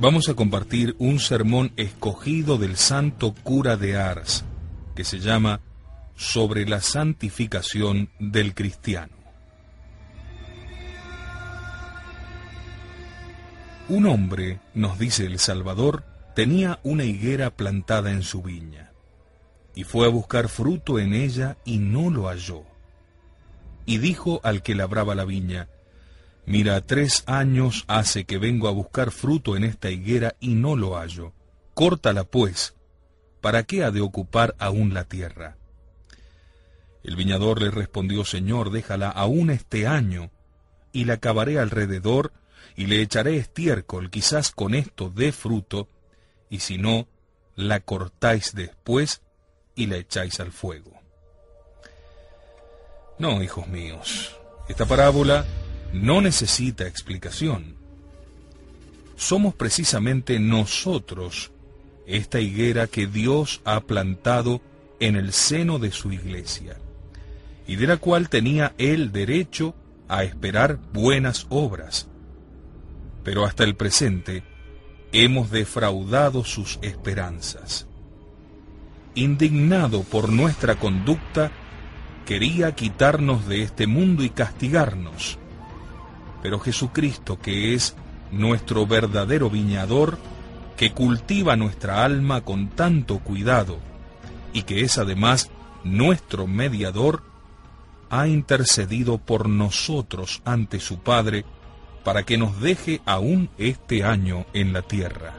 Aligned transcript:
Vamos 0.00 0.30
a 0.30 0.34
compartir 0.34 0.96
un 0.98 1.20
sermón 1.20 1.74
escogido 1.76 2.56
del 2.56 2.76
santo 2.76 3.34
cura 3.34 3.76
de 3.76 3.98
Ars, 3.98 4.46
que 4.96 5.04
se 5.04 5.18
llama 5.18 5.60
Sobre 6.16 6.66
la 6.66 6.80
santificación 6.80 8.08
del 8.18 8.54
cristiano. 8.54 9.12
Un 13.90 14.06
hombre, 14.06 14.60
nos 14.72 14.98
dice 14.98 15.26
el 15.26 15.38
Salvador, 15.38 16.02
tenía 16.34 16.80
una 16.82 17.04
higuera 17.04 17.50
plantada 17.50 18.10
en 18.10 18.22
su 18.22 18.40
viña, 18.40 18.92
y 19.74 19.84
fue 19.84 20.06
a 20.06 20.10
buscar 20.10 20.48
fruto 20.48 20.98
en 20.98 21.12
ella 21.12 21.58
y 21.66 21.76
no 21.76 22.08
lo 22.08 22.28
halló. 22.28 22.62
Y 23.84 23.98
dijo 23.98 24.40
al 24.44 24.62
que 24.62 24.74
labraba 24.74 25.14
la 25.14 25.26
viña, 25.26 25.68
Mira, 26.50 26.80
tres 26.80 27.22
años 27.26 27.84
hace 27.86 28.24
que 28.24 28.36
vengo 28.36 28.66
a 28.66 28.72
buscar 28.72 29.12
fruto 29.12 29.56
en 29.56 29.62
esta 29.62 29.88
higuera 29.88 30.34
y 30.40 30.56
no 30.56 30.74
lo 30.74 30.96
hallo. 30.96 31.32
Córtala, 31.74 32.24
pues. 32.24 32.74
¿Para 33.40 33.62
qué 33.62 33.84
ha 33.84 33.92
de 33.92 34.00
ocupar 34.00 34.56
aún 34.58 34.92
la 34.92 35.04
tierra? 35.04 35.58
El 37.04 37.14
viñador 37.14 37.62
le 37.62 37.70
respondió, 37.70 38.24
Señor, 38.24 38.72
déjala 38.72 39.10
aún 39.10 39.50
este 39.50 39.86
año, 39.86 40.32
y 40.92 41.04
la 41.04 41.18
cavaré 41.18 41.60
alrededor, 41.60 42.32
y 42.74 42.86
le 42.86 43.00
echaré 43.00 43.36
estiércol, 43.36 44.10
quizás 44.10 44.50
con 44.50 44.74
esto 44.74 45.08
dé 45.08 45.30
fruto, 45.30 45.86
y 46.48 46.58
si 46.58 46.78
no, 46.78 47.06
la 47.54 47.78
cortáis 47.78 48.56
después 48.56 49.22
y 49.76 49.86
la 49.86 49.98
echáis 49.98 50.40
al 50.40 50.50
fuego. 50.50 51.00
No, 53.20 53.40
hijos 53.40 53.68
míos, 53.68 54.36
esta 54.68 54.84
parábola 54.84 55.46
no 55.92 56.20
necesita 56.20 56.86
explicación. 56.86 57.74
Somos 59.16 59.54
precisamente 59.54 60.38
nosotros 60.38 61.50
esta 62.06 62.40
higuera 62.40 62.86
que 62.86 63.06
Dios 63.06 63.60
ha 63.64 63.80
plantado 63.80 64.60
en 64.98 65.16
el 65.16 65.32
seno 65.32 65.78
de 65.78 65.90
su 65.90 66.12
iglesia, 66.12 66.76
y 67.66 67.76
de 67.76 67.86
la 67.86 67.96
cual 67.96 68.28
tenía 68.28 68.74
él 68.78 69.12
derecho 69.12 69.74
a 70.08 70.24
esperar 70.24 70.78
buenas 70.92 71.46
obras. 71.50 72.08
Pero 73.22 73.44
hasta 73.44 73.64
el 73.64 73.76
presente 73.76 74.42
hemos 75.12 75.50
defraudado 75.50 76.44
sus 76.44 76.78
esperanzas. 76.82 77.86
Indignado 79.14 80.02
por 80.02 80.30
nuestra 80.30 80.76
conducta, 80.76 81.50
quería 82.26 82.74
quitarnos 82.74 83.46
de 83.46 83.62
este 83.62 83.86
mundo 83.86 84.22
y 84.22 84.30
castigarnos 84.30 85.39
pero 86.42 86.58
Jesucristo, 86.58 87.38
que 87.38 87.74
es 87.74 87.94
nuestro 88.30 88.86
verdadero 88.86 89.50
viñador, 89.50 90.18
que 90.76 90.92
cultiva 90.92 91.56
nuestra 91.56 92.04
alma 92.04 92.40
con 92.40 92.68
tanto 92.68 93.18
cuidado 93.18 93.78
y 94.52 94.62
que 94.62 94.80
es 94.80 94.98
además 94.98 95.50
nuestro 95.84 96.46
mediador, 96.46 97.22
ha 98.08 98.26
intercedido 98.26 99.18
por 99.18 99.48
nosotros 99.48 100.42
ante 100.44 100.80
su 100.80 100.98
Padre 100.98 101.44
para 102.04 102.24
que 102.24 102.38
nos 102.38 102.60
deje 102.60 103.00
aún 103.04 103.50
este 103.58 104.04
año 104.04 104.46
en 104.52 104.72
la 104.72 104.82
tierra, 104.82 105.34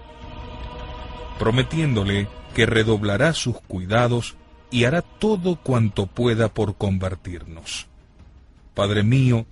prometiéndole 1.39 2.27
que 2.53 2.65
redoblará 2.65 3.33
sus 3.33 3.59
cuidados 3.61 4.35
y 4.69 4.85
hará 4.85 5.01
todo 5.01 5.57
cuanto 5.57 6.05
pueda 6.07 6.53
por 6.53 6.75
convertirnos. 6.75 7.87
Padre 8.73 9.03
mío, 9.03 9.45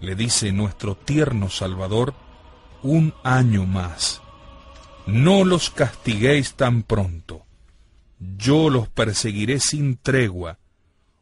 le 0.00 0.14
dice 0.14 0.52
nuestro 0.52 0.96
tierno 0.96 1.50
Salvador, 1.50 2.14
un 2.82 3.14
año 3.24 3.66
más. 3.66 4.22
No 5.06 5.44
los 5.44 5.70
castiguéis 5.70 6.54
tan 6.54 6.82
pronto. 6.82 7.44
Yo 8.18 8.70
los 8.70 8.88
perseguiré 8.88 9.60
sin 9.60 9.96
tregua. 9.96 10.58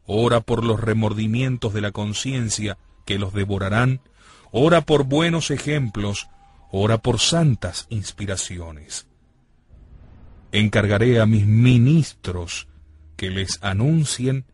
Ora 0.05 0.41
por 0.41 0.63
los 0.63 0.79
remordimientos 0.79 1.73
de 1.73 1.81
la 1.81 1.91
conciencia 1.91 2.77
que 3.05 3.17
los 3.17 3.33
devorarán. 3.33 4.01
Ora 4.51 4.81
por 4.81 5.03
buenos 5.03 5.51
ejemplos. 5.51 6.27
Ora 6.71 6.97
por 6.97 7.19
santas 7.19 7.87
inspiraciones. 7.89 9.07
Encargaré 10.51 11.19
a 11.19 11.25
mis 11.25 11.45
ministros 11.45 12.67
que 13.15 13.29
les 13.29 13.57
anuncien 13.61 14.45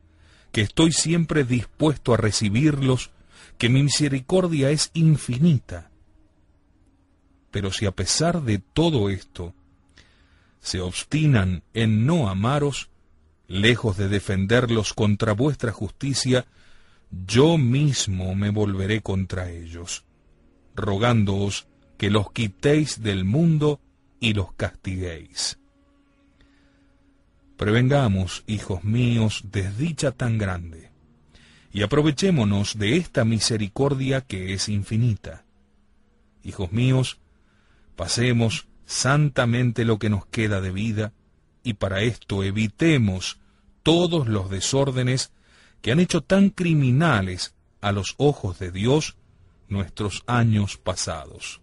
que 0.51 0.61
estoy 0.61 0.91
siempre 0.91 1.44
dispuesto 1.44 2.13
a 2.13 2.17
recibirlos 2.17 3.09
que 3.63 3.69
mi 3.69 3.81
misericordia 3.81 4.72
es 4.72 4.91
infinita. 4.94 5.90
Pero 7.50 7.72
si 7.72 7.85
a 7.85 7.91
pesar 7.91 8.41
de 8.41 8.59
todo 8.59 9.09
esto 9.09 9.53
se 10.59 10.81
obstinan 10.81 11.63
en 11.73 12.06
no 12.06 12.28
amaros, 12.28 12.90
lejos 13.47 13.96
de 13.96 14.09
defenderlos 14.09 14.94
contra 14.94 15.31
vuestra 15.31 15.72
justicia, 15.72 16.46
yo 17.09 17.57
mismo 17.57 18.35
me 18.35 18.50
volveré 18.50 19.00
contra 19.00 19.50
ellos, 19.50 20.03
rogándoos 20.75 21.66
que 21.97 22.09
los 22.09 22.34
quitéis 22.34 23.02
del 23.02 23.23
mundo 23.23 23.79
y 24.19 24.34
los 24.34 24.52
castiguéis. 24.56 25.57
Prevengamos, 27.56 28.44
hijos 28.46 28.84
míos, 28.84 29.46
desdicha 29.50 30.12
tan 30.12 30.38
grande 30.38 30.92
y 31.73 31.81
aprovechémonos 31.81 32.78
de 32.78 32.97
esta 32.97 33.25
misericordia 33.25 34.22
que 34.22 34.53
es 34.53 34.69
infinita. 34.69 35.44
Hijos 36.44 36.72
míos, 36.72 37.19
pasemos 37.95 38.67
santamente 38.85 39.84
lo 39.84 39.97
que 39.97 40.11
nos 40.11 40.28
queda 40.28 40.61
de 40.61 40.72
vida, 40.72 41.13
y 41.63 41.73
para 41.73 42.01
esto 42.01 42.44
evitemos 42.44 43.39
todos 43.81 44.28
los 44.28 44.51
desórdenes 44.51 45.31
que 45.81 45.91
han 45.91 46.00
hecho 46.00 46.22
tan 46.22 46.51
criminales 46.51 47.56
a 47.81 47.91
los 47.91 48.13
ojos 48.17 48.59
de 48.59 48.72
Dios 48.72 49.17
nuestros 49.67 50.23
años 50.28 50.78
pasados. 50.78 51.59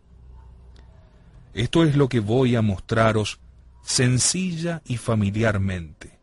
Esto 1.54 1.84
es 1.84 1.94
lo 1.94 2.08
que 2.08 2.18
voy 2.18 2.56
a 2.56 2.62
mostraros 2.62 3.38
sencilla 3.82 4.82
y 4.84 4.96
familiarmente, 4.96 6.18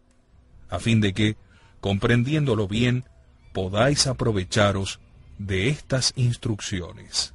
a 0.70 0.80
fin 0.80 1.00
de 1.00 1.14
que, 1.14 1.38
comprendiéndolo 1.80 2.68
bien, 2.68 3.06
podáis 3.58 4.06
aprovecharos 4.06 5.00
de 5.40 5.70
estas 5.70 6.14
instrucciones. 6.16 7.34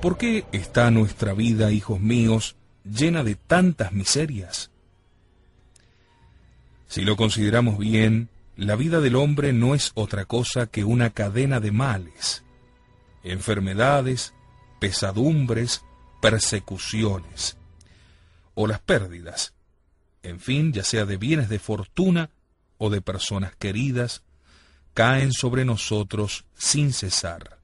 ¿Por 0.00 0.16
qué 0.16 0.46
está 0.52 0.90
nuestra 0.90 1.34
vida, 1.34 1.72
hijos 1.72 2.00
míos, 2.00 2.56
llena 2.84 3.22
de 3.22 3.34
tantas 3.34 3.92
miserias? 3.92 4.70
Si 6.88 7.02
lo 7.02 7.16
consideramos 7.16 7.76
bien, 7.76 8.30
la 8.56 8.76
vida 8.76 9.00
del 9.00 9.14
hombre 9.14 9.52
no 9.52 9.74
es 9.74 9.92
otra 9.94 10.24
cosa 10.24 10.66
que 10.68 10.84
una 10.84 11.10
cadena 11.10 11.60
de 11.60 11.70
males, 11.70 12.44
enfermedades, 13.24 14.32
pesadumbres, 14.80 15.84
persecuciones, 16.22 17.58
o 18.54 18.66
las 18.66 18.80
pérdidas, 18.80 19.52
en 20.22 20.40
fin, 20.40 20.72
ya 20.72 20.82
sea 20.82 21.04
de 21.04 21.18
bienes 21.18 21.50
de 21.50 21.58
fortuna 21.58 22.30
o 22.78 22.88
de 22.88 23.02
personas 23.02 23.54
queridas, 23.54 24.22
caen 24.94 25.32
sobre 25.34 25.66
nosotros 25.66 26.46
sin 26.56 26.94
cesar 26.94 27.59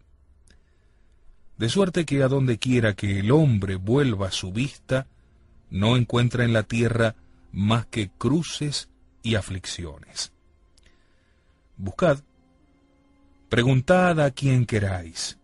de 1.58 1.68
suerte 1.68 2.04
que 2.04 2.22
a 2.22 2.28
donde 2.28 2.58
quiera 2.58 2.94
que 2.94 3.20
el 3.20 3.30
hombre 3.30 3.76
vuelva 3.76 4.30
su 4.30 4.52
vista, 4.52 5.06
no 5.70 5.96
encuentra 5.96 6.44
en 6.44 6.52
la 6.52 6.62
tierra 6.62 7.16
más 7.52 7.86
que 7.86 8.10
cruces 8.10 8.88
y 9.22 9.34
aflicciones. 9.34 10.32
Buscad, 11.76 12.20
preguntad 13.48 14.20
a 14.20 14.30
quien 14.30 14.66
queráis, 14.66 15.38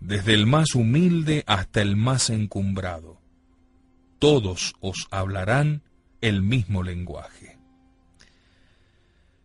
desde 0.00 0.34
el 0.34 0.46
más 0.46 0.74
humilde 0.74 1.44
hasta 1.46 1.80
el 1.80 1.96
más 1.96 2.30
encumbrado. 2.30 3.20
Todos 4.18 4.74
os 4.80 5.06
hablarán 5.10 5.82
el 6.20 6.42
mismo 6.42 6.82
lenguaje. 6.82 7.58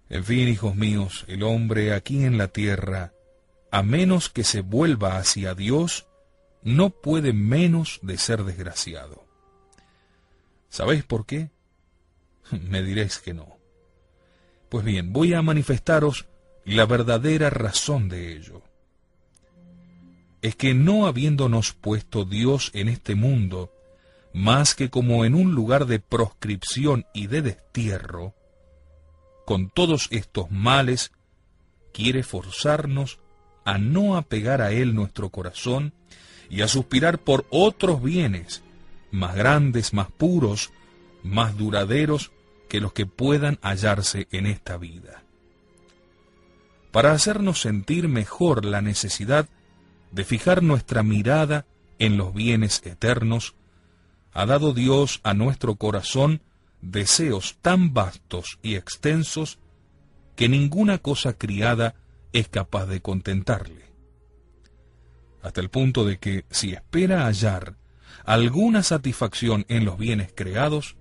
En 0.09 0.23
fin, 0.23 0.47
hijos 0.47 0.75
míos, 0.75 1.25
el 1.27 1.43
hombre 1.43 1.93
aquí 1.93 2.23
en 2.23 2.37
la 2.37 2.47
tierra, 2.47 3.13
a 3.71 3.83
menos 3.83 4.29
que 4.29 4.43
se 4.43 4.61
vuelva 4.61 5.17
hacia 5.17 5.53
Dios, 5.55 6.07
no 6.63 6.89
puede 6.89 7.33
menos 7.33 7.99
de 8.01 8.17
ser 8.17 8.43
desgraciado. 8.43 9.25
¿Sabéis 10.69 11.03
por 11.03 11.25
qué? 11.25 11.49
Me 12.51 12.83
diréis 12.83 13.19
que 13.19 13.33
no. 13.33 13.57
Pues 14.69 14.85
bien, 14.85 15.13
voy 15.13 15.33
a 15.33 15.41
manifestaros 15.41 16.27
la 16.63 16.85
verdadera 16.85 17.49
razón 17.49 18.09
de 18.09 18.35
ello. 18.35 18.61
Es 20.41 20.55
que 20.55 20.73
no 20.73 21.07
habiéndonos 21.07 21.73
puesto 21.73 22.23
Dios 22.23 22.71
en 22.73 22.87
este 22.87 23.15
mundo, 23.15 23.73
más 24.33 24.75
que 24.75 24.89
como 24.89 25.25
en 25.25 25.35
un 25.35 25.53
lugar 25.53 25.85
de 25.85 25.99
proscripción 25.99 27.05
y 27.13 27.27
de 27.27 27.41
destierro, 27.41 28.35
con 29.45 29.69
todos 29.69 30.07
estos 30.11 30.51
males, 30.51 31.11
quiere 31.91 32.21
forzarnos 32.21 33.19
a 33.69 33.77
no 33.77 34.17
apegar 34.17 34.63
a 34.63 34.71
Él 34.71 34.95
nuestro 34.95 35.29
corazón 35.29 35.93
y 36.49 36.61
a 36.61 36.67
suspirar 36.67 37.19
por 37.19 37.45
otros 37.51 38.01
bienes, 38.01 38.63
más 39.11 39.35
grandes, 39.35 39.93
más 39.93 40.09
puros, 40.11 40.71
más 41.23 41.55
duraderos 41.55 42.31
que 42.67 42.79
los 42.79 42.93
que 42.93 43.05
puedan 43.05 43.59
hallarse 43.61 44.27
en 44.31 44.47
esta 44.47 44.77
vida. 44.77 45.21
Para 46.91 47.11
hacernos 47.11 47.61
sentir 47.61 48.07
mejor 48.07 48.65
la 48.65 48.81
necesidad 48.81 49.47
de 50.11 50.23
fijar 50.23 50.63
nuestra 50.63 51.03
mirada 51.03 51.67
en 51.99 52.17
los 52.17 52.33
bienes 52.33 52.81
eternos, 52.83 53.53
ha 54.33 54.47
dado 54.47 54.73
Dios 54.73 55.19
a 55.21 55.35
nuestro 55.35 55.75
corazón 55.75 56.41
deseos 56.81 57.57
tan 57.61 57.93
vastos 57.93 58.57
y 58.63 58.73
extensos 58.73 59.59
que 60.35 60.49
ninguna 60.49 60.97
cosa 60.97 61.33
criada 61.33 61.93
es 62.33 62.47
capaz 62.49 62.85
de 62.85 63.01
contentarle. 63.01 63.85
Hasta 65.41 65.61
el 65.61 65.69
punto 65.69 66.05
de 66.05 66.17
que 66.17 66.45
si 66.49 66.73
espera 66.73 67.25
hallar 67.25 67.75
alguna 68.25 68.83
satisfacción 68.83 69.65
en 69.69 69.85
los 69.85 69.97
bienes 69.97 70.31
creados, 70.35 70.95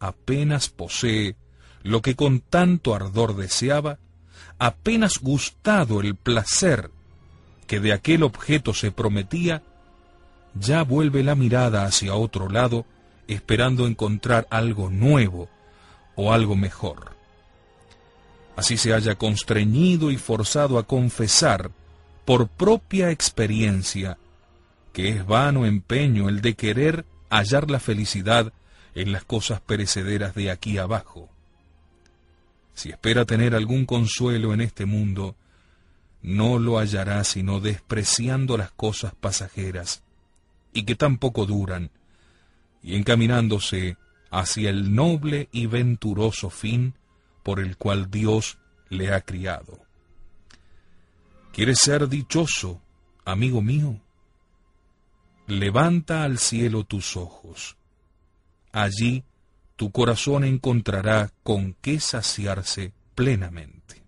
apenas 0.00 0.68
posee 0.68 1.36
lo 1.82 2.02
que 2.02 2.14
con 2.14 2.40
tanto 2.40 2.94
ardor 2.94 3.36
deseaba, 3.36 3.98
apenas 4.58 5.18
gustado 5.20 6.00
el 6.00 6.14
placer 6.14 6.90
que 7.66 7.80
de 7.80 7.92
aquel 7.92 8.22
objeto 8.22 8.74
se 8.74 8.92
prometía, 8.92 9.62
ya 10.54 10.82
vuelve 10.84 11.22
la 11.22 11.34
mirada 11.34 11.84
hacia 11.84 12.14
otro 12.14 12.48
lado 12.48 12.86
esperando 13.26 13.86
encontrar 13.86 14.46
algo 14.50 14.90
nuevo 14.90 15.48
o 16.14 16.32
algo 16.32 16.56
mejor. 16.56 17.13
Así 18.56 18.76
se 18.76 18.94
haya 18.94 19.16
constreñido 19.16 20.10
y 20.10 20.16
forzado 20.16 20.78
a 20.78 20.84
confesar 20.84 21.70
por 22.24 22.48
propia 22.48 23.10
experiencia 23.10 24.16
que 24.94 25.08
es 25.08 25.26
vano 25.26 25.66
empeño 25.66 26.28
el 26.28 26.40
de 26.40 26.54
querer 26.54 27.04
hallar 27.28 27.68
la 27.68 27.80
felicidad 27.80 28.52
en 28.94 29.10
las 29.10 29.24
cosas 29.24 29.60
perecederas 29.60 30.36
de 30.36 30.52
aquí 30.52 30.78
abajo. 30.78 31.28
Si 32.74 32.90
espera 32.90 33.24
tener 33.24 33.56
algún 33.56 33.86
consuelo 33.86 34.54
en 34.54 34.60
este 34.60 34.86
mundo, 34.86 35.34
no 36.22 36.60
lo 36.60 36.78
hallará 36.78 37.24
sino 37.24 37.58
despreciando 37.58 38.56
las 38.56 38.70
cosas 38.70 39.14
pasajeras 39.16 40.02
y 40.72 40.84
que 40.84 40.94
tampoco 40.94 41.44
duran, 41.44 41.90
y 42.80 42.94
encaminándose 42.94 43.96
hacia 44.30 44.70
el 44.70 44.94
noble 44.94 45.48
y 45.50 45.66
venturoso 45.66 46.50
fin 46.50 46.94
por 47.44 47.60
el 47.60 47.76
cual 47.76 48.10
Dios 48.10 48.58
le 48.88 49.12
ha 49.12 49.20
criado. 49.20 49.78
¿Quieres 51.52 51.78
ser 51.78 52.08
dichoso, 52.08 52.80
amigo 53.24 53.62
mío? 53.62 54.00
Levanta 55.46 56.24
al 56.24 56.38
cielo 56.38 56.82
tus 56.82 57.16
ojos. 57.16 57.76
Allí 58.72 59.22
tu 59.76 59.92
corazón 59.92 60.42
encontrará 60.42 61.30
con 61.44 61.74
qué 61.80 62.00
saciarse 62.00 62.92
plenamente. 63.14 64.02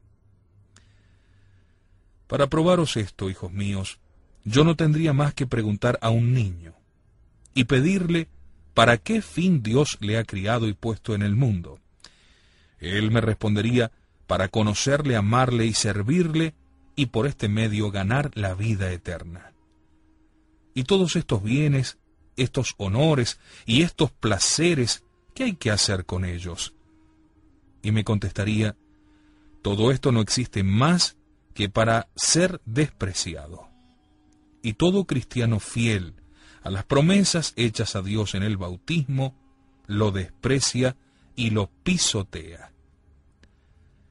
Para 2.26 2.48
probaros 2.48 2.96
esto, 2.96 3.30
hijos 3.30 3.52
míos, 3.52 4.00
yo 4.44 4.64
no 4.64 4.74
tendría 4.74 5.12
más 5.12 5.34
que 5.34 5.46
preguntar 5.46 5.98
a 6.00 6.10
un 6.10 6.32
niño 6.32 6.74
y 7.54 7.64
pedirle 7.64 8.28
¿para 8.74 8.96
qué 8.96 9.22
fin 9.22 9.62
Dios 9.62 9.98
le 10.00 10.18
ha 10.18 10.24
criado 10.24 10.68
y 10.68 10.72
puesto 10.72 11.14
en 11.14 11.22
el 11.22 11.36
mundo? 11.36 11.80
Él 12.78 13.11
me 13.11 13.20
respondería, 13.20 13.93
para 14.26 14.49
conocerle, 14.49 15.17
amarle 15.17 15.67
y 15.67 15.73
servirle, 15.73 16.55
y 16.96 17.06
por 17.06 17.26
este 17.26 17.49
medio 17.49 17.90
ganar 17.90 18.31
la 18.34 18.55
vida 18.55 18.90
eterna. 18.90 19.52
Y 20.75 20.84
todos 20.84 21.17
estos 21.17 21.43
bienes, 21.43 21.99
estos 22.37 22.75
honores 22.78 23.38
y 23.67 23.82
estos 23.82 24.11
placeres, 24.11 25.05
¿qué 25.34 25.44
hay 25.44 25.55
que 25.55 25.70
hacer 25.70 26.05
con 26.06 26.25
ellos? 26.25 26.75
Y 27.82 27.93
me 27.93 28.05
contestaría, 28.05 28.76
todo 29.62 29.90
esto 29.90 30.12
no 30.12 30.20
existe 30.20 30.62
más 30.62 31.17
que 31.55 31.69
para 31.69 32.08
ser 32.14 32.61
despreciado. 32.64 33.69
Y 34.62 34.75
todo 34.75 35.05
cristiano 35.05 35.61
fiel, 35.61 36.14
a 36.62 36.70
las 36.70 36.84
promesas 36.84 37.52
hechas 37.56 37.94
a 37.94 38.02
Dios 38.02 38.34
en 38.34 38.43
el 38.43 38.56
bautismo, 38.56 39.34
lo 39.87 40.11
desprecia 40.11 40.96
y 41.36 41.50
lo 41.50 41.70
pisotea. 41.82 42.72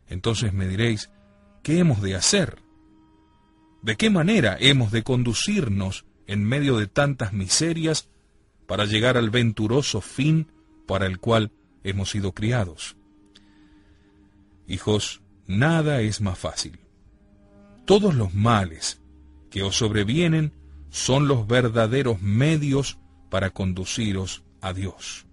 Entonces 0.08 0.54
me 0.54 0.68
diréis, 0.68 1.10
¿qué 1.64 1.80
hemos 1.80 2.02
de 2.02 2.16
hacer? 2.16 2.60
¿De 3.82 3.98
qué 3.98 4.10
manera 4.10 4.56
hemos 4.60 4.92
de 4.92 5.04
conducirnos 5.04 6.06
en 6.28 6.44
medio 6.44 6.78
de 6.78 6.88
tantas 6.88 7.34
miserias 7.34 8.10
para 8.68 8.86
llegar 8.86 9.18
al 9.18 9.30
venturoso 9.30 10.02
fin 10.02 10.52
para 10.88 11.08
el 11.08 11.20
cual 11.20 11.52
hemos 11.84 12.12
sido 12.12 12.32
criados? 12.34 12.96
Hijos, 14.68 15.22
nada 15.48 16.02
es 16.02 16.22
más 16.22 16.38
fácil. 16.40 16.80
Todos 17.86 18.16
los 18.16 18.34
males 18.34 19.02
que 19.52 19.64
os 19.64 19.76
sobrevienen 19.76 20.54
son 20.90 21.28
los 21.28 21.46
verdaderos 21.46 22.22
medios 22.22 22.98
para 23.30 23.52
conduciros 23.52 24.44
a 24.62 24.74
Dios. 24.74 25.25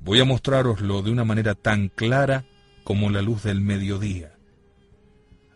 Voy 0.00 0.20
a 0.20 0.24
mostraroslo 0.24 1.02
de 1.02 1.10
una 1.10 1.24
manera 1.24 1.54
tan 1.54 1.88
clara 1.88 2.44
como 2.84 3.10
la 3.10 3.22
luz 3.22 3.42
del 3.42 3.60
mediodía. 3.60 4.36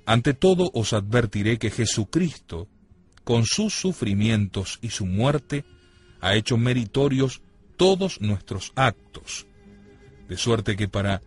Ante 0.07 0.35
todo 0.35 0.71
os 0.75 0.93
advertiré 0.93 1.59
que 1.59 1.71
Jesucristo, 1.71 2.69
con 3.23 3.45
sus 3.45 3.75
sufrimientos 3.75 4.79
y 4.83 4.91
su 4.91 5.07
muerte, 5.07 5.65
ha 6.21 6.35
hecho 6.35 6.57
meritorios 6.57 7.43
todos 7.77 8.21
nuestros 8.21 8.73
actos, 8.75 9.47
de 10.29 10.37
suerte 10.37 10.77
que 10.77 10.89
para 10.89 11.23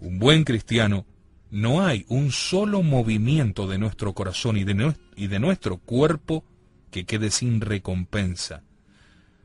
un 0.00 0.18
buen 0.18 0.44
cristiano 0.44 1.06
no 1.50 1.84
hay 1.84 2.06
un 2.08 2.32
solo 2.32 2.82
movimiento 2.82 3.66
de 3.66 3.78
nuestro 3.78 4.14
corazón 4.14 4.56
y 4.56 4.64
de, 4.64 4.94
y 5.16 5.26
de 5.26 5.38
nuestro 5.38 5.76
cuerpo 5.76 6.44
que 6.90 7.04
quede 7.04 7.30
sin 7.30 7.60
recompensa 7.60 8.62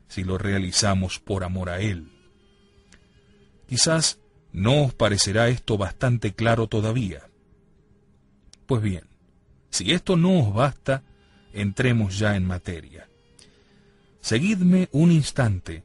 si 0.08 0.24
lo 0.24 0.38
realizamos 0.38 1.20
por 1.20 1.44
amor 1.44 1.68
a 1.68 1.80
Él. 1.80 2.10
Quizás 3.68 4.18
no 4.52 4.84
os 4.84 4.94
parecerá 4.94 5.48
esto 5.48 5.76
bastante 5.76 6.34
claro 6.34 6.66
todavía. 6.66 7.28
Pues 8.66 8.82
bien, 8.82 9.04
si 9.70 9.92
esto 9.92 10.16
no 10.16 10.40
os 10.40 10.54
basta, 10.54 11.02
entremos 11.52 12.18
ya 12.18 12.34
en 12.34 12.46
materia. 12.46 13.08
Seguidme 14.20 14.88
un 14.92 15.12
instante 15.12 15.84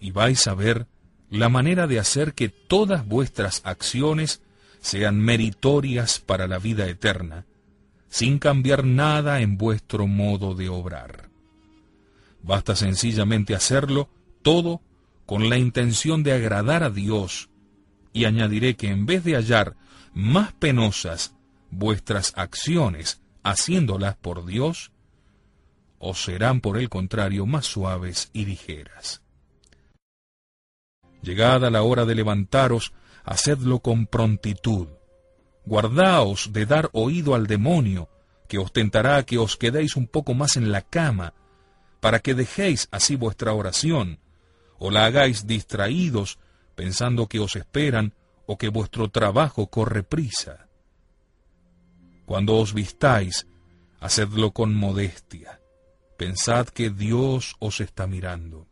y 0.00 0.10
vais 0.10 0.46
a 0.46 0.54
ver 0.54 0.86
la 1.30 1.48
manera 1.48 1.86
de 1.86 1.98
hacer 1.98 2.34
que 2.34 2.48
todas 2.48 3.06
vuestras 3.06 3.60
acciones 3.64 4.40
sean 4.80 5.20
meritorias 5.20 6.18
para 6.18 6.46
la 6.46 6.58
vida 6.58 6.88
eterna, 6.88 7.44
sin 8.08 8.38
cambiar 8.38 8.84
nada 8.84 9.40
en 9.40 9.58
vuestro 9.58 10.06
modo 10.06 10.54
de 10.54 10.68
obrar. 10.68 11.28
Basta 12.42 12.74
sencillamente 12.74 13.54
hacerlo 13.54 14.08
todo 14.42 14.80
con 15.28 15.50
la 15.50 15.58
intención 15.58 16.22
de 16.22 16.32
agradar 16.32 16.82
a 16.82 16.88
Dios, 16.88 17.50
y 18.14 18.24
añadiré 18.24 18.76
que 18.76 18.88
en 18.88 19.04
vez 19.04 19.24
de 19.24 19.34
hallar 19.34 19.76
más 20.14 20.54
penosas 20.54 21.34
vuestras 21.70 22.32
acciones 22.34 23.20
haciéndolas 23.42 24.16
por 24.16 24.46
Dios, 24.46 24.90
os 25.98 26.22
serán 26.22 26.62
por 26.62 26.78
el 26.78 26.88
contrario 26.88 27.44
más 27.44 27.66
suaves 27.66 28.30
y 28.32 28.46
ligeras. 28.46 29.20
Llegada 31.20 31.68
la 31.68 31.82
hora 31.82 32.06
de 32.06 32.14
levantaros, 32.14 32.94
hacedlo 33.22 33.80
con 33.80 34.06
prontitud. 34.06 34.88
Guardaos 35.66 36.54
de 36.54 36.64
dar 36.64 36.88
oído 36.94 37.34
al 37.34 37.46
demonio, 37.46 38.08
que 38.48 38.56
os 38.56 38.72
tentará 38.72 39.22
que 39.24 39.36
os 39.36 39.58
quedéis 39.58 39.94
un 39.94 40.06
poco 40.06 40.32
más 40.32 40.56
en 40.56 40.72
la 40.72 40.80
cama, 40.80 41.34
para 42.00 42.20
que 42.20 42.32
dejéis 42.32 42.88
así 42.90 43.14
vuestra 43.14 43.52
oración, 43.52 44.20
o 44.78 44.90
la 44.90 45.06
hagáis 45.06 45.46
distraídos, 45.46 46.38
pensando 46.74 47.26
que 47.26 47.40
os 47.40 47.56
esperan 47.56 48.14
o 48.46 48.56
que 48.56 48.68
vuestro 48.68 49.10
trabajo 49.10 49.66
corre 49.66 50.02
prisa. 50.02 50.68
Cuando 52.24 52.56
os 52.56 52.72
vistáis, 52.72 53.46
hacedlo 54.00 54.52
con 54.52 54.74
modestia. 54.74 55.60
Pensad 56.16 56.68
que 56.68 56.90
Dios 56.90 57.56
os 57.58 57.80
está 57.80 58.06
mirando, 58.06 58.66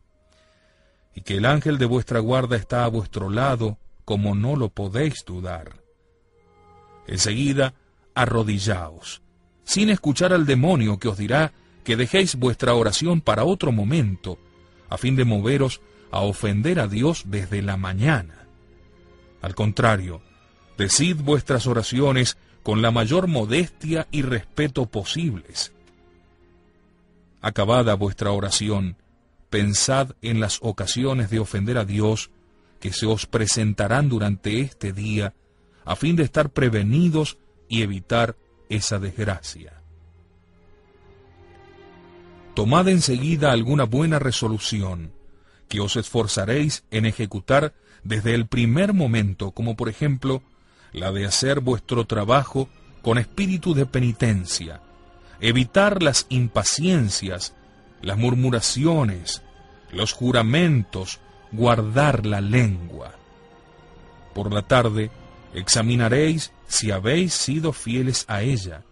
y 1.15 1.21
que 1.21 1.37
el 1.37 1.45
ángel 1.45 1.77
de 1.77 1.85
vuestra 1.85 2.19
guarda 2.19 2.57
está 2.57 2.83
a 2.83 2.89
vuestro 2.89 3.29
lado, 3.29 3.77
como 4.03 4.35
no 4.35 4.55
lo 4.55 4.69
podéis 4.69 5.23
dudar. 5.25 5.81
Enseguida, 7.07 7.73
arrodillaos, 8.13 9.21
sin 9.63 9.89
escuchar 9.89 10.33
al 10.33 10.45
demonio 10.45 10.99
que 10.99 11.07
os 11.07 11.17
dirá 11.17 11.53
que 11.83 11.95
dejéis 11.95 12.35
vuestra 12.35 12.73
oración 12.73 13.21
para 13.21 13.45
otro 13.45 13.71
momento, 13.71 14.37
a 14.89 14.97
fin 14.97 15.15
de 15.15 15.23
moveros 15.23 15.81
a 16.11 16.21
ofender 16.21 16.79
a 16.79 16.87
Dios 16.87 17.23
desde 17.27 17.61
la 17.61 17.77
mañana. 17.77 18.47
Al 19.41 19.55
contrario, 19.55 20.21
decid 20.77 21.17
vuestras 21.17 21.67
oraciones 21.67 22.37
con 22.63 22.81
la 22.81 22.91
mayor 22.91 23.27
modestia 23.27 24.07
y 24.11 24.21
respeto 24.21 24.85
posibles. 24.87 25.73
Acabada 27.41 27.93
vuestra 27.95 28.31
oración, 28.31 28.97
pensad 29.49 30.11
en 30.21 30.39
las 30.39 30.59
ocasiones 30.61 31.29
de 31.29 31.39
ofender 31.39 31.77
a 31.77 31.85
Dios 31.85 32.31
que 32.79 32.91
se 32.91 33.05
os 33.05 33.25
presentarán 33.25 34.09
durante 34.09 34.59
este 34.59 34.93
día, 34.93 35.33
a 35.85 35.95
fin 35.95 36.15
de 36.15 36.23
estar 36.23 36.49
prevenidos 36.49 37.37
y 37.69 37.81
evitar 37.81 38.35
esa 38.69 38.99
desgracia 38.99 39.77
tomad 42.57 42.87
enseguida 42.87 43.51
alguna 43.51 43.83
buena 43.83 44.17
resolución, 44.17 45.11
que 45.67 45.79
os 45.79 45.95
esforzaréis 45.95 46.83
en 46.91 47.05
ejecutar 47.05 47.73
desde 48.03 48.33
el 48.33 48.47
primer 48.47 48.93
momento, 48.93 49.51
como 49.51 49.75
por 49.75 49.89
ejemplo 49.89 50.41
la 50.93 51.11
de 51.11 51.25
hacer 51.25 51.59
vuestro 51.59 52.05
trabajo 52.05 52.69
con 53.01 53.17
espíritu 53.17 53.73
de 53.73 53.85
penitencia, 53.85 54.81
evitar 55.39 56.01
las 56.01 56.25
impaciencias, 56.29 57.53
las 58.01 58.17
murmuraciones, 58.17 59.41
los 59.91 60.13
juramentos, 60.13 61.19
guardar 61.51 62.25
la 62.25 62.41
lengua. 62.41 63.13
Por 64.33 64.53
la 64.53 64.61
tarde 64.61 65.11
examinaréis 65.53 66.51
si 66.67 66.91
habéis 66.91 67.33
sido 67.33 67.73
fieles 67.73 68.25
a 68.27 68.41
ella. 68.41 68.83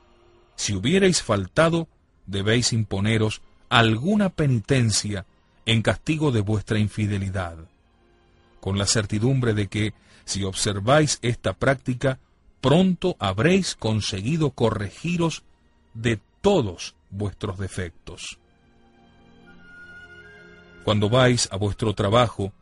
Si 0.55 0.73
hubierais 0.73 1.21
faltado, 1.21 1.87
debéis 2.25 2.73
imponeros 2.73 3.41
alguna 3.69 4.29
penitencia 4.29 5.25
en 5.65 5.81
castigo 5.81 6.31
de 6.31 6.41
vuestra 6.41 6.79
infidelidad, 6.79 7.57
con 8.59 8.77
la 8.77 8.85
certidumbre 8.85 9.53
de 9.53 9.67
que, 9.67 9.93
si 10.25 10.43
observáis 10.43 11.19
esta 11.21 11.53
práctica, 11.53 12.19
pronto 12.61 13.15
habréis 13.19 13.75
conseguido 13.75 14.51
corregiros 14.51 15.43
de 15.93 16.19
todos 16.41 16.95
vuestros 17.09 17.57
defectos. 17.57 18.39
Cuando 20.83 21.09
vais 21.09 21.47
a 21.51 21.57
vuestro 21.57 21.93
trabajo, 21.93 22.53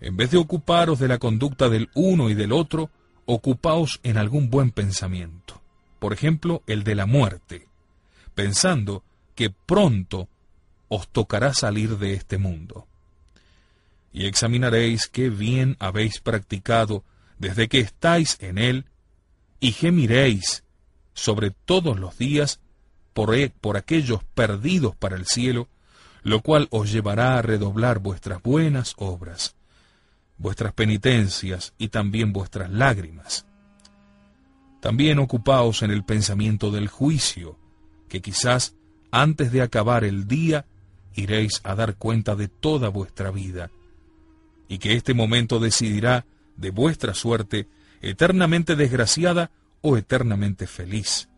en 0.00 0.16
vez 0.16 0.30
de 0.30 0.38
ocuparos 0.38 0.98
de 0.98 1.08
la 1.08 1.18
conducta 1.18 1.68
del 1.68 1.90
uno 1.94 2.30
y 2.30 2.34
del 2.34 2.52
otro, 2.52 2.90
ocupaos 3.26 4.00
en 4.02 4.16
algún 4.16 4.50
buen 4.50 4.70
pensamiento, 4.70 5.60
por 5.98 6.12
ejemplo, 6.12 6.62
el 6.66 6.84
de 6.84 6.94
la 6.94 7.06
muerte, 7.06 7.68
pensando 8.34 9.02
que 9.34 9.50
pronto 9.50 10.28
os 10.88 11.08
tocará 11.08 11.54
salir 11.54 11.98
de 11.98 12.14
este 12.14 12.38
mundo. 12.38 12.86
Y 14.12 14.26
examinaréis 14.26 15.08
qué 15.08 15.30
bien 15.30 15.76
habéis 15.78 16.20
practicado 16.20 17.04
desde 17.38 17.68
que 17.68 17.80
estáis 17.80 18.38
en 18.40 18.58
él, 18.58 18.86
y 19.60 19.72
gemiréis 19.72 20.64
sobre 21.14 21.50
todos 21.50 21.98
los 21.98 22.16
días 22.18 22.60
por, 23.14 23.34
e, 23.34 23.50
por 23.50 23.76
aquellos 23.76 24.22
perdidos 24.34 24.94
para 24.96 25.16
el 25.16 25.26
cielo, 25.26 25.68
lo 26.22 26.42
cual 26.42 26.68
os 26.70 26.92
llevará 26.92 27.38
a 27.38 27.42
redoblar 27.42 27.98
vuestras 27.98 28.42
buenas 28.42 28.94
obras, 28.98 29.54
vuestras 30.38 30.72
penitencias 30.72 31.72
y 31.78 31.88
también 31.88 32.32
vuestras 32.32 32.70
lágrimas. 32.70 33.46
También 34.80 35.18
ocupaos 35.18 35.82
en 35.82 35.90
el 35.90 36.04
pensamiento 36.04 36.70
del 36.70 36.88
juicio, 36.88 37.58
que 38.08 38.20
quizás 38.20 38.74
antes 39.10 39.50
de 39.52 39.62
acabar 39.62 40.04
el 40.04 40.28
día 40.28 40.66
iréis 41.16 41.60
a 41.64 41.74
dar 41.74 41.96
cuenta 41.96 42.36
de 42.36 42.48
toda 42.48 42.88
vuestra 42.88 43.30
vida, 43.30 43.70
y 44.68 44.78
que 44.78 44.94
este 44.94 45.14
momento 45.14 45.58
decidirá 45.58 46.26
de 46.56 46.70
vuestra 46.70 47.14
suerte 47.14 47.68
eternamente 48.00 48.76
desgraciada 48.76 49.50
o 49.80 49.96
eternamente 49.96 50.66
feliz. 50.66 51.28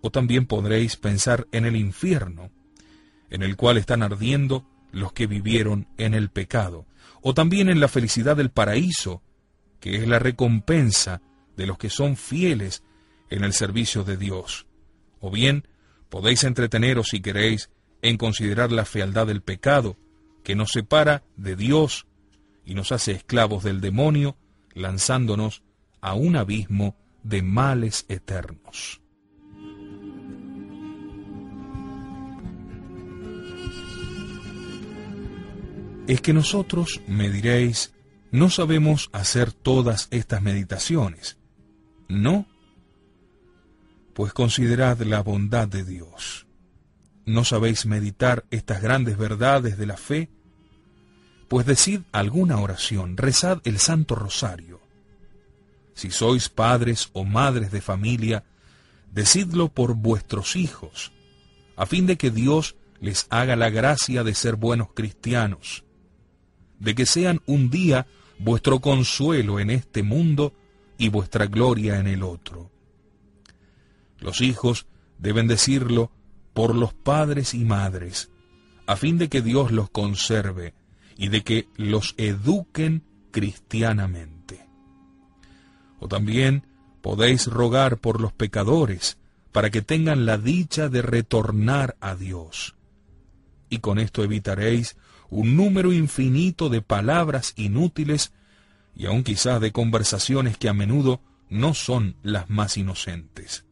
O 0.00 0.10
también 0.10 0.46
podréis 0.46 0.96
pensar 0.96 1.46
en 1.52 1.64
el 1.64 1.76
infierno, 1.76 2.50
en 3.30 3.42
el 3.42 3.56
cual 3.56 3.78
están 3.78 4.02
ardiendo 4.02 4.66
los 4.92 5.12
que 5.12 5.26
vivieron 5.26 5.88
en 5.96 6.14
el 6.14 6.30
pecado, 6.30 6.86
o 7.22 7.34
también 7.34 7.68
en 7.68 7.80
la 7.80 7.88
felicidad 7.88 8.36
del 8.36 8.50
paraíso, 8.50 9.22
que 9.80 9.96
es 9.96 10.06
la 10.06 10.18
recompensa 10.18 11.20
de 11.56 11.66
los 11.66 11.78
que 11.78 11.90
son 11.90 12.16
fieles 12.16 12.82
en 13.30 13.44
el 13.44 13.52
servicio 13.52 14.04
de 14.04 14.16
Dios. 14.16 14.66
O 15.20 15.30
bien 15.30 15.66
podéis 16.10 16.44
entreteneros 16.44 17.08
si 17.08 17.20
queréis 17.20 17.70
en 18.04 18.18
considerar 18.18 18.70
la 18.70 18.84
fealdad 18.84 19.26
del 19.26 19.40
pecado, 19.40 19.96
que 20.42 20.54
nos 20.54 20.72
separa 20.72 21.24
de 21.38 21.56
Dios 21.56 22.06
y 22.62 22.74
nos 22.74 22.92
hace 22.92 23.12
esclavos 23.12 23.64
del 23.64 23.80
demonio, 23.80 24.36
lanzándonos 24.74 25.62
a 26.02 26.12
un 26.12 26.36
abismo 26.36 26.96
de 27.22 27.40
males 27.40 28.04
eternos. 28.10 29.00
Es 36.06 36.20
que 36.20 36.34
nosotros, 36.34 37.00
me 37.06 37.30
diréis, 37.30 37.94
no 38.30 38.50
sabemos 38.50 39.08
hacer 39.14 39.50
todas 39.50 40.08
estas 40.10 40.42
meditaciones. 40.42 41.38
No, 42.08 42.46
pues 44.12 44.34
considerad 44.34 45.00
la 45.00 45.22
bondad 45.22 45.68
de 45.68 45.84
Dios 45.84 46.43
¿No 47.26 47.44
sabéis 47.44 47.86
meditar 47.86 48.44
estas 48.50 48.82
grandes 48.82 49.16
verdades 49.16 49.78
de 49.78 49.86
la 49.86 49.96
fe? 49.96 50.28
Pues 51.48 51.66
decid 51.66 52.02
alguna 52.12 52.58
oración, 52.58 53.16
rezad 53.16 53.60
el 53.64 53.78
Santo 53.78 54.14
Rosario. 54.14 54.80
Si 55.94 56.10
sois 56.10 56.48
padres 56.48 57.10
o 57.12 57.24
madres 57.24 57.70
de 57.70 57.80
familia, 57.80 58.44
decidlo 59.12 59.68
por 59.68 59.94
vuestros 59.94 60.56
hijos, 60.56 61.12
a 61.76 61.86
fin 61.86 62.06
de 62.06 62.16
que 62.16 62.30
Dios 62.30 62.76
les 63.00 63.26
haga 63.30 63.56
la 63.56 63.70
gracia 63.70 64.24
de 64.24 64.34
ser 64.34 64.56
buenos 64.56 64.88
cristianos, 64.92 65.84
de 66.78 66.94
que 66.94 67.06
sean 67.06 67.40
un 67.46 67.70
día 67.70 68.06
vuestro 68.38 68.80
consuelo 68.80 69.60
en 69.60 69.70
este 69.70 70.02
mundo 70.02 70.52
y 70.98 71.08
vuestra 71.08 71.46
gloria 71.46 71.98
en 71.98 72.06
el 72.06 72.22
otro. 72.22 72.70
Los 74.18 74.40
hijos 74.40 74.86
deben 75.18 75.46
decirlo 75.46 76.10
por 76.54 76.74
los 76.74 76.94
padres 76.94 77.52
y 77.52 77.64
madres, 77.64 78.30
a 78.86 78.96
fin 78.96 79.18
de 79.18 79.28
que 79.28 79.42
Dios 79.42 79.72
los 79.72 79.90
conserve 79.90 80.74
y 81.16 81.28
de 81.28 81.42
que 81.42 81.68
los 81.76 82.14
eduquen 82.16 83.04
cristianamente. 83.30 84.66
O 85.98 86.08
también 86.08 86.66
podéis 87.02 87.46
rogar 87.46 87.98
por 87.98 88.20
los 88.20 88.32
pecadores, 88.32 89.18
para 89.54 89.70
que 89.70 89.82
tengan 89.82 90.26
la 90.26 90.36
dicha 90.36 90.88
de 90.88 91.00
retornar 91.00 91.96
a 92.00 92.16
Dios. 92.16 92.74
Y 93.68 93.78
con 93.78 94.00
esto 94.00 94.24
evitaréis 94.24 94.96
un 95.30 95.56
número 95.56 95.92
infinito 95.92 96.68
de 96.68 96.82
palabras 96.82 97.52
inútiles 97.54 98.32
y 98.96 99.06
aun 99.06 99.22
quizás 99.22 99.60
de 99.60 99.70
conversaciones 99.70 100.58
que 100.58 100.68
a 100.68 100.72
menudo 100.72 101.20
no 101.48 101.72
son 101.72 102.16
las 102.24 102.50
más 102.50 102.76
inocentes. 102.76 103.64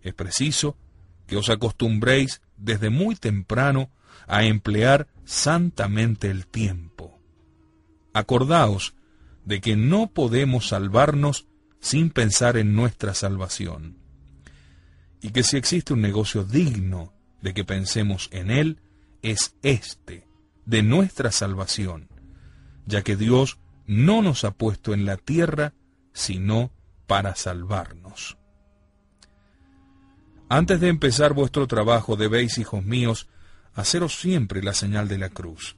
Es 0.00 0.14
preciso 0.14 0.78
que 1.26 1.36
os 1.36 1.48
acostumbréis 1.50 2.42
desde 2.56 2.90
muy 2.90 3.16
temprano 3.16 3.90
a 4.26 4.44
emplear 4.44 5.08
santamente 5.24 6.30
el 6.30 6.46
tiempo. 6.46 7.18
Acordaos 8.12 8.94
de 9.44 9.60
que 9.60 9.76
no 9.76 10.10
podemos 10.10 10.68
salvarnos 10.68 11.46
sin 11.80 12.10
pensar 12.10 12.56
en 12.56 12.74
nuestra 12.74 13.14
salvación, 13.14 13.98
y 15.20 15.30
que 15.30 15.42
si 15.42 15.56
existe 15.56 15.92
un 15.92 16.00
negocio 16.00 16.44
digno 16.44 17.12
de 17.40 17.54
que 17.54 17.64
pensemos 17.64 18.28
en 18.32 18.50
él, 18.50 18.80
es 19.22 19.56
este, 19.62 20.26
de 20.66 20.82
nuestra 20.82 21.32
salvación, 21.32 22.08
ya 22.86 23.02
que 23.02 23.16
Dios 23.16 23.58
no 23.86 24.22
nos 24.22 24.44
ha 24.44 24.52
puesto 24.52 24.94
en 24.94 25.04
la 25.06 25.16
tierra 25.16 25.74
sino 26.12 26.72
para 27.06 27.34
salvarnos. 27.34 28.36
Antes 30.52 30.80
de 30.80 30.88
empezar 30.88 31.32
vuestro 31.32 31.66
trabajo 31.66 32.14
debéis, 32.14 32.58
hijos 32.58 32.84
míos, 32.84 33.26
haceros 33.72 34.20
siempre 34.20 34.62
la 34.62 34.74
señal 34.74 35.08
de 35.08 35.16
la 35.16 35.30
cruz, 35.30 35.76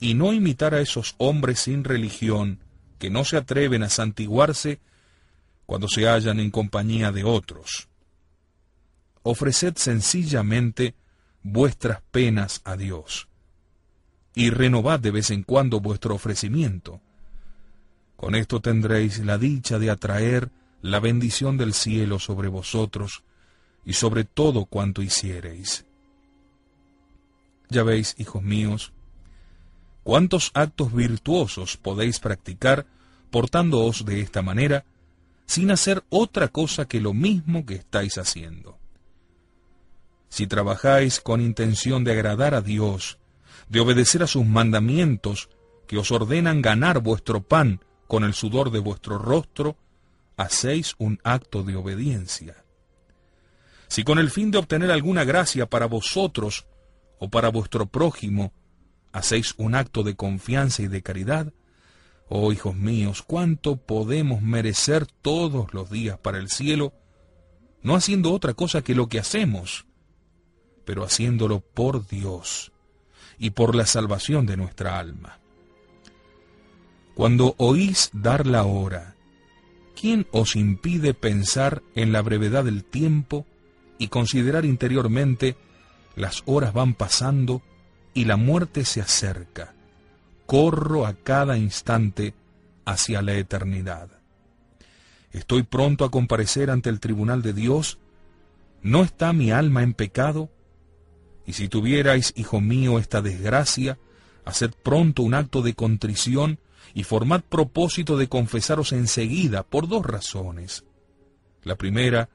y 0.00 0.14
no 0.14 0.32
imitar 0.32 0.74
a 0.74 0.80
esos 0.80 1.14
hombres 1.18 1.60
sin 1.60 1.84
religión 1.84 2.58
que 2.98 3.10
no 3.10 3.24
se 3.24 3.36
atreven 3.36 3.84
a 3.84 3.88
santiguarse 3.88 4.80
cuando 5.66 5.86
se 5.86 6.08
hallan 6.08 6.40
en 6.40 6.50
compañía 6.50 7.12
de 7.12 7.22
otros. 7.22 7.86
Ofreced 9.22 9.76
sencillamente 9.76 10.96
vuestras 11.44 12.00
penas 12.10 12.62
a 12.64 12.76
Dios, 12.76 13.28
y 14.34 14.50
renovad 14.50 14.98
de 14.98 15.12
vez 15.12 15.30
en 15.30 15.44
cuando 15.44 15.78
vuestro 15.78 16.16
ofrecimiento. 16.16 17.00
Con 18.16 18.34
esto 18.34 18.58
tendréis 18.58 19.20
la 19.20 19.38
dicha 19.38 19.78
de 19.78 19.90
atraer 19.90 20.50
la 20.82 20.98
bendición 20.98 21.56
del 21.56 21.72
cielo 21.72 22.18
sobre 22.18 22.48
vosotros 22.48 23.22
y 23.86 23.92
sobre 23.94 24.24
todo 24.24 24.66
cuanto 24.66 25.00
hiciereis. 25.00 25.86
Ya 27.70 27.84
veis, 27.84 28.14
hijos 28.18 28.42
míos, 28.42 28.92
cuántos 30.02 30.50
actos 30.54 30.92
virtuosos 30.92 31.76
podéis 31.76 32.18
practicar 32.18 32.86
portándoos 33.30 34.04
de 34.04 34.20
esta 34.20 34.42
manera, 34.42 34.84
sin 35.46 35.70
hacer 35.70 36.04
otra 36.10 36.48
cosa 36.48 36.86
que 36.86 37.00
lo 37.00 37.14
mismo 37.14 37.64
que 37.64 37.74
estáis 37.74 38.18
haciendo. 38.18 38.78
Si 40.28 40.46
trabajáis 40.46 41.20
con 41.20 41.40
intención 41.40 42.02
de 42.02 42.12
agradar 42.12 42.54
a 42.54 42.62
Dios, 42.62 43.18
de 43.68 43.80
obedecer 43.80 44.22
a 44.22 44.26
sus 44.26 44.44
mandamientos 44.44 45.48
que 45.86 45.98
os 45.98 46.10
ordenan 46.10 46.62
ganar 46.62 47.00
vuestro 47.00 47.42
pan 47.42 47.80
con 48.08 48.24
el 48.24 48.34
sudor 48.34 48.70
de 48.70 48.80
vuestro 48.80 49.18
rostro, 49.18 49.76
hacéis 50.36 50.94
un 50.98 51.20
acto 51.22 51.62
de 51.62 51.76
obediencia. 51.76 52.65
Si 53.88 54.04
con 54.04 54.18
el 54.18 54.30
fin 54.30 54.50
de 54.50 54.58
obtener 54.58 54.90
alguna 54.90 55.24
gracia 55.24 55.66
para 55.66 55.86
vosotros 55.86 56.66
o 57.18 57.28
para 57.28 57.48
vuestro 57.50 57.86
prójimo, 57.86 58.52
hacéis 59.12 59.54
un 59.56 59.74
acto 59.74 60.02
de 60.02 60.16
confianza 60.16 60.82
y 60.82 60.88
de 60.88 61.02
caridad, 61.02 61.52
oh 62.28 62.52
hijos 62.52 62.74
míos, 62.74 63.22
cuánto 63.26 63.76
podemos 63.76 64.42
merecer 64.42 65.06
todos 65.06 65.72
los 65.72 65.90
días 65.90 66.18
para 66.18 66.38
el 66.38 66.48
cielo, 66.48 66.92
no 67.82 67.94
haciendo 67.94 68.32
otra 68.32 68.54
cosa 68.54 68.82
que 68.82 68.94
lo 68.94 69.08
que 69.08 69.18
hacemos, 69.18 69.86
pero 70.84 71.04
haciéndolo 71.04 71.60
por 71.60 72.06
Dios 72.06 72.72
y 73.38 73.50
por 73.50 73.74
la 73.74 73.86
salvación 73.86 74.46
de 74.46 74.56
nuestra 74.56 74.98
alma. 74.98 75.38
Cuando 77.14 77.54
oís 77.58 78.10
dar 78.12 78.46
la 78.46 78.64
hora, 78.64 79.14
¿quién 79.98 80.26
os 80.32 80.56
impide 80.56 81.14
pensar 81.14 81.82
en 81.94 82.12
la 82.12 82.20
brevedad 82.20 82.64
del 82.64 82.84
tiempo 82.84 83.46
y 83.98 84.08
considerar 84.08 84.64
interiormente 84.64 85.56
las 86.14 86.42
horas 86.46 86.72
van 86.72 86.94
pasando 86.94 87.62
y 88.14 88.24
la 88.24 88.36
muerte 88.36 88.84
se 88.84 89.00
acerca? 89.00 89.74
Corro 90.46 91.06
a 91.06 91.14
cada 91.14 91.58
instante 91.58 92.34
hacia 92.84 93.22
la 93.22 93.34
eternidad. 93.34 94.08
Estoy 95.32 95.64
pronto 95.64 96.04
a 96.04 96.10
comparecer 96.10 96.70
ante 96.70 96.88
el 96.88 97.00
tribunal 97.00 97.42
de 97.42 97.52
Dios. 97.52 97.98
¿No 98.82 99.02
está 99.02 99.32
mi 99.32 99.50
alma 99.50 99.82
en 99.82 99.92
pecado? 99.92 100.50
Y 101.46 101.52
si 101.52 101.68
tuvierais, 101.68 102.32
hijo 102.36 102.60
mío, 102.60 102.98
esta 102.98 103.20
desgracia, 103.20 103.98
haced 104.44 104.70
pronto 104.82 105.22
un 105.22 105.34
acto 105.34 105.62
de 105.62 105.74
contrición 105.74 106.58
y 106.94 107.02
formad 107.02 107.42
propósito 107.42 108.16
de 108.16 108.28
confesaros 108.28 108.92
enseguida 108.92 109.62
por 109.62 109.88
dos 109.88 110.06
razones. 110.06 110.84
La 111.62 111.74
primera, 111.74 112.30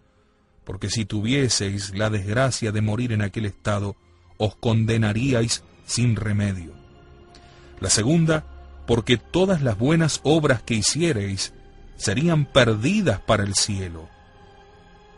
porque 0.64 0.90
si 0.90 1.06
tuvieseis 1.06 1.96
la 1.96 2.10
desgracia 2.10 2.72
de 2.72 2.82
morir 2.82 3.12
en 3.12 3.22
aquel 3.22 3.46
estado, 3.46 3.96
os 4.38 4.56
condenaríais 4.56 5.64
sin 5.86 6.16
remedio. 6.16 6.74
La 7.80 7.90
segunda, 7.90 8.46
porque 8.86 9.18
todas 9.18 9.62
las 9.62 9.78
buenas 9.78 10.20
obras 10.24 10.62
que 10.62 10.76
hiciereis 10.76 11.54
serían 11.96 12.46
perdidas 12.46 13.20
para 13.20 13.44
el 13.44 13.56
cielo. 13.56 14.10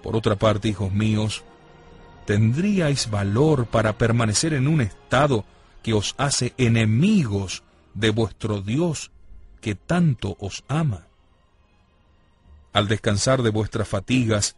Por 0.01 0.15
otra 0.15 0.35
parte, 0.35 0.67
hijos 0.67 0.91
míos, 0.91 1.43
¿tendríais 2.25 3.09
valor 3.09 3.67
para 3.67 3.97
permanecer 3.97 4.53
en 4.53 4.67
un 4.67 4.81
estado 4.81 5.45
que 5.81 5.93
os 5.93 6.15
hace 6.17 6.53
enemigos 6.57 7.63
de 7.93 8.09
vuestro 8.09 8.61
Dios 8.61 9.11
que 9.61 9.75
tanto 9.75 10.35
os 10.39 10.63
ama? 10.67 11.07
Al 12.73 12.87
descansar 12.87 13.43
de 13.43 13.49
vuestras 13.49 13.87
fatigas, 13.87 14.55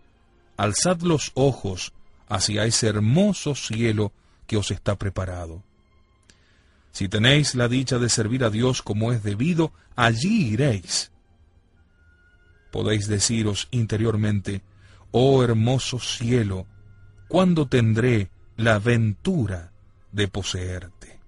alzad 0.57 1.01
los 1.01 1.31
ojos 1.35 1.93
hacia 2.27 2.65
ese 2.65 2.87
hermoso 2.87 3.55
cielo 3.55 4.11
que 4.47 4.57
os 4.57 4.71
está 4.71 4.95
preparado. 4.95 5.63
Si 6.91 7.09
tenéis 7.09 7.55
la 7.55 7.67
dicha 7.67 7.99
de 7.99 8.09
servir 8.09 8.43
a 8.43 8.49
Dios 8.49 8.81
como 8.81 9.11
es 9.11 9.21
debido, 9.21 9.73
allí 9.95 10.47
iréis. 10.53 11.11
Podéis 12.71 13.07
deciros 13.07 13.67
interiormente, 13.71 14.61
oh 15.11 15.43
hermoso 15.43 15.99
cielo, 15.99 16.67
¿cuándo 17.27 17.67
tendré 17.67 18.29
la 18.55 18.79
ventura 18.79 19.71
de 20.11 20.27
poseerte? 20.27 21.19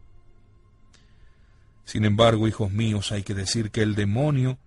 Sin 1.83 2.05
embargo, 2.05 2.47
hijos 2.47 2.71
míos, 2.71 3.11
hay 3.11 3.23
que 3.23 3.33
decir 3.33 3.71
que 3.71 3.81
el 3.81 3.95
demonio 3.95 4.59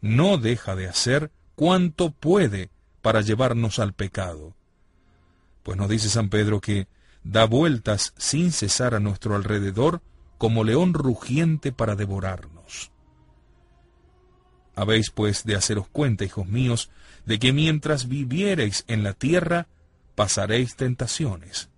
no 0.00 0.36
deja 0.36 0.74
de 0.74 0.88
hacer 0.88 1.30
cuanto 1.54 2.10
puede 2.10 2.70
para 3.06 3.20
llevarnos 3.20 3.78
al 3.78 3.92
pecado. 3.92 4.56
Pues 5.62 5.78
nos 5.78 5.88
dice 5.88 6.08
San 6.08 6.28
Pedro 6.28 6.60
que 6.60 6.88
da 7.22 7.44
vueltas 7.44 8.12
sin 8.16 8.50
cesar 8.50 8.96
a 8.96 8.98
nuestro 8.98 9.36
alrededor 9.36 10.02
como 10.38 10.64
león 10.64 10.92
rugiente 10.92 11.70
para 11.70 11.94
devorarnos. 11.94 12.90
Habéis 14.74 15.12
pues 15.12 15.44
de 15.44 15.54
haceros 15.54 15.86
cuenta, 15.86 16.24
hijos 16.24 16.48
míos, 16.48 16.90
de 17.26 17.38
que 17.38 17.52
mientras 17.52 18.08
viviereis 18.08 18.82
en 18.88 19.04
la 19.04 19.12
tierra, 19.12 19.68
pasaréis 20.16 20.74
tentaciones. 20.74 21.68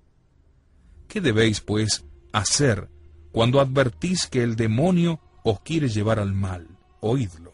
¿Qué 1.08 1.20
debéis, 1.20 1.60
pues, 1.60 2.06
hacer 2.32 2.88
cuando 3.32 3.60
advertís 3.60 4.28
que 4.28 4.42
el 4.42 4.56
demonio 4.56 5.20
os 5.44 5.60
quiere 5.60 5.90
llevar 5.90 6.20
al 6.20 6.32
mal? 6.32 6.68
Oídlo. 7.00 7.52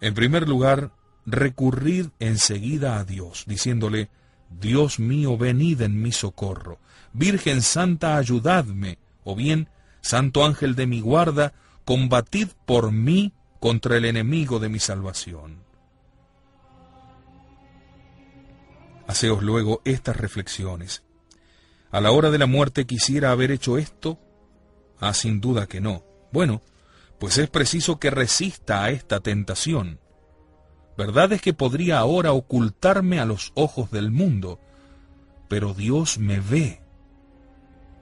En 0.00 0.14
primer 0.14 0.48
lugar, 0.48 0.92
recurrid 1.26 2.08
enseguida 2.20 2.98
a 2.98 3.04
Dios, 3.04 3.44
diciéndole, 3.46 4.08
Dios 4.48 5.00
mío, 5.00 5.36
venid 5.36 5.82
en 5.82 6.00
mi 6.00 6.12
socorro. 6.12 6.78
Virgen 7.12 7.62
Santa, 7.62 8.16
ayudadme. 8.16 8.98
O 9.24 9.34
bien, 9.34 9.68
Santo 10.00 10.44
Ángel 10.44 10.76
de 10.76 10.86
mi 10.86 11.00
guarda, 11.00 11.52
combatid 11.84 12.48
por 12.64 12.92
mí 12.92 13.32
contra 13.58 13.96
el 13.96 14.04
enemigo 14.04 14.60
de 14.60 14.68
mi 14.68 14.78
salvación. 14.78 15.64
Haceos 19.08 19.42
luego 19.42 19.82
estas 19.84 20.16
reflexiones. 20.16 21.02
¿A 21.90 22.00
la 22.00 22.10
hora 22.10 22.30
de 22.30 22.38
la 22.38 22.46
muerte 22.46 22.86
quisiera 22.86 23.30
haber 23.30 23.50
hecho 23.50 23.78
esto? 23.78 24.18
Ah, 25.00 25.14
sin 25.14 25.40
duda 25.40 25.66
que 25.66 25.80
no. 25.80 26.04
Bueno, 26.32 26.62
pues 27.18 27.38
es 27.38 27.48
preciso 27.48 27.98
que 27.98 28.10
resista 28.10 28.84
a 28.84 28.90
esta 28.90 29.20
tentación. 29.20 30.00
Verdad 30.96 31.32
es 31.32 31.42
que 31.42 31.52
podría 31.52 31.98
ahora 31.98 32.32
ocultarme 32.32 33.20
a 33.20 33.26
los 33.26 33.52
ojos 33.54 33.90
del 33.90 34.10
mundo, 34.10 34.60
pero 35.48 35.74
Dios 35.74 36.18
me 36.18 36.40
ve. 36.40 36.80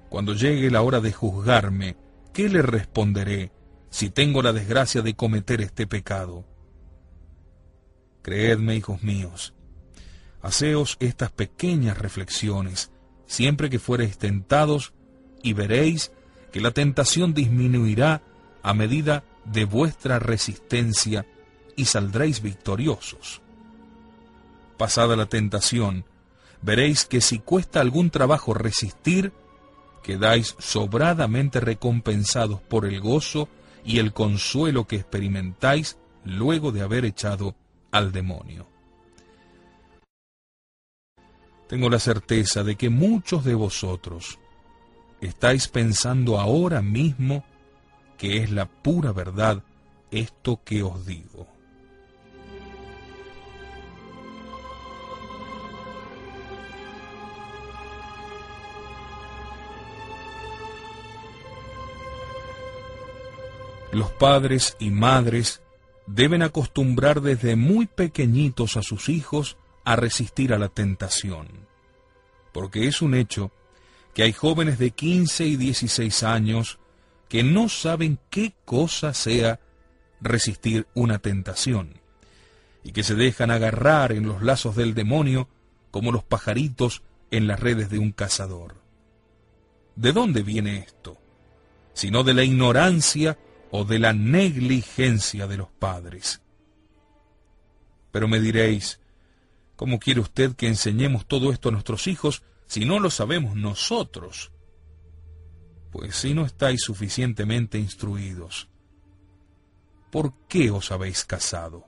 Cuando 0.09 0.35
llegue 0.35 0.71
la 0.71 0.83
hora 0.83 1.01
de 1.01 1.13
juzgarme, 1.13 1.97
¿qué 2.33 2.49
le 2.49 2.63
responderé 2.63 3.51
si 3.91 4.11
tengo 4.11 4.43
la 4.43 4.53
desgracia 4.53 5.03
de 5.03 5.15
cometer 5.15 5.61
este 5.61 5.87
pecado? 5.87 6.45
Creedme, 8.23 8.77
hijos 8.77 9.03
míos, 9.03 9.55
Haceos 10.45 10.99
estas 11.01 11.33
pequeñas 11.33 11.97
reflexiones 11.97 12.91
siempre 13.27 13.71
que 13.71 13.79
fuereis 13.79 14.19
tentados 14.19 14.93
y 15.43 15.55
veréis 15.55 16.13
que 16.53 16.61
la 16.61 16.71
tentación 16.71 17.33
disminuirá 17.33 18.21
a 18.63 18.75
medida 18.75 19.25
de 19.47 19.65
vuestra 19.65 20.19
resistencia 20.19 21.25
y 21.77 21.87
saldréis 21.87 22.43
victoriosos. 22.43 23.41
Pasada 24.77 25.17
la 25.17 25.27
tentación, 25.27 26.05
veréis 26.63 27.05
que 27.05 27.21
si 27.21 27.39
cuesta 27.39 27.81
algún 27.81 28.11
trabajo 28.11 28.55
resistir, 28.55 29.33
quedáis 30.03 30.57
sobradamente 30.59 31.61
recompensados 31.61 32.61
por 32.61 32.85
el 32.87 33.01
gozo 33.01 33.49
y 33.85 33.99
el 33.99 34.13
consuelo 34.13 34.87
que 34.87 34.97
experimentáis 34.97 35.97
luego 36.25 36.73
de 36.73 36.83
haber 36.83 37.05
echado 37.05 37.55
al 37.91 38.13
demonio. 38.13 38.67
Tengo 41.69 41.89
la 41.89 41.99
certeza 41.99 42.63
de 42.63 42.77
que 42.77 42.91
muchos 42.91 43.45
de 43.45 43.55
vosotros 43.55 44.39
estáis 45.21 45.69
pensando 45.69 46.39
ahora 46.39 46.83
mismo 46.83 47.45
que 48.19 48.43
es 48.43 48.51
la 48.51 48.67
pura 48.67 49.13
verdad 49.13 49.63
esto 50.11 50.61
que 50.65 50.83
os 50.83 51.05
digo. 51.07 51.54
Los 63.95 64.11
padres 64.11 64.77
y 64.81 64.91
madres 64.91 65.63
deben 66.09 66.43
acostumbrar 66.43 67.21
desde 67.21 67.55
muy 67.55 67.87
pequeñitos 67.87 68.77
a 68.77 68.83
sus 68.83 69.09
hijos 69.09 69.57
a 69.85 69.95
resistir 69.95 70.53
a 70.53 70.59
la 70.59 70.69
tentación, 70.69 71.47
porque 72.53 72.89
es 72.89 73.03
un 73.03 73.15
hecho 73.15 73.53
que 74.13 74.25
hay 74.25 74.33
jóvenes 74.33 74.81
de 74.81 74.91
15 74.91 75.47
y 75.47 75.57
16 75.57 76.25
años 76.25 76.81
que 77.29 77.45
no 77.45 77.69
saben 77.69 78.19
qué 78.31 78.57
cosa 78.65 79.15
sea 79.15 79.61
resistir 80.21 80.89
una 80.95 81.21
tentación, 81.21 82.01
y 82.83 82.91
que 82.91 83.05
se 83.05 83.15
dejan 83.15 83.53
agarrar 83.53 84.11
en 84.11 84.27
los 84.27 84.43
lazos 84.43 84.75
del 84.75 84.95
demonio 84.95 85.49
como 85.93 86.11
los 86.11 86.25
pajaritos 86.25 87.05
en 87.31 87.47
las 87.47 87.61
redes 87.61 87.91
de 87.91 88.01
un 88.01 88.11
cazador. 88.11 88.75
¿De 89.95 90.13
dónde 90.13 90.43
viene 90.43 90.79
esto? 90.79 91.17
Sino 91.93 92.25
de 92.25 92.35
la 92.35 92.43
ignorancia 92.43 93.39
o 93.77 93.85
de 93.85 93.99
la 93.99 94.13
negligencia 94.13 95.49
de 95.49 95.57
los 95.57 95.69
padres. 95.69 96.41
Pero 98.13 98.29
me 98.29 98.39
diréis, 98.39 99.01
¿cómo 99.75 99.99
quiere 99.99 100.21
usted 100.21 100.55
que 100.55 100.69
enseñemos 100.69 101.27
todo 101.27 101.51
esto 101.51 101.71
a 101.71 101.73
nuestros 101.73 102.07
hijos 102.07 102.45
si 102.69 102.85
no 102.85 103.01
lo 103.01 103.11
sabemos 103.11 103.57
nosotros? 103.57 104.53
Pues 105.91 106.15
si 106.15 106.35
no 106.35 106.47
estáis 106.47 106.83
suficientemente 106.83 107.77
instruidos, 107.77 108.69
¿por 110.13 110.33
qué 110.47 110.71
os 110.71 110.93
habéis 110.93 111.25
casado? 111.25 111.85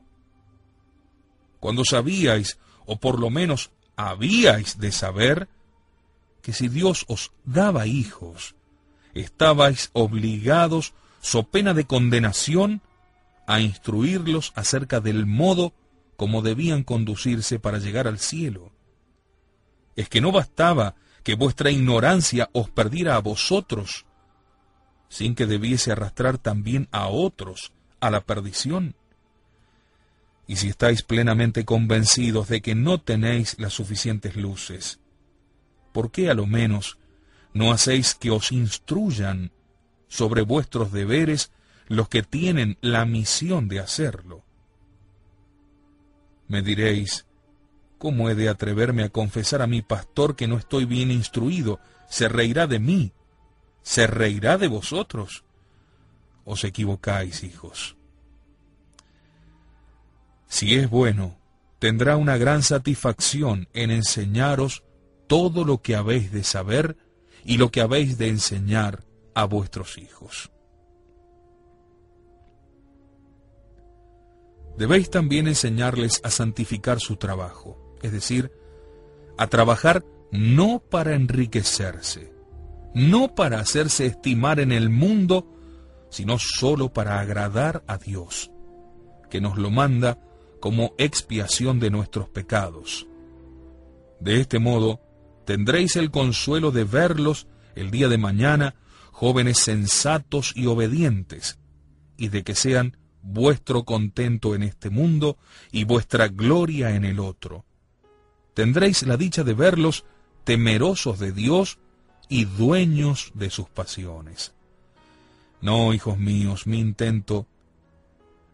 Cuando 1.61 1.85
sabíais, 1.85 2.59
o 2.85 2.99
por 2.99 3.21
lo 3.21 3.31
menos 3.31 3.71
habíais 3.95 4.81
de 4.81 4.91
saber, 4.91 5.49
que 6.43 6.53
si 6.53 6.67
Dios 6.67 7.05
os 7.07 7.31
daba 7.45 7.87
hijos, 7.87 8.57
estabais 9.15 9.91
obligados 9.93 10.93
so 11.27 11.43
pena 11.43 11.75
de 11.75 11.87
condenación, 11.87 12.83
a 13.49 13.59
instruirlos 13.59 14.53
acerca 14.55 15.01
del 15.01 15.27
modo 15.27 15.75
como 16.17 16.41
debían 16.41 16.85
conducirse 16.85 17.59
para 17.59 17.79
llegar 17.79 18.07
al 18.07 18.21
cielo. 18.21 18.71
Es 19.97 20.09
que 20.09 20.21
no 20.21 20.31
bastaba 20.31 20.95
que 21.25 21.35
vuestra 21.35 21.73
ignorancia 21.73 22.49
os 22.53 22.71
perdiera 22.71 23.17
a 23.17 23.19
vosotros, 23.19 24.07
sin 25.09 25.35
que 25.35 25.47
debiese 25.47 25.91
arrastrar 25.91 26.39
también 26.39 26.87
a 26.93 27.09
otros 27.09 27.73
a 27.99 28.13
la 28.13 28.21
perdición. 28.21 28.95
Y 30.47 30.55
si 30.57 30.69
estáis 30.69 31.03
plenamente 31.03 31.65
convencidos 31.65 32.47
de 32.47 32.63
que 32.63 32.77
no 32.77 33.01
tenéis 33.01 33.59
las 33.59 33.73
suficientes 33.73 34.37
luces, 34.37 35.01
¿por 35.93 36.13
qué 36.13 36.31
a 36.31 36.35
lo 36.35 36.47
menos 36.47 36.99
no 37.53 37.73
hacéis 37.73 38.15
que 38.15 38.31
os 38.31 38.53
instruyan 38.53 39.51
sobre 40.09 40.43
vuestros 40.43 40.93
deberes 40.93 41.51
los 41.89 42.09
que 42.09 42.23
tienen 42.23 42.79
la 42.81 43.05
misión 43.05 43.69
de 43.69 43.81
hacerlo. 43.81 44.45
Me 46.49 46.63
diréis, 46.63 47.27
¿cómo 47.99 48.31
he 48.31 48.35
de 48.35 48.49
atreverme 48.49 49.03
a 49.03 49.09
confesar 49.09 49.63
a 49.63 49.67
mi 49.67 49.83
pastor 49.83 50.37
que 50.37 50.47
no 50.47 50.57
estoy 50.57 50.85
bien 50.85 51.11
instruido? 51.11 51.81
¿Se 52.09 52.29
reirá 52.29 52.67
de 52.67 52.79
mí? 52.79 53.13
¿Se 53.83 54.07
reirá 54.07 54.59
de 54.59 54.69
vosotros? 54.69 55.45
Os 56.45 56.65
equivocáis, 56.65 57.43
hijos. 57.43 57.97
Si 60.47 60.75
es 60.75 60.89
bueno, 60.89 61.39
tendrá 61.79 62.17
una 62.17 62.37
gran 62.37 62.63
satisfacción 62.63 63.69
en 63.75 63.91
enseñaros 63.91 64.85
todo 65.27 65.65
lo 65.65 65.83
que 65.83 65.97
habéis 65.97 66.31
de 66.31 66.45
saber 66.45 66.97
y 67.45 67.59
lo 67.59 67.71
que 67.71 67.81
habéis 67.81 68.19
de 68.19 68.29
enseñar 68.29 69.05
a 69.37 69.45
vuestros 69.45 69.99
hijos. 69.99 70.51
Debéis 74.79 75.11
también 75.11 75.47
enseñarles 75.47 76.23
a 76.25 76.31
santificar 76.31 77.01
su 77.01 77.17
trabajo, 77.17 77.97
es 78.03 78.13
decir, 78.13 78.51
a 79.37 79.47
trabajar 79.47 80.05
no 80.33 80.81
para 80.81 81.15
enriquecerse, 81.15 82.33
no 82.95 83.35
para 83.35 83.61
hacerse 83.61 84.07
estimar 84.07 84.59
en 84.59 84.73
el 84.73 84.89
mundo, 84.89 85.47
sino 86.09 86.39
sólo 86.39 86.93
para 86.95 87.21
agradar 87.21 87.85
a 87.87 87.99
Dios, 87.99 88.51
que 89.29 89.43
nos 89.43 89.59
lo 89.59 89.71
manda 89.71 90.19
como 90.61 90.95
expiación 90.97 91.79
de 91.79 91.91
nuestros 91.91 92.31
pecados. 92.31 93.07
De 94.19 94.41
este 94.41 94.59
modo, 94.59 95.01
tendréis 95.45 95.97
el 95.97 96.11
consuelo 96.11 96.71
de 96.71 96.85
verlos 96.85 97.47
el 97.75 97.91
día 97.91 98.09
de 98.09 98.17
mañana 98.17 98.75
jóvenes 99.17 99.57
sensatos 99.61 100.53
y 100.55 100.67
obedientes, 100.67 101.59
y 102.19 102.29
de 102.29 102.45
que 102.45 102.55
sean 102.55 102.99
vuestro 103.23 103.87
contento 103.87 104.55
en 104.55 104.63
este 104.63 104.91
mundo 104.91 105.39
y 105.73 105.85
vuestra 105.85 106.29
gloria 106.29 106.95
en 106.95 107.07
el 107.07 107.19
otro. 107.19 107.65
Tendréis 108.53 109.05
la 109.05 109.17
dicha 109.17 109.43
de 109.43 109.55
verlos 109.55 110.05
temerosos 110.45 111.19
de 111.19 111.33
Dios 111.33 111.79
y 112.29 112.45
dueños 112.45 113.33
de 113.33 113.49
sus 113.49 113.71
pasiones. 113.71 114.53
No, 115.63 115.95
hijos 115.95 116.19
míos, 116.19 116.67
mi 116.67 116.79
intento 116.79 117.47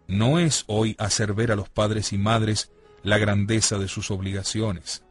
no 0.07 0.39
es 0.39 0.63
hoy 0.69 0.95
hacer 1.01 1.35
ver 1.35 1.51
a 1.51 1.57
los 1.57 1.71
padres 1.71 2.13
y 2.13 2.19
madres 2.19 2.71
la 3.03 3.19
grandeza 3.19 3.79
de 3.79 3.89
sus 3.89 4.13
obligaciones. 4.13 5.03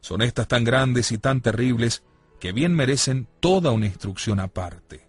Son 0.00 0.22
estas 0.22 0.48
tan 0.48 0.64
grandes 0.64 1.12
y 1.12 1.18
tan 1.18 1.40
terribles 1.40 2.02
que 2.40 2.52
bien 2.52 2.74
merecen 2.74 3.28
toda 3.38 3.70
una 3.70 3.86
instrucción 3.86 4.40
aparte. 4.40 5.06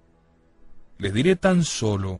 Les 0.97 1.13
diré 1.13 1.35
tan 1.35 1.63
solo 1.63 2.19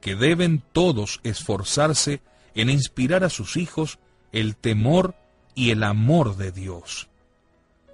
que 0.00 0.14
deben 0.14 0.62
todos 0.72 1.20
esforzarse 1.24 2.20
en 2.54 2.70
inspirar 2.70 3.24
a 3.24 3.30
sus 3.30 3.56
hijos 3.56 3.98
el 4.32 4.54
temor 4.54 5.16
y 5.54 5.70
el 5.70 5.82
amor 5.82 6.36
de 6.36 6.52
Dios, 6.52 7.08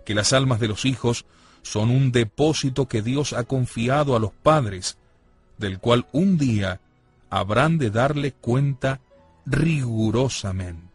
que 0.05 0.15
las 0.15 0.33
almas 0.33 0.61
de 0.61 0.69
los 0.69 0.85
hijos 0.85 1.25
son 1.63 1.91
un 1.91 2.11
depósito 2.11 2.89
que 2.89 3.01
Dios 3.01 3.33
ha 3.33 3.45
confiado 3.45 4.17
a 4.17 4.19
los 4.19 4.33
padres, 4.33 4.99
del 5.57 5.79
cual 5.79 6.07
un 6.13 6.37
día 6.37 6.81
habrán 7.29 7.79
de 7.79 7.91
darle 7.91 8.33
cuenta 8.33 9.01
rigurosamente. 9.47 10.90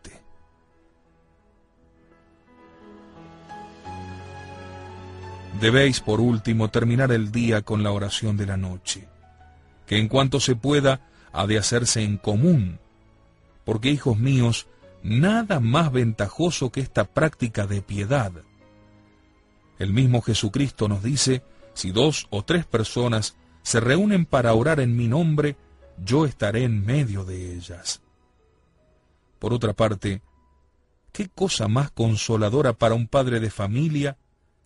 Debéis, 5.60 6.02
por 6.02 6.20
último, 6.20 6.70
terminar 6.70 7.12
el 7.12 7.32
día 7.32 7.62
con 7.62 7.82
la 7.82 7.92
oración 7.92 8.36
de 8.36 8.46
la 8.46 8.58
noche, 8.58 9.08
que 9.86 9.98
en 9.98 10.10
cuanto 10.10 10.40
se 10.40 10.56
pueda 10.56 11.02
ha 11.32 11.48
de 11.48 11.58
hacerse 11.58 12.04
en 12.04 12.18
común, 12.18 12.80
porque, 13.64 13.90
hijos 13.90 14.18
míos, 14.18 14.68
nada 15.02 15.60
más 15.60 15.92
ventajoso 15.92 16.72
que 16.72 16.82
esta 16.82 17.06
práctica 17.06 17.68
de 17.68 17.82
piedad. 17.82 18.32
El 19.80 19.94
mismo 19.94 20.22
Jesucristo 20.22 20.88
nos 20.88 21.04
dice, 21.04 21.42
si 21.74 21.92
dos 21.92 22.28
o 22.30 22.44
tres 22.44 22.66
personas 22.66 23.36
se 23.64 23.80
reúnen 23.80 24.26
para 24.26 24.54
orar 24.54 24.80
en 24.80 24.96
mi 24.96 25.08
nombre, 25.08 25.56
yo 26.04 26.26
estaré 26.26 26.64
en 26.64 26.86
medio 26.86 27.24
de 27.24 27.56
ellas. 27.56 28.02
Por 29.40 29.54
otra 29.54 29.74
parte, 29.74 30.22
¿qué 31.12 31.30
cosa 31.30 31.68
más 31.68 31.92
consoladora 31.92 32.74
para 32.74 32.96
un 32.96 33.08
padre 33.08 33.40
de 33.40 33.50
familia 33.50 34.18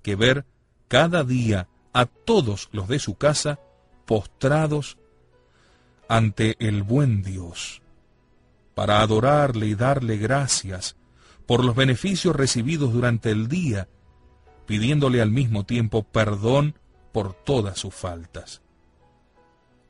que 0.01 0.15
ver 0.15 0.45
cada 0.89 1.23
día 1.23 1.69
a 1.93 2.05
todos 2.05 2.67
los 2.73 2.89
de 2.89 2.99
su 2.99 3.15
casa 3.15 3.59
postrados 4.05 4.97
ante 6.09 6.55
el 6.59 6.83
buen 6.83 7.21
Dios, 7.21 7.81
para 8.73 9.01
adorarle 9.01 9.67
y 9.67 9.75
darle 9.75 10.17
gracias 10.17 10.97
por 11.45 11.63
los 11.63 11.75
beneficios 11.75 12.35
recibidos 12.35 12.91
durante 12.91 13.29
el 13.29 13.47
día, 13.47 13.87
pidiéndole 14.65 15.21
al 15.21 15.29
mismo 15.29 15.63
tiempo 15.63 16.03
perdón 16.03 16.75
por 17.11 17.33
todas 17.33 17.77
sus 17.77 17.93
faltas. 17.93 18.61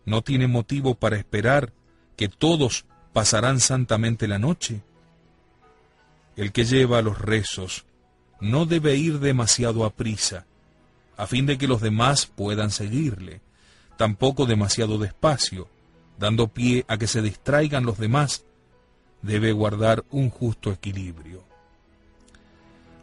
¿No 0.06 0.22
tiene 0.22 0.48
motivo 0.48 0.96
para 0.96 1.18
esperar 1.18 1.72
que 2.18 2.28
todos 2.28 2.86
pasarán 3.14 3.62
santamente 3.62 4.28
la 4.28 4.40
noche? 4.40 4.82
El 6.36 6.52
que 6.52 6.66
lleva 6.66 7.02
los 7.02 7.20
rezos 7.20 7.86
no 8.42 8.66
debe 8.66 8.96
ir 8.96 9.20
demasiado 9.20 9.86
a 9.86 9.92
prisa, 9.92 10.46
a 11.20 11.28
fin 11.28 11.46
de 11.46 11.58
que 11.58 11.68
los 11.68 11.82
demás 11.82 12.28
puedan 12.28 12.72
seguirle, 12.72 13.42
tampoco 13.98 14.46
demasiado 14.46 14.98
despacio, 14.98 15.68
dando 16.18 16.48
pie 16.48 16.86
a 16.88 16.98
que 16.98 17.08
se 17.08 17.22
distraigan 17.22 17.86
los 17.86 17.98
demás, 17.98 18.46
debe 19.22 19.52
guardar 19.52 20.06
un 20.12 20.30
justo 20.30 20.72
equilibrio. 20.72 21.44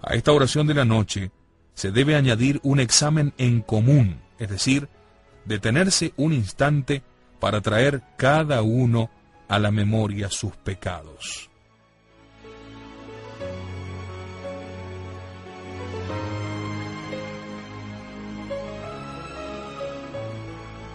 A 0.00 0.14
esta 0.14 0.32
oración 0.32 0.66
de 0.66 0.72
la 0.72 0.86
noche 0.86 1.30
se 1.74 1.90
debe 1.90 2.16
añadir 2.16 2.58
un 2.62 2.80
examen 2.80 3.34
en 3.36 3.60
común, 3.60 4.18
es 4.38 4.48
decir, 4.48 4.88
detenerse 5.44 6.14
un 6.16 6.32
instante 6.32 7.02
para 7.38 7.60
traer 7.60 8.02
cada 8.16 8.62
uno 8.62 9.10
a 9.46 9.58
la 9.58 9.70
memoria 9.70 10.30
sus 10.30 10.56
pecados. 10.56 11.50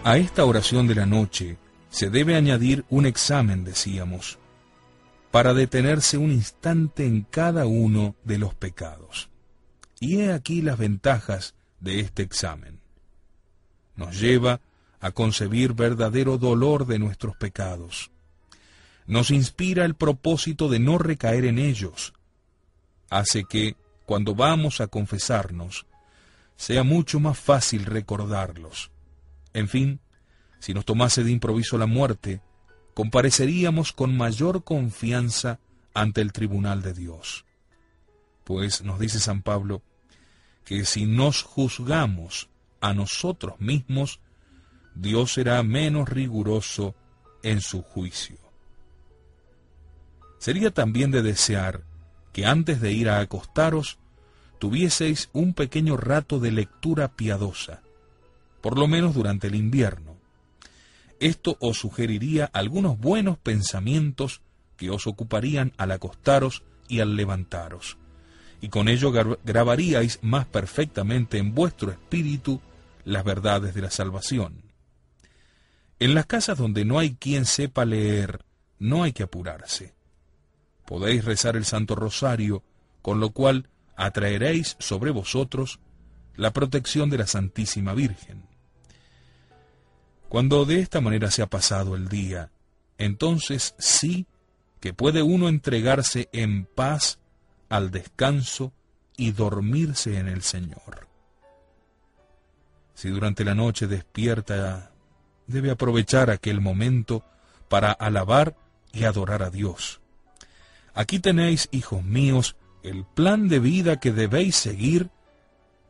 A 0.04 0.18
esta 0.18 0.44
oración 0.44 0.88
de 0.88 0.96
la 0.96 1.06
noche 1.06 1.58
se 1.88 2.10
debe 2.10 2.34
añadir 2.34 2.84
un 2.90 3.06
examen, 3.06 3.62
decíamos, 3.62 4.40
para 5.30 5.54
detenerse 5.54 6.18
un 6.18 6.32
instante 6.32 7.06
en 7.06 7.22
cada 7.22 7.66
uno 7.66 8.16
de 8.24 8.38
los 8.38 8.52
pecados. 8.52 9.30
Y 10.00 10.22
he 10.22 10.32
aquí 10.32 10.60
las 10.60 10.76
ventajas 10.76 11.54
de 11.78 12.00
este 12.00 12.24
examen. 12.24 12.80
Nos 13.94 14.18
lleva 14.18 14.60
a 14.98 15.12
concebir 15.12 15.72
verdadero 15.72 16.36
dolor 16.36 16.86
de 16.86 16.98
nuestros 16.98 17.36
pecados. 17.36 18.10
Nos 19.06 19.30
inspira 19.30 19.84
el 19.84 19.94
propósito 19.94 20.68
de 20.68 20.80
no 20.80 20.98
recaer 20.98 21.44
en 21.44 21.60
ellos. 21.60 22.12
Hace 23.08 23.44
que, 23.44 23.76
cuando 24.04 24.34
vamos 24.34 24.80
a 24.80 24.88
confesarnos, 24.88 25.86
sea 26.56 26.82
mucho 26.82 27.20
más 27.20 27.38
fácil 27.38 27.84
recordarlos 27.84 28.91
en 29.54 29.68
fin, 29.68 30.00
si 30.58 30.74
nos 30.74 30.84
tomase 30.84 31.24
de 31.24 31.30
improviso 31.30 31.78
la 31.78 31.86
muerte, 31.86 32.40
compareceríamos 32.94 33.92
con 33.92 34.16
mayor 34.16 34.64
confianza 34.64 35.60
ante 35.94 36.20
el 36.20 36.32
tribunal 36.32 36.82
de 36.82 36.92
Dios. 36.92 37.44
Pues 38.44 38.82
nos 38.82 38.98
dice 38.98 39.20
San 39.20 39.42
Pablo 39.42 39.82
que 40.64 40.84
si 40.84 41.06
nos 41.06 41.42
juzgamos 41.42 42.48
a 42.80 42.94
nosotros 42.94 43.60
mismos, 43.60 44.20
Dios 44.94 45.32
será 45.32 45.62
menos 45.62 46.08
riguroso 46.08 46.94
en 47.42 47.60
su 47.60 47.82
juicio. 47.82 48.38
Sería 50.38 50.72
también 50.72 51.10
de 51.10 51.22
desear 51.22 51.84
que 52.32 52.46
antes 52.46 52.80
de 52.80 52.92
ir 52.92 53.08
a 53.08 53.20
acostaros 53.20 53.98
tuvieseis 54.58 55.28
un 55.32 55.54
pequeño 55.54 55.96
rato 55.96 56.38
de 56.38 56.52
lectura 56.52 57.16
piadosa, 57.16 57.81
por 58.62 58.78
lo 58.78 58.86
menos 58.86 59.14
durante 59.14 59.48
el 59.48 59.54
invierno. 59.54 60.16
Esto 61.20 61.56
os 61.60 61.78
sugeriría 61.78 62.46
algunos 62.46 62.98
buenos 62.98 63.36
pensamientos 63.36 64.40
que 64.76 64.90
os 64.90 65.06
ocuparían 65.06 65.72
al 65.76 65.90
acostaros 65.92 66.62
y 66.88 67.00
al 67.00 67.16
levantaros, 67.16 67.98
y 68.60 68.68
con 68.68 68.88
ello 68.88 69.12
grabaríais 69.44 70.18
más 70.22 70.46
perfectamente 70.46 71.38
en 71.38 71.54
vuestro 71.54 71.90
espíritu 71.90 72.60
las 73.04 73.24
verdades 73.24 73.74
de 73.74 73.82
la 73.82 73.90
salvación. 73.90 74.62
En 75.98 76.14
las 76.14 76.26
casas 76.26 76.58
donde 76.58 76.84
no 76.84 76.98
hay 76.98 77.14
quien 77.14 77.44
sepa 77.44 77.84
leer, 77.84 78.44
no 78.78 79.04
hay 79.04 79.12
que 79.12 79.22
apurarse. 79.22 79.94
Podéis 80.86 81.24
rezar 81.24 81.56
el 81.56 81.64
Santo 81.64 81.94
Rosario, 81.94 82.64
con 83.00 83.20
lo 83.20 83.30
cual 83.30 83.68
atraeréis 83.96 84.76
sobre 84.80 85.12
vosotros 85.12 85.78
la 86.34 86.52
protección 86.52 87.10
de 87.10 87.18
la 87.18 87.26
Santísima 87.26 87.94
Virgen. 87.94 88.51
Cuando 90.32 90.64
de 90.64 90.80
esta 90.80 91.02
manera 91.02 91.30
se 91.30 91.42
ha 91.42 91.46
pasado 91.46 91.94
el 91.94 92.08
día, 92.08 92.50
entonces 92.96 93.74
sí 93.78 94.26
que 94.80 94.94
puede 94.94 95.22
uno 95.22 95.46
entregarse 95.46 96.30
en 96.32 96.64
paz 96.64 97.18
al 97.68 97.90
descanso 97.90 98.72
y 99.14 99.32
dormirse 99.32 100.16
en 100.16 100.28
el 100.28 100.40
Señor. 100.40 101.06
Si 102.94 103.10
durante 103.10 103.44
la 103.44 103.54
noche 103.54 103.86
despierta, 103.86 104.92
debe 105.48 105.70
aprovechar 105.70 106.30
aquel 106.30 106.62
momento 106.62 107.22
para 107.68 107.92
alabar 107.92 108.56
y 108.90 109.04
adorar 109.04 109.42
a 109.42 109.50
Dios. 109.50 110.00
Aquí 110.94 111.18
tenéis, 111.18 111.68
hijos 111.72 112.02
míos, 112.02 112.56
el 112.82 113.04
plan 113.04 113.48
de 113.48 113.58
vida 113.58 114.00
que 114.00 114.12
debéis 114.12 114.56
seguir 114.56 115.10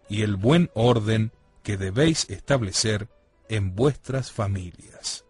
y 0.08 0.22
el 0.22 0.34
buen 0.34 0.68
orden 0.74 1.30
que 1.62 1.76
debéis 1.76 2.28
establecer 2.28 3.08
en 3.48 3.74
vuestras 3.74 4.30
familias. 4.30 5.21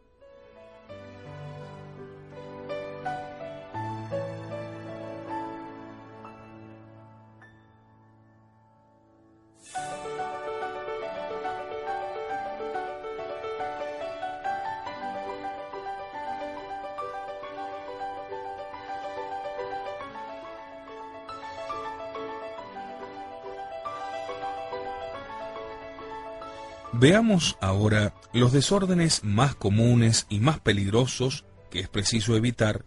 Veamos 27.02 27.58
ahora 27.60 28.14
los 28.32 28.52
desórdenes 28.52 29.24
más 29.24 29.56
comunes 29.56 30.24
y 30.28 30.38
más 30.38 30.60
peligrosos 30.60 31.44
que 31.68 31.80
es 31.80 31.88
preciso 31.88 32.36
evitar 32.36 32.84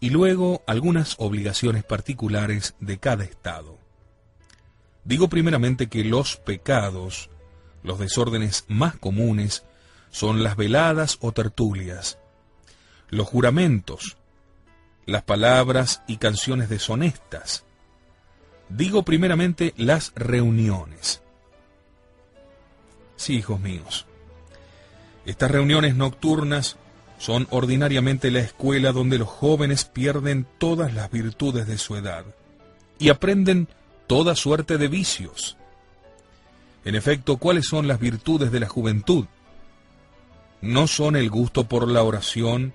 y 0.00 0.10
luego 0.10 0.64
algunas 0.66 1.14
obligaciones 1.20 1.84
particulares 1.84 2.74
de 2.80 2.98
cada 2.98 3.22
estado. 3.22 3.78
Digo 5.04 5.28
primeramente 5.28 5.86
que 5.86 6.02
los 6.02 6.38
pecados, 6.38 7.30
los 7.84 8.00
desórdenes 8.00 8.64
más 8.66 8.96
comunes, 8.96 9.64
son 10.10 10.42
las 10.42 10.56
veladas 10.56 11.16
o 11.20 11.30
tertulias, 11.30 12.18
los 13.10 13.28
juramentos, 13.28 14.16
las 15.04 15.22
palabras 15.22 16.02
y 16.08 16.16
canciones 16.16 16.68
deshonestas. 16.68 17.64
Digo 18.68 19.04
primeramente 19.04 19.72
las 19.76 20.12
reuniones. 20.16 21.22
Sí, 23.16 23.36
hijos 23.36 23.60
míos. 23.60 24.06
Estas 25.24 25.50
reuniones 25.50 25.96
nocturnas 25.96 26.76
son 27.18 27.46
ordinariamente 27.50 28.30
la 28.30 28.40
escuela 28.40 28.92
donde 28.92 29.18
los 29.18 29.28
jóvenes 29.28 29.84
pierden 29.84 30.46
todas 30.58 30.94
las 30.94 31.10
virtudes 31.10 31.66
de 31.66 31.78
su 31.78 31.96
edad 31.96 32.24
y 32.98 33.08
aprenden 33.08 33.68
toda 34.06 34.36
suerte 34.36 34.78
de 34.78 34.88
vicios. 34.88 35.56
En 36.84 36.94
efecto, 36.94 37.38
¿cuáles 37.38 37.66
son 37.66 37.88
las 37.88 37.98
virtudes 37.98 38.52
de 38.52 38.60
la 38.60 38.68
juventud? 38.68 39.26
No 40.60 40.86
son 40.86 41.16
el 41.16 41.30
gusto 41.30 41.64
por 41.64 41.88
la 41.88 42.02
oración, 42.02 42.74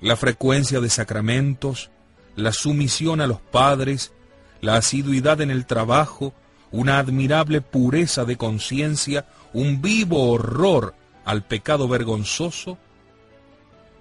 la 0.00 0.16
frecuencia 0.16 0.80
de 0.80 0.90
sacramentos, 0.90 1.90
la 2.36 2.52
sumisión 2.52 3.20
a 3.20 3.26
los 3.26 3.40
padres, 3.40 4.12
la 4.60 4.76
asiduidad 4.76 5.40
en 5.40 5.50
el 5.50 5.66
trabajo, 5.66 6.32
una 6.70 6.98
admirable 6.98 7.60
pureza 7.60 8.24
de 8.24 8.36
conciencia 8.36 9.26
un 9.52 9.80
vivo 9.80 10.30
horror 10.30 10.94
al 11.24 11.44
pecado 11.44 11.88
vergonzoso? 11.88 12.78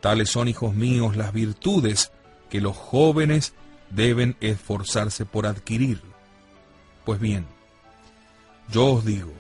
Tales 0.02 0.30
son, 0.30 0.48
hijos 0.48 0.74
míos, 0.74 1.16
las 1.16 1.34
virtudes 1.34 2.12
que 2.50 2.62
los 2.62 2.76
jóvenes 2.76 3.54
deben 3.90 4.36
esforzarse 4.42 5.26
por 5.26 5.46
adquirir. 5.46 6.02
Pues 7.06 7.20
bien, 7.20 7.46
yo 8.70 8.94
os 8.94 9.06
digo 9.06 9.32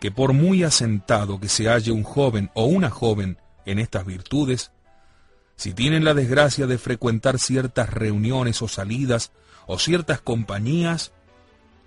que 0.00 0.10
por 0.10 0.32
muy 0.32 0.64
asentado 0.64 1.38
que 1.38 1.48
se 1.48 1.68
halle 1.68 1.92
un 1.92 2.02
joven 2.02 2.50
o 2.54 2.64
una 2.64 2.90
joven 2.90 3.38
en 3.64 3.78
estas 3.78 4.04
virtudes, 4.04 4.72
si 5.56 5.74
tienen 5.74 6.04
la 6.04 6.14
desgracia 6.14 6.66
de 6.66 6.78
frecuentar 6.78 7.38
ciertas 7.38 7.90
reuniones 7.90 8.62
o 8.62 8.68
salidas 8.68 9.30
o 9.66 9.78
ciertas 9.78 10.20
compañías, 10.20 11.12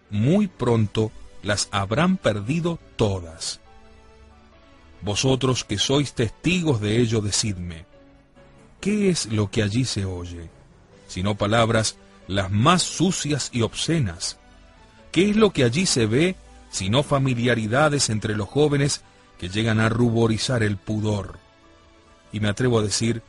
muy 0.09 0.47
pronto 0.47 1.11
las 1.45 1.69
habrán 1.71 2.17
perdido 2.17 2.79
todas. 2.95 3.61
Vosotros 5.01 5.63
que 5.63 5.77
sois 5.77 6.13
testigos 6.13 6.81
de 6.81 6.99
ello, 6.99 7.21
decidme, 7.21 7.85
¿qué 8.81 9.09
es 9.09 9.27
lo 9.27 9.51
que 9.51 9.61
allí 9.61 9.85
se 9.85 10.05
oye? 10.05 10.49
Sino 11.07 11.35
palabras 11.35 11.97
las 12.27 12.49
más 12.49 12.81
sucias 12.81 13.51
y 13.53 13.61
obscenas. 13.61 14.39
¿Qué 15.11 15.29
es 15.29 15.35
lo 15.35 15.51
que 15.51 15.63
allí 15.63 15.85
se 15.85 16.07
ve, 16.07 16.35
sino 16.71 17.03
familiaridades 17.03 18.09
entre 18.09 18.35
los 18.35 18.49
jóvenes 18.49 19.03
que 19.37 19.47
llegan 19.47 19.79
a 19.79 19.87
ruborizar 19.87 20.63
el 20.63 20.77
pudor? 20.77 21.37
Y 22.33 22.39
me 22.39 22.49
atrevo 22.49 22.79
a 22.79 22.83
decir 22.83 23.21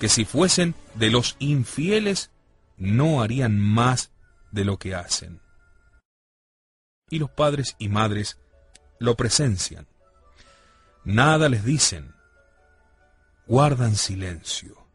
que 0.00 0.08
si 0.08 0.24
fuesen 0.24 0.74
de 0.94 1.10
los 1.10 1.36
infieles, 1.38 2.30
no 2.76 3.22
harían 3.22 3.60
más 3.60 4.10
de 4.50 4.64
lo 4.64 4.78
que 4.78 4.96
hacen 4.96 5.45
y 7.08 7.18
los 7.18 7.30
padres 7.30 7.76
y 7.78 7.88
madres 7.88 8.38
lo 8.98 9.16
presencian. 9.16 9.86
Nada 11.04 11.48
les 11.48 11.64
dicen, 11.64 12.14
guardan 13.46 13.94
silencio. 13.94 14.86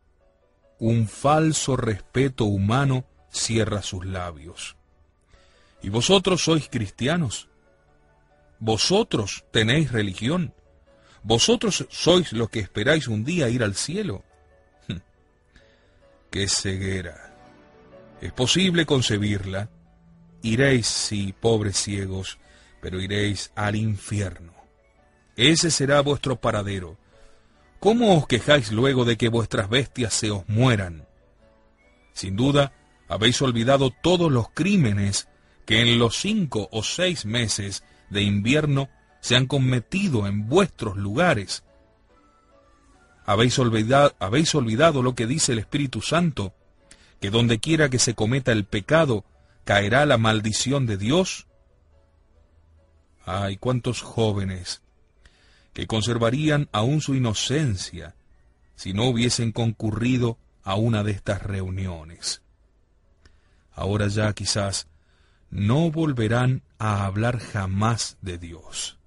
Un 0.78 1.08
falso 1.08 1.78
respeto 1.78 2.46
humano 2.46 3.06
cierra 3.32 3.82
sus 3.82 4.06
labios. 4.06 4.76
¿Y 5.82 5.90
vosotros 5.90 6.44
sois 6.44 6.68
cristianos? 6.70 7.48
¿Vosotros 8.60 9.46
tenéis 9.52 9.92
religión? 9.92 10.54
¿Vosotros 11.24 11.88
sois 11.90 12.34
los 12.34 12.50
que 12.50 12.60
esperáis 12.60 13.08
un 13.08 13.24
día 13.24 13.48
ir 13.48 13.64
al 13.64 13.76
cielo? 13.76 14.24
¡Qué 16.32 16.48
ceguera! 16.50 17.36
Es 18.20 18.34
posible 18.34 18.86
concebirla. 18.86 19.70
Iréis, 20.42 20.88
sí, 20.88 21.34
pobres 21.40 21.78
ciegos, 21.78 22.40
pero 22.82 23.00
iréis 23.00 23.52
al 23.56 23.76
infierno. 23.76 24.54
Ese 25.36 25.72
será 25.72 26.02
vuestro 26.02 26.40
paradero. 26.40 26.98
¿Cómo 27.80 28.18
os 28.18 28.28
quejáis 28.28 28.72
luego 28.72 29.06
de 29.06 29.18
que 29.18 29.30
vuestras 29.30 29.70
bestias 29.70 30.14
se 30.14 30.32
os 30.32 30.48
mueran? 30.48 31.08
Sin 32.14 32.36
duda, 32.36 32.74
habéis 33.08 33.42
olvidado 33.42 33.92
todos 34.02 34.32
los 34.32 34.50
crímenes 34.50 35.28
que 35.66 35.82
en 35.82 36.00
los 36.00 36.18
cinco 36.18 36.70
o 36.72 36.84
seis 36.84 37.26
meses 37.26 37.84
de 38.10 38.22
invierno 38.22 38.90
se 39.20 39.36
han 39.36 39.48
cometido 39.48 40.28
en 40.28 40.48
vuestros 40.48 40.98
lugares. 40.98 41.64
¿Habéis 43.26 43.58
olvidado, 43.60 44.16
habéis 44.20 44.54
olvidado 44.56 45.04
lo 45.04 45.16
que 45.16 45.28
dice 45.28 45.54
el 45.54 45.60
Espíritu 45.60 46.02
Santo, 46.02 46.54
que 47.20 47.30
donde 47.30 47.60
quiera 47.60 47.90
que 47.90 48.00
se 48.00 48.16
cometa 48.16 48.52
el 48.52 48.66
pecado, 48.66 49.26
caerá 49.64 50.06
la 50.06 50.18
maldición 50.18 50.86
de 50.86 50.98
Dios? 50.98 51.48
Ay, 53.26 53.58
cuántos 53.58 54.02
jóvenes 54.02 54.82
que 55.74 55.88
conservarían 55.88 56.70
aún 56.72 57.02
su 57.02 57.16
inocencia 57.16 58.16
si 58.76 58.94
no 58.94 59.06
hubiesen 59.06 59.52
concurrido 59.52 60.38
a 60.64 60.76
una 60.76 61.04
de 61.04 61.12
estas 61.12 61.44
reuniones. 61.44 62.42
Ahora 63.74 64.08
ya 64.08 64.34
quizás 64.34 64.88
no 65.50 65.92
volverán 65.92 66.64
a 66.78 67.06
hablar 67.06 67.40
jamás 67.40 68.18
de 68.22 68.38
Dios. 68.38 68.98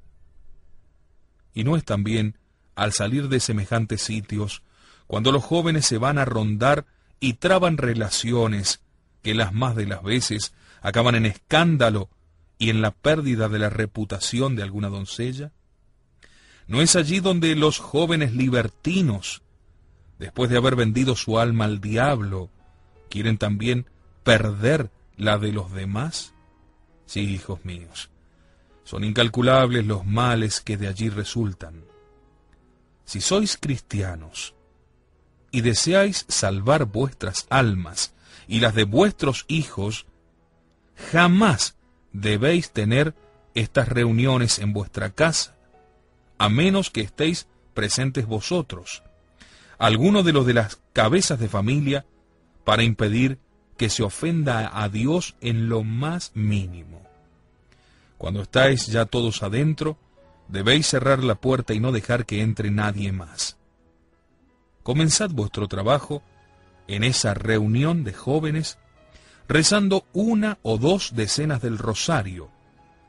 Y 1.54 1.64
no 1.64 1.76
es 1.76 1.84
también 1.84 2.38
al 2.74 2.92
salir 2.92 3.28
de 3.28 3.40
semejantes 3.40 4.02
sitios, 4.02 4.62
cuando 5.06 5.32
los 5.32 5.44
jóvenes 5.44 5.86
se 5.86 5.98
van 5.98 6.18
a 6.18 6.24
rondar 6.24 6.86
y 7.20 7.34
traban 7.34 7.78
relaciones 7.78 8.80
que 9.24 9.34
las 9.34 9.52
más 9.52 9.74
de 9.74 9.86
las 9.86 10.02
veces 10.02 10.54
acaban 10.82 11.14
en 11.16 11.26
escándalo 11.26 12.10
y 12.58 12.70
en 12.70 12.82
la 12.82 12.92
pérdida 12.92 13.48
de 13.48 13.58
la 13.58 13.70
reputación 13.70 14.54
de 14.54 14.62
alguna 14.62 14.90
doncella? 14.90 15.50
¿No 16.68 16.80
es 16.82 16.94
allí 16.94 17.20
donde 17.20 17.56
los 17.56 17.78
jóvenes 17.78 18.34
libertinos, 18.34 19.42
después 20.18 20.50
de 20.50 20.58
haber 20.58 20.76
vendido 20.76 21.16
su 21.16 21.38
alma 21.38 21.64
al 21.64 21.80
diablo, 21.80 22.50
quieren 23.08 23.38
también 23.38 23.86
perder 24.22 24.90
la 25.16 25.38
de 25.38 25.52
los 25.52 25.72
demás? 25.72 26.34
Sí, 27.06 27.20
hijos 27.20 27.64
míos, 27.64 28.10
son 28.84 29.04
incalculables 29.04 29.86
los 29.86 30.04
males 30.06 30.60
que 30.60 30.76
de 30.76 30.88
allí 30.88 31.08
resultan. 31.08 31.84
Si 33.06 33.20
sois 33.20 33.56
cristianos 33.58 34.54
y 35.50 35.62
deseáis 35.62 36.26
salvar 36.28 36.84
vuestras 36.84 37.46
almas 37.48 38.13
y 38.46 38.60
las 38.60 38.74
de 38.74 38.84
vuestros 38.84 39.44
hijos, 39.48 40.06
jamás 41.12 41.76
debéis 42.12 42.70
tener 42.70 43.14
estas 43.54 43.88
reuniones 43.88 44.58
en 44.58 44.72
vuestra 44.72 45.10
casa, 45.10 45.56
a 46.38 46.48
menos 46.48 46.90
que 46.90 47.00
estéis 47.00 47.46
presentes 47.72 48.26
vosotros, 48.26 49.02
alguno 49.78 50.22
de 50.22 50.32
los 50.32 50.46
de 50.46 50.54
las 50.54 50.80
cabezas 50.92 51.38
de 51.38 51.48
familia, 51.48 52.04
para 52.64 52.82
impedir 52.82 53.38
que 53.76 53.90
se 53.90 54.02
ofenda 54.02 54.70
a 54.82 54.88
Dios 54.88 55.34
en 55.40 55.68
lo 55.68 55.82
más 55.82 56.32
mínimo. 56.34 57.02
Cuando 58.18 58.42
estáis 58.42 58.86
ya 58.86 59.04
todos 59.04 59.42
adentro, 59.42 59.98
debéis 60.48 60.86
cerrar 60.86 61.22
la 61.22 61.34
puerta 61.34 61.74
y 61.74 61.80
no 61.80 61.92
dejar 61.92 62.24
que 62.26 62.40
entre 62.40 62.70
nadie 62.70 63.12
más. 63.12 63.56
Comenzad 64.82 65.30
vuestro 65.30 65.66
trabajo 65.68 66.22
en 66.88 67.04
esa 67.04 67.34
reunión 67.34 68.04
de 68.04 68.12
jóvenes 68.12 68.78
rezando 69.48 70.06
una 70.12 70.58
o 70.62 70.78
dos 70.78 71.14
decenas 71.14 71.60
del 71.60 71.78
rosario, 71.78 72.50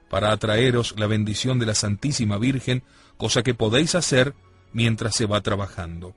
para 0.09 0.31
atraeros 0.31 0.95
la 0.97 1.07
bendición 1.07 1.59
de 1.59 1.65
la 1.65 1.75
Santísima 1.75 2.38
Virgen, 2.38 2.83
cosa 3.17 3.43
que 3.43 3.53
podéis 3.53 3.95
hacer 3.95 4.35
mientras 4.73 5.15
se 5.15 5.25
va 5.25 5.41
trabajando. 5.41 6.13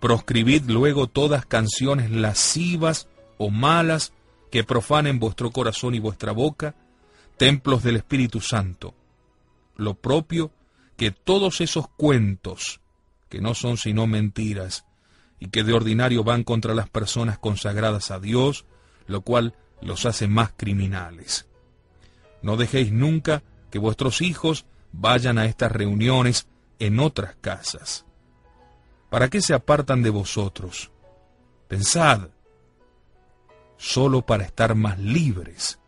Proscribid 0.00 0.64
luego 0.66 1.06
todas 1.06 1.46
canciones 1.46 2.10
lascivas 2.10 3.08
o 3.36 3.50
malas 3.50 4.12
que 4.50 4.64
profanen 4.64 5.18
vuestro 5.18 5.50
corazón 5.50 5.94
y 5.94 5.98
vuestra 5.98 6.32
boca, 6.32 6.74
templos 7.36 7.82
del 7.82 7.96
Espíritu 7.96 8.40
Santo. 8.40 8.94
Lo 9.76 9.94
propio 9.94 10.50
que 10.96 11.10
todos 11.12 11.60
esos 11.60 11.88
cuentos, 11.88 12.80
que 13.28 13.40
no 13.40 13.54
son 13.54 13.76
sino 13.76 14.06
mentiras, 14.06 14.84
y 15.40 15.48
que 15.48 15.64
de 15.64 15.72
ordinario 15.72 16.24
van 16.24 16.44
contra 16.44 16.74
las 16.74 16.88
personas 16.88 17.38
consagradas 17.38 18.10
a 18.10 18.18
Dios, 18.18 18.66
lo 19.06 19.22
cual 19.22 19.54
los 19.80 20.06
hace 20.06 20.28
más 20.28 20.52
criminales. 20.56 21.46
No 22.42 22.56
dejéis 22.56 22.92
nunca 22.92 23.42
que 23.70 23.78
vuestros 23.78 24.20
hijos 24.20 24.66
vayan 24.92 25.38
a 25.38 25.46
estas 25.46 25.72
reuniones 25.72 26.48
en 26.78 27.00
otras 27.00 27.36
casas. 27.40 28.04
¿Para 29.10 29.28
qué 29.28 29.40
se 29.40 29.54
apartan 29.54 30.02
de 30.02 30.10
vosotros? 30.10 30.90
Pensad, 31.66 32.28
solo 33.76 34.22
para 34.22 34.44
estar 34.44 34.74
más 34.74 34.98
libres. 34.98 35.78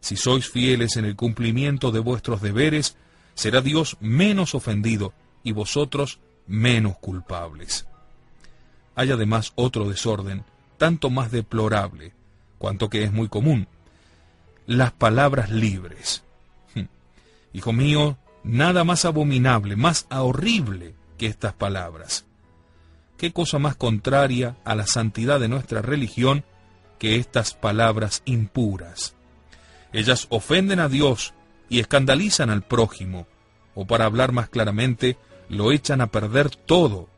Si 0.00 0.16
sois 0.16 0.48
fieles 0.48 0.96
en 0.96 1.04
el 1.04 1.16
cumplimiento 1.16 1.90
de 1.90 1.98
vuestros 1.98 2.40
deberes, 2.40 2.96
será 3.34 3.60
Dios 3.60 3.96
menos 4.00 4.54
ofendido 4.54 5.12
y 5.42 5.52
vosotros 5.52 6.20
menos 6.46 6.98
culpables. 6.98 7.86
Hay 8.94 9.10
además 9.10 9.52
otro 9.54 9.88
desorden, 9.88 10.44
tanto 10.78 11.10
más 11.10 11.30
deplorable, 11.30 12.12
cuanto 12.58 12.88
que 12.88 13.04
es 13.04 13.12
muy 13.12 13.28
común. 13.28 13.68
Las 14.66 14.92
palabras 14.92 15.50
libres. 15.50 16.24
Hm. 16.74 16.86
Hijo 17.52 17.72
mío, 17.72 18.16
nada 18.44 18.84
más 18.84 19.04
abominable, 19.04 19.76
más 19.76 20.06
horrible 20.10 20.94
que 21.18 21.26
estas 21.26 21.54
palabras. 21.54 22.24
¿Qué 23.16 23.32
cosa 23.32 23.58
más 23.58 23.76
contraria 23.76 24.56
a 24.64 24.74
la 24.74 24.86
santidad 24.86 25.40
de 25.40 25.48
nuestra 25.48 25.82
religión 25.82 26.44
que 26.98 27.16
estas 27.16 27.54
palabras 27.54 28.22
impuras? 28.24 29.14
Ellas 29.92 30.26
ofenden 30.30 30.80
a 30.80 30.88
Dios 30.88 31.34
y 31.68 31.80
escandalizan 31.80 32.50
al 32.50 32.62
prójimo, 32.62 33.26
o 33.74 33.86
para 33.86 34.04
hablar 34.04 34.32
más 34.32 34.48
claramente, 34.48 35.16
lo 35.48 35.72
echan 35.72 36.00
a 36.00 36.08
perder 36.08 36.50
todo. 36.50 37.08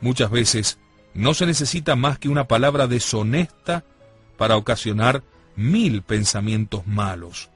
Muchas 0.00 0.30
veces 0.30 0.78
no 1.14 1.34
se 1.34 1.46
necesita 1.46 1.96
más 1.96 2.18
que 2.18 2.28
una 2.28 2.46
palabra 2.48 2.86
deshonesta 2.86 3.84
para 4.36 4.56
ocasionar 4.56 5.22
mil 5.56 6.02
pensamientos 6.02 6.86
malos, 6.86 7.50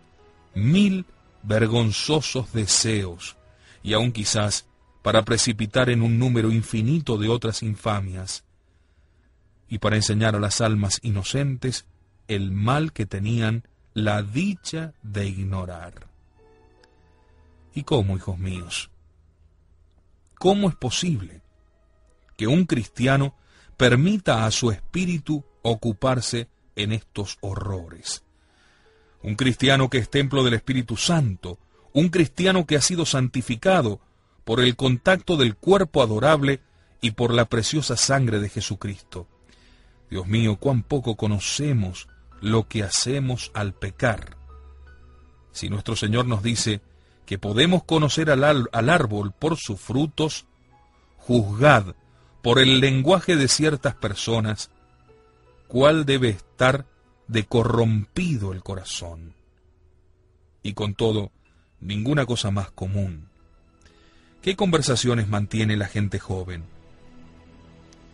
mil 0.55 1.07
vergonzosos 1.43 2.53
deseos, 2.53 3.37
y 3.83 3.95
aun 3.95 4.13
quizás 4.13 4.67
para 5.03 5.23
precipitar 5.25 5.91
en 5.91 6.03
un 6.03 6.19
número 6.19 6.51
infinito 6.51 7.17
de 7.17 7.29
otras 7.29 7.63
infamias, 7.63 8.45
y 9.69 9.79
para 9.79 9.97
enseñar 9.97 10.37
a 10.37 10.41
las 10.41 10.61
almas 10.61 11.01
inocentes 11.03 11.87
el 12.29 12.51
mal 12.53 12.93
que 12.93 13.07
tenían 13.07 13.67
la 13.95 14.23
dicha 14.23 14.93
de 15.03 15.27
ignorar. 15.27 16.09
¿Y 17.75 17.83
cómo, 17.85 18.17
hijos 18.17 18.39
míos? 18.39 18.91
¿Cómo 20.39 20.69
es 20.69 20.75
posible 20.75 21.44
que 22.37 22.47
un 22.47 22.65
cristiano 22.65 23.35
permita 23.77 24.47
a 24.47 24.51
su 24.51 24.71
espíritu 24.71 25.45
ocuparse 25.63 26.49
en 26.77 26.93
estos 26.93 27.39
horrores? 27.41 28.25
Un 29.23 29.37
cristiano 29.37 29.89
que 29.89 29.99
es 29.99 30.11
templo 30.11 30.45
del 30.45 30.55
Espíritu 30.55 30.97
Santo, 30.97 31.59
un 31.93 32.09
cristiano 32.09 32.67
que 32.67 32.77
ha 32.77 32.81
sido 32.81 33.07
santificado 33.07 34.01
por 34.45 34.61
el 34.61 34.77
contacto 34.77 35.37
del 35.37 35.57
cuerpo 35.57 36.03
adorable 36.03 36.61
y 37.01 37.13
por 37.13 37.33
la 37.33 37.47
preciosa 37.47 37.97
sangre 37.97 38.39
de 38.39 38.49
Jesucristo. 38.49 39.27
Dios 40.11 40.27
mío, 40.27 40.57
cuán 40.57 40.83
poco 40.83 41.17
conocemos 41.17 42.09
lo 42.41 42.69
que 42.69 42.83
hacemos 42.83 43.51
al 43.55 43.75
pecar. 43.75 44.37
Si 45.53 45.71
nuestro 45.71 45.97
Señor 45.97 46.27
nos 46.27 46.43
dice 46.43 46.83
que 47.27 47.39
podemos 47.39 47.85
conocer 47.85 48.31
al, 48.31 48.69
al 48.71 48.91
árbol 48.91 49.33
por 49.33 49.57
sus 49.57 49.81
frutos, 49.81 50.47
juzgad 51.17 51.95
por 52.45 52.61
el 52.61 52.79
lenguaje 52.79 53.35
de 53.35 53.49
ciertas 53.49 53.97
personas 53.97 54.71
cuál 55.67 56.07
debe 56.07 56.29
estar 56.29 56.87
de 57.27 57.45
corrompido 57.45 58.53
el 58.53 58.63
corazón. 58.63 59.35
Y 60.63 60.75
con 60.75 60.95
todo, 60.95 61.33
ninguna 61.81 62.25
cosa 62.25 62.53
más 62.53 62.71
común 62.71 63.35
¿Qué 64.45 64.57
conversaciones 64.57 65.27
mantiene 65.27 65.75
la 65.75 65.87
gente 65.87 66.19
joven? 66.19 66.65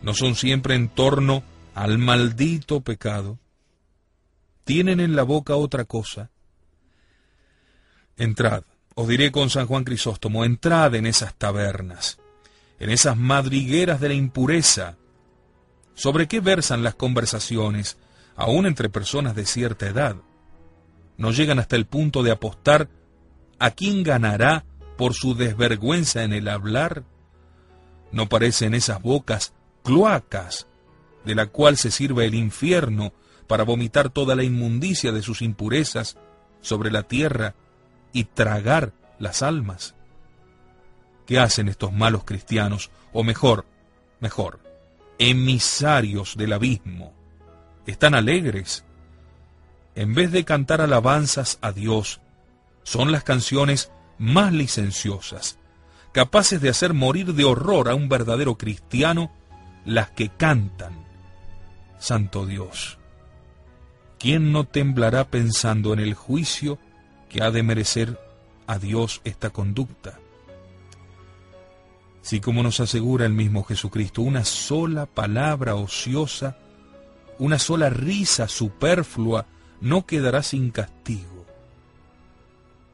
¿No 0.01 0.13
son 0.13 0.35
siempre 0.35 0.75
en 0.75 0.87
torno 0.87 1.43
al 1.75 1.97
maldito 1.97 2.79
pecado? 2.79 3.37
¿Tienen 4.63 5.01
en 5.01 5.17
la 5.17 5.23
boca 5.23 5.57
otra 5.57 5.83
cosa? 5.83 6.31
Entrad, 8.15 8.63
Os 8.95 9.09
diré 9.09 9.29
con 9.33 9.49
San 9.49 9.67
Juan 9.67 9.83
Crisóstomo, 9.83 10.45
entrad 10.45 10.95
en 10.95 11.05
esas 11.05 11.35
tabernas, 11.35 12.17
en 12.81 12.89
esas 12.89 13.15
madrigueras 13.15 14.01
de 14.01 14.07
la 14.07 14.15
impureza. 14.15 14.97
¿Sobre 15.93 16.27
qué 16.27 16.39
versan 16.39 16.81
las 16.81 16.95
conversaciones, 16.95 17.99
aún 18.35 18.65
entre 18.65 18.89
personas 18.89 19.35
de 19.35 19.45
cierta 19.45 19.85
edad? 19.87 20.15
No 21.15 21.29
llegan 21.29 21.59
hasta 21.59 21.75
el 21.75 21.85
punto 21.85 22.23
de 22.23 22.31
apostar 22.31 22.89
a 23.59 23.69
quién 23.69 24.01
ganará 24.01 24.65
por 24.97 25.13
su 25.13 25.35
desvergüenza 25.35 26.23
en 26.23 26.33
el 26.33 26.47
hablar. 26.47 27.03
No 28.11 28.27
parecen 28.27 28.73
esas 28.73 28.99
bocas 28.99 29.53
cloacas 29.83 30.65
de 31.23 31.35
la 31.35 31.45
cual 31.45 31.77
se 31.77 31.91
sirve 31.91 32.25
el 32.25 32.33
infierno 32.33 33.13
para 33.45 33.63
vomitar 33.63 34.09
toda 34.09 34.35
la 34.35 34.43
inmundicia 34.43 35.11
de 35.11 35.21
sus 35.21 35.43
impurezas 35.43 36.17
sobre 36.61 36.89
la 36.89 37.03
tierra 37.03 37.53
y 38.11 38.23
tragar 38.23 38.93
las 39.19 39.43
almas. 39.43 39.93
¿Qué 41.31 41.39
hacen 41.39 41.69
estos 41.69 41.93
malos 41.93 42.25
cristianos? 42.25 42.91
O 43.13 43.23
mejor, 43.23 43.65
mejor, 44.19 44.59
emisarios 45.17 46.35
del 46.35 46.51
abismo. 46.51 47.13
Están 47.85 48.15
alegres. 48.15 48.83
En 49.95 50.13
vez 50.13 50.33
de 50.33 50.43
cantar 50.43 50.81
alabanzas 50.81 51.57
a 51.61 51.71
Dios, 51.71 52.19
son 52.83 53.13
las 53.13 53.23
canciones 53.23 53.93
más 54.17 54.51
licenciosas, 54.51 55.57
capaces 56.11 56.59
de 56.59 56.67
hacer 56.67 56.93
morir 56.93 57.33
de 57.33 57.45
horror 57.45 57.87
a 57.87 57.95
un 57.95 58.09
verdadero 58.09 58.57
cristiano, 58.57 59.31
las 59.85 60.09
que 60.11 60.27
cantan. 60.27 61.05
Santo 61.97 62.45
Dios, 62.45 62.99
¿quién 64.19 64.51
no 64.51 64.65
temblará 64.65 65.29
pensando 65.29 65.93
en 65.93 66.01
el 66.01 66.13
juicio 66.13 66.77
que 67.29 67.41
ha 67.41 67.51
de 67.51 67.63
merecer 67.63 68.19
a 68.67 68.79
Dios 68.79 69.21
esta 69.23 69.51
conducta. 69.51 70.19
Si 72.21 72.39
como 72.39 72.61
nos 72.63 72.79
asegura 72.79 73.25
el 73.25 73.33
mismo 73.33 73.63
Jesucristo, 73.63 74.21
una 74.21 74.45
sola 74.45 75.05
palabra 75.05 75.75
ociosa, 75.75 76.57
una 77.39 77.57
sola 77.57 77.89
risa 77.89 78.47
superflua, 78.47 79.47
no 79.81 80.05
quedará 80.05 80.43
sin 80.43 80.69
castigo. 80.69 81.45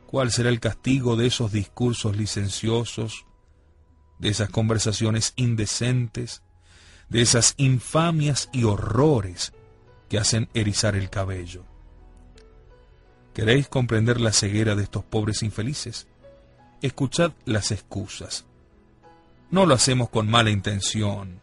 ¿Cuál 0.08 0.32
será 0.32 0.50
el 0.50 0.62
castigo 0.62 1.18
de 1.18 1.28
esos 1.28 1.52
discursos 1.52 2.16
licenciosos, 2.16 3.26
de 4.20 4.30
esas 4.30 4.50
conversaciones 4.50 5.34
indecentes, 5.36 6.42
de 7.10 7.22
esas 7.22 7.54
infamias 7.58 8.50
y 8.54 8.64
horrores 8.64 9.52
que 10.08 10.18
hacen 10.18 10.48
erizar 10.54 10.96
el 10.96 11.10
cabello? 11.10 11.66
¿Queréis 13.34 13.68
comprender 13.68 14.22
la 14.22 14.32
ceguera 14.32 14.76
de 14.76 14.84
estos 14.84 15.04
pobres 15.04 15.44
infelices? 15.44 16.08
Escuchad 16.82 17.34
las 17.46 17.72
excusas. 17.72 18.46
No 19.52 19.66
lo 19.66 19.74
hacemos 19.74 20.10
con 20.10 20.30
mala 20.30 20.50
intención. 20.50 21.42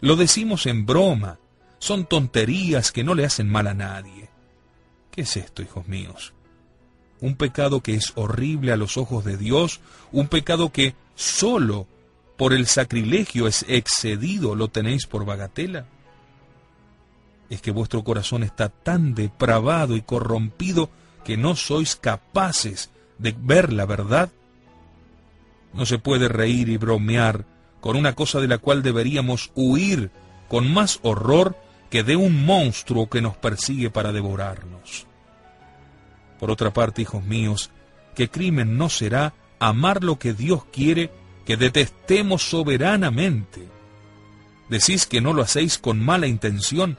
Lo 0.00 0.16
decimos 0.16 0.66
en 0.66 0.86
broma. 0.86 1.38
Son 1.78 2.06
tonterías 2.06 2.92
que 2.92 3.04
no 3.04 3.14
le 3.14 3.24
hacen 3.24 3.48
mal 3.48 3.66
a 3.66 3.74
nadie. 3.74 4.28
¿Qué 5.10 5.22
es 5.22 5.36
esto, 5.36 5.62
hijos 5.62 5.88
míos? 5.88 6.32
Un 7.20 7.36
pecado 7.36 7.80
que 7.80 7.94
es 7.94 8.12
horrible 8.16 8.72
a 8.72 8.76
los 8.76 8.96
ojos 8.96 9.24
de 9.24 9.36
Dios, 9.36 9.80
un 10.12 10.28
pecado 10.28 10.70
que 10.70 10.94
solo 11.14 11.86
por 12.36 12.52
el 12.52 12.66
sacrilegio 12.66 13.46
es 13.46 13.64
excedido, 13.68 14.54
lo 14.54 14.68
tenéis 14.68 15.06
por 15.06 15.24
bagatela 15.24 15.86
es 17.50 17.62
que 17.62 17.70
vuestro 17.70 18.02
corazón 18.04 18.42
está 18.42 18.68
tan 18.68 19.14
depravado 19.14 19.96
y 19.96 20.02
corrompido 20.02 20.90
que 21.24 21.36
no 21.36 21.56
sois 21.56 21.96
capaces 21.96 22.90
de 23.18 23.34
ver 23.38 23.72
la 23.72 23.86
verdad? 23.86 24.30
No 25.72 25.86
se 25.86 25.98
puede 25.98 26.28
reír 26.28 26.68
y 26.68 26.76
bromear 26.76 27.44
con 27.80 27.96
una 27.96 28.14
cosa 28.14 28.40
de 28.40 28.48
la 28.48 28.58
cual 28.58 28.82
deberíamos 28.82 29.50
huir 29.54 30.10
con 30.48 30.72
más 30.72 31.00
horror 31.02 31.56
que 31.90 32.02
de 32.02 32.16
un 32.16 32.44
monstruo 32.44 33.08
que 33.08 33.22
nos 33.22 33.36
persigue 33.36 33.90
para 33.90 34.12
devorarnos. 34.12 35.06
Por 36.40 36.50
otra 36.50 36.72
parte, 36.72 37.02
hijos 37.02 37.24
míos, 37.24 37.70
que 38.14 38.28
crimen 38.28 38.76
no 38.76 38.88
será 38.88 39.34
amar 39.58 40.02
lo 40.02 40.18
que 40.18 40.32
Dios 40.32 40.64
quiere 40.72 41.10
que 41.44 41.56
detestemos 41.56 42.42
soberanamente. 42.42 43.68
Decís 44.68 45.06
que 45.06 45.20
no 45.20 45.32
lo 45.32 45.42
hacéis 45.42 45.78
con 45.78 46.04
mala 46.04 46.26
intención, 46.26 46.98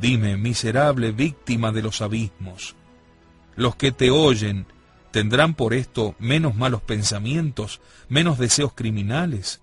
Dime, 0.00 0.36
miserable 0.36 1.10
víctima 1.10 1.72
de 1.72 1.82
los 1.82 2.02
abismos, 2.02 2.76
los 3.56 3.74
que 3.74 3.90
te 3.90 4.10
oyen 4.10 4.66
tendrán 5.10 5.54
por 5.54 5.74
esto 5.74 6.14
menos 6.18 6.54
malos 6.54 6.82
pensamientos, 6.82 7.80
menos 8.08 8.38
deseos 8.38 8.72
criminales. 8.74 9.60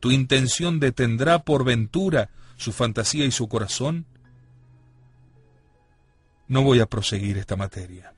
Tu 0.00 0.10
intención 0.10 0.80
detendrá 0.80 1.40
por 1.44 1.64
ventura 1.64 2.30
su 2.56 2.72
fantasía 2.72 3.24
y 3.24 3.30
su 3.30 3.48
corazón. 3.48 4.06
No 6.48 6.62
voy 6.62 6.80
a 6.80 6.86
proseguir 6.86 7.38
esta 7.38 7.56
materia. 7.56 8.14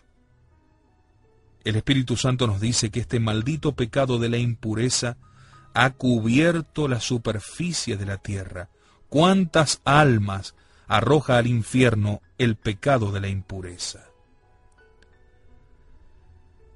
El 1.65 1.77
Espíritu 1.77 2.17
Santo 2.17 2.47
nos 2.47 2.61
dice 2.61 2.91
que 2.91 3.01
este 3.01 3.21
maldito 3.21 3.73
pecado 3.73 4.19
de 4.19 4.29
la 4.29 4.39
impureza 4.39 5.17
ha 5.75 5.91
cubierto 5.91 6.89
la 6.89 7.01
superficie 7.01 7.97
de 7.97 8.07
la 8.07 8.19
tierra. 8.19 8.69
¿Cuántas 9.09 9.81
almas 9.85 10.55
arroja 10.93 11.39
al 11.39 11.47
infierno 11.47 12.21
el 12.37 12.57
pecado 12.57 13.13
de 13.13 13.21
la 13.21 13.29
impureza. 13.29 14.12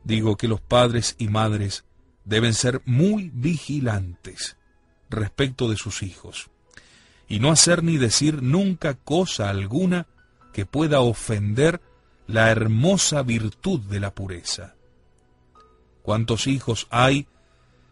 Digo 0.07 0.37
que 0.37 0.47
los 0.47 0.61
padres 0.61 1.17
y 1.19 1.27
madres 1.27 1.85
deben 2.25 2.55
ser 2.55 2.81
muy 2.85 3.33
vigilantes 3.35 4.57
respecto 5.11 5.69
de 5.69 5.77
sus 5.77 6.05
hijos, 6.05 6.49
y 7.27 7.41
no 7.41 7.51
hacer 7.51 7.83
ni 7.83 7.97
decir 7.97 8.41
nunca 8.41 8.95
cosa 8.95 9.51
alguna 9.51 10.07
que 10.53 10.65
pueda 10.65 11.01
ofender 11.01 11.81
la 12.29 12.53
hermosa 12.53 13.25
virtud 13.25 13.81
de 13.81 13.99
la 13.99 14.15
pureza. 14.15 14.77
¿Cuántos 16.03 16.47
hijos 16.47 16.87
hay 16.91 17.27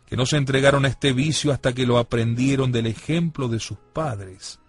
que 0.06 0.16
no 0.16 0.24
se 0.24 0.36
entregaron 0.36 0.84
a 0.84 0.88
este 0.88 1.12
vicio 1.12 1.50
hasta 1.50 1.72
que 1.72 1.84
lo 1.84 1.98
aprendieron 1.98 2.70
del 2.70 2.86
ejemplo 2.86 3.48
de 3.48 3.58
sus 3.58 3.78
padres? 3.92 4.60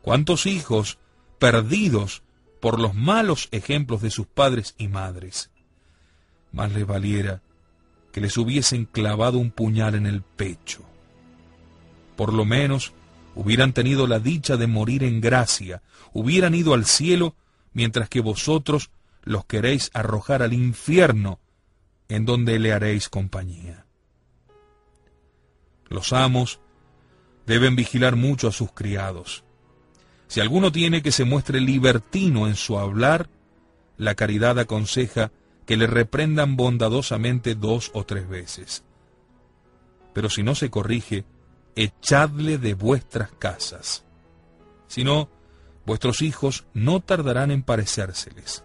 ¿Cuántos 0.00 0.46
hijos 0.46 0.96
perdidos 1.38 2.22
por 2.60 2.80
los 2.80 2.94
malos 2.94 3.48
ejemplos 3.50 4.00
de 4.00 4.10
sus 4.10 4.26
padres 4.26 4.74
y 4.78 4.88
madres? 4.88 5.50
Más 6.52 6.72
les 6.72 6.86
valiera 6.86 7.42
que 8.12 8.20
les 8.20 8.36
hubiesen 8.36 8.84
clavado 8.84 9.38
un 9.38 9.50
puñal 9.50 9.94
en 9.94 10.06
el 10.06 10.22
pecho. 10.22 10.82
Por 12.16 12.32
lo 12.32 12.44
menos 12.44 12.92
hubieran 13.34 13.72
tenido 13.72 14.06
la 14.06 14.18
dicha 14.18 14.56
de 14.56 14.66
morir 14.66 15.04
en 15.04 15.20
gracia, 15.20 15.82
hubieran 16.12 16.54
ido 16.54 16.74
al 16.74 16.84
cielo, 16.84 17.36
mientras 17.72 18.08
que 18.08 18.20
vosotros 18.20 18.90
los 19.22 19.44
queréis 19.44 19.90
arrojar 19.92 20.42
al 20.42 20.52
infierno, 20.52 21.38
en 22.08 22.24
donde 22.24 22.58
le 22.58 22.72
haréis 22.72 23.08
compañía. 23.08 23.84
Los 25.88 26.12
amos 26.12 26.60
deben 27.46 27.76
vigilar 27.76 28.16
mucho 28.16 28.48
a 28.48 28.52
sus 28.52 28.72
criados, 28.72 29.44
si 30.28 30.40
alguno 30.40 30.70
tiene 30.70 31.00
que 31.00 31.10
se 31.10 31.24
muestre 31.24 31.58
libertino 31.58 32.46
en 32.46 32.54
su 32.54 32.78
hablar, 32.78 33.30
la 33.96 34.14
caridad 34.14 34.58
aconseja 34.58 35.32
que 35.68 35.76
le 35.76 35.86
reprendan 35.86 36.56
bondadosamente 36.56 37.54
dos 37.54 37.90
o 37.92 38.06
tres 38.06 38.26
veces. 38.26 38.84
Pero 40.14 40.30
si 40.30 40.42
no 40.42 40.54
se 40.54 40.70
corrige, 40.70 41.26
echadle 41.76 42.56
de 42.56 42.72
vuestras 42.72 43.30
casas. 43.32 44.02
Si 44.86 45.04
no, 45.04 45.28
vuestros 45.84 46.22
hijos 46.22 46.64
no 46.72 47.00
tardarán 47.00 47.50
en 47.50 47.62
parecérseles. 47.62 48.64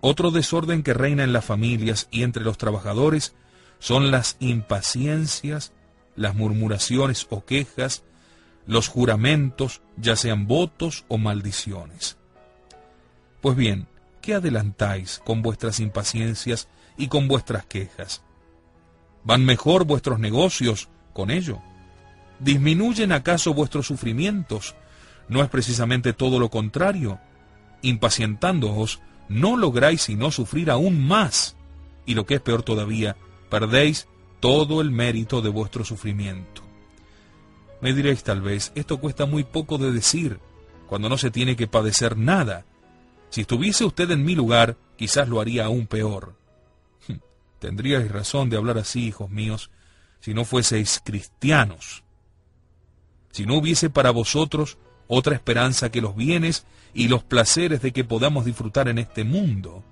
Otro 0.00 0.30
desorden 0.30 0.82
que 0.82 0.94
reina 0.94 1.24
en 1.24 1.34
las 1.34 1.44
familias 1.44 2.08
y 2.10 2.22
entre 2.22 2.42
los 2.42 2.56
trabajadores 2.56 3.34
son 3.80 4.10
las 4.10 4.38
impaciencias, 4.40 5.74
las 6.16 6.34
murmuraciones 6.34 7.26
o 7.28 7.44
quejas, 7.44 8.02
los 8.66 8.88
juramentos, 8.88 9.82
ya 9.98 10.16
sean 10.16 10.46
votos 10.46 11.04
o 11.08 11.18
maldiciones. 11.18 12.16
Pues 13.42 13.56
bien, 13.56 13.88
¿qué 14.22 14.34
adelantáis 14.34 15.20
con 15.24 15.42
vuestras 15.42 15.80
impaciencias 15.80 16.68
y 16.96 17.08
con 17.08 17.28
vuestras 17.28 17.66
quejas? 17.66 18.22
¿Van 19.24 19.44
mejor 19.44 19.84
vuestros 19.84 20.18
negocios 20.18 20.88
con 21.12 21.30
ello? 21.30 21.60
¿Disminuyen 22.40 23.12
acaso 23.12 23.52
vuestros 23.52 23.86
sufrimientos? 23.86 24.74
¿No 25.28 25.42
es 25.42 25.50
precisamente 25.50 26.14
todo 26.14 26.38
lo 26.38 26.48
contrario? 26.48 27.20
Impacientándoos, 27.82 29.00
no 29.28 29.56
lográis 29.56 30.02
sino 30.02 30.30
sufrir 30.30 30.70
aún 30.70 31.06
más, 31.06 31.56
y 32.06 32.14
lo 32.14 32.24
que 32.24 32.36
es 32.36 32.40
peor 32.40 32.62
todavía, 32.62 33.16
perdéis 33.50 34.08
todo 34.40 34.80
el 34.80 34.90
mérito 34.90 35.42
de 35.42 35.50
vuestro 35.50 35.84
sufrimiento. 35.84 36.62
Me 37.80 37.92
diréis 37.92 38.22
tal 38.22 38.40
vez, 38.40 38.72
esto 38.74 38.98
cuesta 38.98 39.26
muy 39.26 39.44
poco 39.44 39.78
de 39.78 39.92
decir, 39.92 40.40
cuando 40.86 41.08
no 41.08 41.18
se 41.18 41.30
tiene 41.30 41.56
que 41.56 41.66
padecer 41.66 42.16
nada. 42.16 42.64
Si 43.32 43.40
estuviese 43.40 43.86
usted 43.86 44.10
en 44.10 44.26
mi 44.26 44.34
lugar, 44.34 44.76
quizás 44.94 45.26
lo 45.26 45.40
haría 45.40 45.64
aún 45.64 45.86
peor. 45.86 46.36
Tendríais 47.60 48.12
razón 48.12 48.50
de 48.50 48.58
hablar 48.58 48.76
así, 48.76 49.06
hijos 49.06 49.30
míos, 49.30 49.70
si 50.20 50.34
no 50.34 50.44
fueseis 50.44 51.00
cristianos. 51.02 52.04
Si 53.30 53.46
no 53.46 53.54
hubiese 53.54 53.88
para 53.88 54.10
vosotros 54.10 54.76
otra 55.08 55.34
esperanza 55.34 55.90
que 55.90 56.02
los 56.02 56.14
bienes 56.14 56.66
y 56.92 57.08
los 57.08 57.24
placeres 57.24 57.80
de 57.80 57.92
que 57.92 58.04
podamos 58.04 58.44
disfrutar 58.44 58.88
en 58.88 58.98
este 58.98 59.24
mundo. 59.24 59.82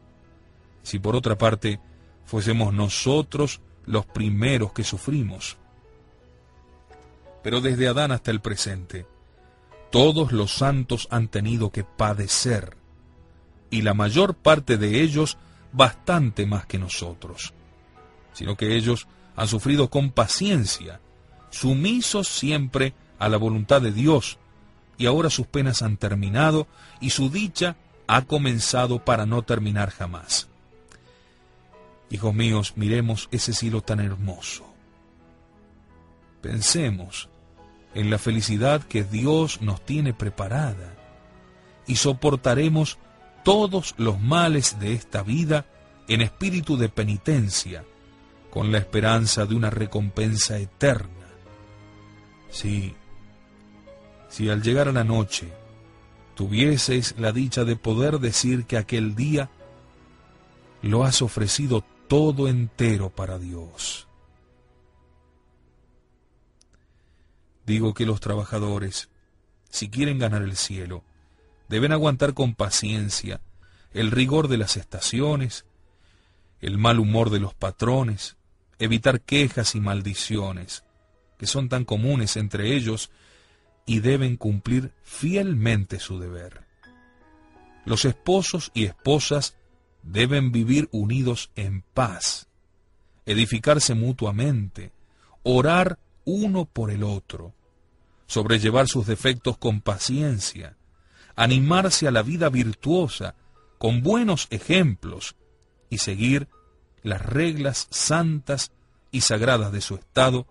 Si 0.83 0.99
por 0.99 1.17
otra 1.17 1.39
parte 1.39 1.81
fuésemos 2.27 2.75
nosotros 2.75 3.63
los 3.87 4.05
primeros 4.05 4.75
que 4.75 4.85
sufrimos. 4.85 5.57
Pero 7.43 7.63
desde 7.63 7.89
Adán 7.89 8.13
hasta 8.13 8.31
el 8.33 8.43
presente, 8.43 9.07
todos 9.91 10.31
los 10.31 10.53
santos 10.53 11.09
han 11.11 11.29
tenido 11.29 11.71
que 11.71 11.85
padecer, 11.85 12.77
y 13.71 13.83
la 13.83 13.95
mayor 13.95 14.35
parte 14.35 14.77
de 14.77 15.01
ellos 15.01 15.39
bastante 15.73 16.47
más 16.47 16.67
que 16.67 16.79
nosotros, 16.79 17.55
sino 18.33 18.57
que 18.57 18.77
ellos 18.77 19.07
han 19.37 19.49
sufrido 19.49 19.89
con 19.89 20.11
paciencia, 20.11 21.01
sumisos 21.51 22.29
siempre 22.29 22.95
a 23.19 23.29
la 23.29 23.37
voluntad 23.37 23.81
de 23.81 23.93
Dios, 23.93 24.39
y 24.99 25.07
ahora 25.07 25.31
sus 25.31 25.47
penas 25.47 25.83
han 25.83 25.97
terminado 25.97 26.67
y 27.01 27.11
su 27.11 27.31
dicha 27.31 27.77
ha 28.07 28.23
comenzado 28.23 29.05
para 29.05 29.25
no 29.25 29.43
terminar 29.43 29.91
jamás. 29.91 30.49
Hijos 32.11 32.35
míos, 32.35 32.73
miremos 32.77 33.29
ese 33.31 33.55
cielo 33.55 33.83
tan 33.83 34.01
hermoso. 34.01 34.67
Pensemos 36.43 37.29
en 37.95 38.11
la 38.11 38.19
felicidad 38.19 38.83
que 38.83 39.05
Dios 39.05 39.63
nos 39.63 39.81
tiene 39.85 40.13
preparada 40.13 40.97
y 41.87 41.97
soportaremos 41.97 42.99
todos 43.43 43.95
los 43.99 44.21
males 44.21 44.79
de 44.79 44.93
esta 44.93 45.23
vida 45.23 45.67
en 46.09 46.21
espíritu 46.21 46.77
de 46.77 46.89
penitencia, 46.89 47.85
con 48.51 48.73
la 48.73 48.79
esperanza 48.79 49.47
de 49.47 49.55
una 49.55 49.71
recompensa 49.71 50.59
eterna. 50.59 51.27
Sí, 52.51 52.95
si 54.29 54.49
al 54.49 54.63
llegar 54.63 54.89
a 54.89 54.93
la 54.93 55.05
noche 55.05 55.53
tuvieseis 56.35 57.15
la 57.19 57.33
dicha 57.33 57.65
de 57.65 57.77
poder 57.77 58.19
decir 58.19 58.65
que 58.65 58.77
aquel 58.77 59.15
día 59.15 59.51
lo 60.83 61.05
has 61.05 61.23
ofrecido 61.23 61.85
todo 62.09 62.49
entero 62.49 63.11
para 63.11 63.39
Dios. 63.39 64.09
Digo 67.67 67.95
que 67.95 68.07
los 68.07 68.21
trabajadores, 68.21 69.11
si 69.69 69.91
quieren 69.91 70.19
ganar 70.19 70.43
el 70.43 70.57
cielo, 70.57 71.05
deben 71.71 71.93
aguantar 71.93 72.35
con 72.35 72.57
paciencia 72.57 73.41
el 73.93 74.11
rigor 74.11 74.49
de 74.49 74.59
las 74.59 74.77
estaciones, 74.77 75.65
el 76.61 76.79
mal 76.79 76.99
humor 76.99 77.31
de 77.31 77.39
los 77.39 77.55
patrones, 77.55 78.37
evitar 78.81 79.21
quejas 79.21 79.77
y 79.77 79.81
maldiciones, 79.81 80.83
que 81.39 81.47
son 81.47 81.69
tan 81.69 81.85
comunes 81.85 82.37
entre 82.37 82.75
ellos, 82.75 83.11
y 83.87 84.01
deben 84.01 84.37
cumplir 84.37 84.93
fielmente 85.05 86.01
su 86.01 86.19
deber. 86.19 86.65
Los 87.85 88.05
esposos 88.05 88.73
y 88.75 88.85
esposas 88.85 89.57
deben 90.03 90.51
vivir 90.51 90.89
unidos 90.91 91.53
en 91.55 91.83
paz, 91.83 92.49
edificarse 93.27 93.95
mutuamente, 93.95 94.93
orar 95.45 96.01
uno 96.25 96.65
por 96.65 96.91
el 96.91 97.05
otro, 97.05 97.55
sobrellevar 98.27 98.89
sus 98.89 99.07
defectos 99.07 99.57
con 99.57 99.81
paciencia, 99.81 100.77
animarse 101.41 102.07
a 102.07 102.11
la 102.11 102.23
vida 102.23 102.51
virtuosa 102.51 103.35
con 103.79 104.03
buenos 104.03 104.47
ejemplos 104.51 105.37
y 105.89 105.97
seguir 105.97 106.49
las 107.03 107.25
reglas 107.25 107.89
santas 107.91 108.73
y 109.11 109.23
sagradas 109.23 109.73
de 109.73 109.81
su 109.81 109.95
estado, 109.95 110.47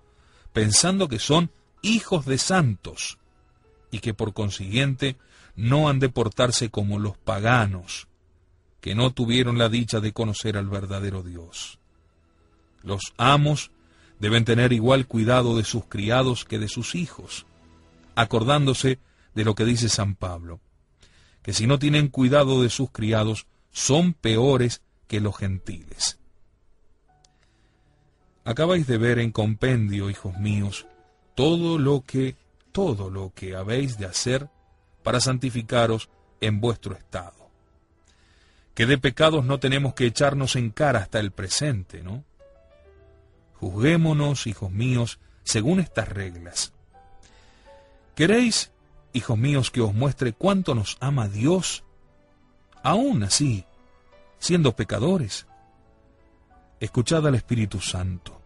pensando 0.51 1.07
que 1.07 1.19
son 1.19 1.51
hijos 1.83 2.25
de 2.25 2.39
santos 2.39 3.19
y 3.91 3.99
que 3.99 4.15
por 4.15 4.33
consiguiente 4.33 5.15
no 5.55 5.89
han 5.89 5.99
de 5.99 6.09
portarse 6.09 6.71
como 6.71 6.97
los 6.97 7.15
paganos, 7.19 8.07
que 8.81 8.95
no 8.95 9.11
tuvieron 9.11 9.59
la 9.59 9.69
dicha 9.69 9.99
de 9.99 10.11
conocer 10.11 10.57
al 10.57 10.69
verdadero 10.69 11.21
Dios. 11.21 11.77
Los 12.81 13.13
amos 13.17 13.69
deben 14.19 14.43
tener 14.43 14.73
igual 14.73 15.05
cuidado 15.05 15.55
de 15.55 15.65
sus 15.65 15.85
criados 15.85 16.45
que 16.45 16.57
de 16.57 16.67
sus 16.67 16.95
hijos, 16.95 17.45
acordándose 18.15 18.97
de 19.35 19.45
lo 19.45 19.53
que 19.53 19.65
dice 19.65 19.87
San 19.87 20.15
Pablo, 20.15 20.59
que 21.49 21.53
si 21.53 21.65
no 21.65 21.79
tienen 21.79 22.09
cuidado 22.09 22.61
de 22.61 22.69
sus 22.69 22.91
criados, 22.91 23.47
son 23.71 24.13
peores 24.13 24.83
que 25.07 25.19
los 25.19 25.35
gentiles. 25.35 26.19
Acabáis 28.45 28.85
de 28.85 28.99
ver 28.99 29.17
en 29.17 29.31
compendio, 29.31 30.11
hijos 30.11 30.37
míos, 30.37 30.85
todo 31.33 31.79
lo 31.79 32.01
que, 32.01 32.35
todo 32.71 33.09
lo 33.09 33.33
que 33.33 33.55
habéis 33.55 33.97
de 33.97 34.05
hacer 34.05 34.47
para 35.01 35.19
santificaros 35.19 36.11
en 36.39 36.61
vuestro 36.61 36.95
estado. 36.95 37.49
Que 38.75 38.85
de 38.85 38.99
pecados 38.99 39.43
no 39.43 39.59
tenemos 39.59 39.95
que 39.95 40.05
echarnos 40.05 40.55
en 40.55 40.69
cara 40.69 40.99
hasta 40.99 41.19
el 41.19 41.31
presente, 41.31 42.03
¿no? 42.03 42.23
Juzguémonos, 43.55 44.45
hijos 44.45 44.69
míos, 44.69 45.17
según 45.43 45.79
estas 45.79 46.09
reglas. 46.09 46.73
¿Queréis, 48.13 48.71
hijos 49.13 49.37
míos, 49.37 49.71
que 49.71 49.81
os 49.81 49.93
muestre 49.93 50.33
cuánto 50.33 50.75
nos 50.75 50.97
ama 50.99 51.27
Dios? 51.27 51.83
Aún 52.83 53.23
así, 53.23 53.65
siendo 54.39 54.75
pecadores. 54.75 55.47
Escuchad 56.79 57.27
al 57.27 57.35
Espíritu 57.35 57.79
Santo. 57.81 58.39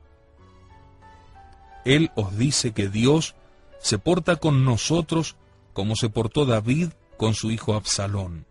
Él 1.86 2.12
os 2.16 2.38
dice 2.38 2.72
que 2.72 2.90
Dios 2.90 3.36
se 3.80 4.00
porta 4.00 4.38
con 4.38 4.64
nosotros 4.64 5.36
como 5.74 5.96
se 5.96 6.10
portó 6.10 6.46
David 6.46 6.90
con 7.18 7.34
su 7.34 7.52
hijo 7.52 7.74
Absalón, 7.74 8.46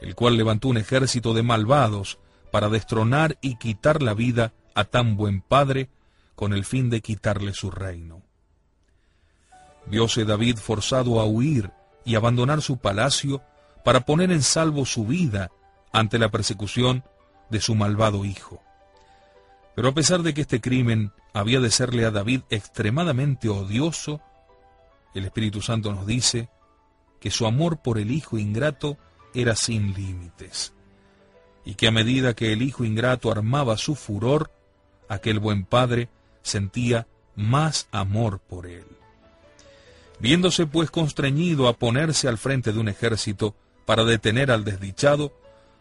el 0.00 0.14
cual 0.14 0.36
levantó 0.36 0.68
un 0.68 0.76
ejército 0.76 1.34
de 1.34 1.42
malvados 1.42 2.18
para 2.50 2.68
destronar 2.68 3.38
y 3.40 3.56
quitar 3.56 4.02
la 4.02 4.14
vida 4.14 4.52
a 4.74 4.84
tan 4.84 5.16
buen 5.16 5.40
padre 5.40 5.88
con 6.34 6.52
el 6.52 6.64
fin 6.64 6.90
de 6.90 7.00
quitarle 7.00 7.52
su 7.54 7.70
reino. 7.70 8.22
Viose 9.86 10.24
David 10.24 10.56
forzado 10.56 11.20
a 11.20 11.26
huir 11.26 11.70
y 12.04 12.14
abandonar 12.14 12.62
su 12.62 12.78
palacio 12.78 13.42
para 13.84 14.00
poner 14.00 14.30
en 14.30 14.42
salvo 14.42 14.84
su 14.86 15.06
vida 15.06 15.50
ante 15.92 16.18
la 16.18 16.30
persecución 16.30 17.04
de 17.50 17.60
su 17.60 17.74
malvado 17.74 18.24
hijo. 18.24 18.62
Pero 19.74 19.88
a 19.88 19.94
pesar 19.94 20.22
de 20.22 20.34
que 20.34 20.42
este 20.42 20.60
crimen 20.60 21.12
había 21.32 21.60
de 21.60 21.70
serle 21.70 22.04
a 22.04 22.10
David 22.10 22.42
extremadamente 22.50 23.48
odioso, 23.48 24.20
el 25.14 25.24
Espíritu 25.24 25.60
Santo 25.62 25.92
nos 25.92 26.06
dice 26.06 26.48
que 27.20 27.30
su 27.30 27.46
amor 27.46 27.78
por 27.78 27.98
el 27.98 28.10
hijo 28.10 28.38
ingrato 28.38 28.98
era 29.34 29.54
sin 29.54 29.94
límites, 29.94 30.74
y 31.64 31.74
que 31.74 31.86
a 31.86 31.90
medida 31.90 32.34
que 32.34 32.52
el 32.52 32.62
hijo 32.62 32.84
ingrato 32.84 33.30
armaba 33.30 33.76
su 33.76 33.94
furor, 33.94 34.50
aquel 35.08 35.38
buen 35.38 35.64
padre 35.64 36.08
sentía 36.42 37.06
más 37.34 37.88
amor 37.92 38.40
por 38.40 38.66
él. 38.66 38.84
Viéndose 40.22 40.66
pues 40.66 40.88
constreñido 40.92 41.66
a 41.66 41.76
ponerse 41.76 42.28
al 42.28 42.38
frente 42.38 42.72
de 42.72 42.78
un 42.78 42.88
ejército 42.88 43.56
para 43.84 44.04
detener 44.04 44.52
al 44.52 44.62
desdichado, 44.62 45.32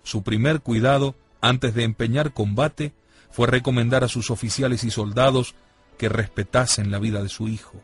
su 0.01 0.23
primer 0.23 0.61
cuidado, 0.61 1.13
antes 1.41 1.75
de 1.75 1.83
empeñar 1.83 2.33
combate, 2.33 2.91
fue 3.29 3.45
recomendar 3.45 4.03
a 4.03 4.07
sus 4.07 4.31
oficiales 4.31 4.83
y 4.83 4.89
soldados 4.89 5.53
que 5.99 6.09
respetasen 6.09 6.89
la 6.89 6.97
vida 6.97 7.21
de 7.21 7.29
su 7.29 7.47
hijo. 7.47 7.83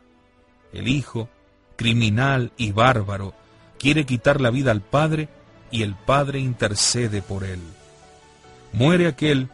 El 0.74 0.88
hijo, 0.88 1.30
criminal 1.76 2.52
y 2.58 2.72
bárbaro, 2.72 3.36
quiere 3.78 4.08
quitar 4.08 4.42
la 4.42 4.50
vida 4.50 4.72
al 4.72 4.82
padre 4.82 5.30
y 5.70 5.84
el 5.84 5.94
padre 5.94 6.40
intercede 6.40 7.22
por 7.22 7.44
él. 7.44 7.60
Muere 8.74 9.06
aquel 9.06 9.48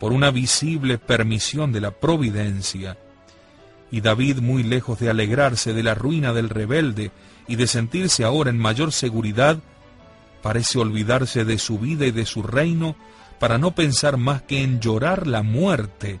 por 0.00 0.12
una 0.12 0.32
visible 0.32 0.98
permisión 0.98 1.70
de 1.70 1.82
la 1.82 1.92
providencia, 1.92 2.98
y 3.90 4.00
David, 4.00 4.38
muy 4.38 4.62
lejos 4.62 4.98
de 4.98 5.10
alegrarse 5.10 5.72
de 5.72 5.82
la 5.82 5.94
ruina 5.94 6.32
del 6.32 6.50
rebelde 6.50 7.10
y 7.46 7.56
de 7.56 7.66
sentirse 7.66 8.24
ahora 8.24 8.50
en 8.50 8.58
mayor 8.58 8.92
seguridad, 8.92 9.58
parece 10.42 10.78
olvidarse 10.78 11.44
de 11.44 11.58
su 11.58 11.78
vida 11.78 12.06
y 12.06 12.10
de 12.10 12.26
su 12.26 12.42
reino 12.42 12.96
para 13.38 13.58
no 13.58 13.74
pensar 13.74 14.16
más 14.16 14.42
que 14.42 14.62
en 14.62 14.80
llorar 14.80 15.26
la 15.26 15.42
muerte 15.42 16.20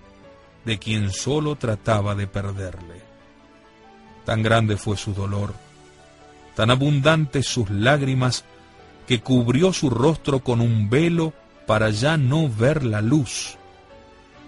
de 0.64 0.78
quien 0.78 1.10
solo 1.10 1.56
trataba 1.56 2.14
de 2.14 2.26
perderle. 2.26 3.02
Tan 4.24 4.42
grande 4.42 4.76
fue 4.76 4.96
su 4.96 5.14
dolor, 5.14 5.54
tan 6.54 6.70
abundantes 6.70 7.46
sus 7.46 7.70
lágrimas, 7.70 8.44
que 9.06 9.20
cubrió 9.20 9.72
su 9.72 9.88
rostro 9.88 10.40
con 10.40 10.60
un 10.60 10.90
velo 10.90 11.32
para 11.66 11.88
ya 11.90 12.16
no 12.18 12.48
ver 12.48 12.84
la 12.84 13.00
luz. 13.00 13.56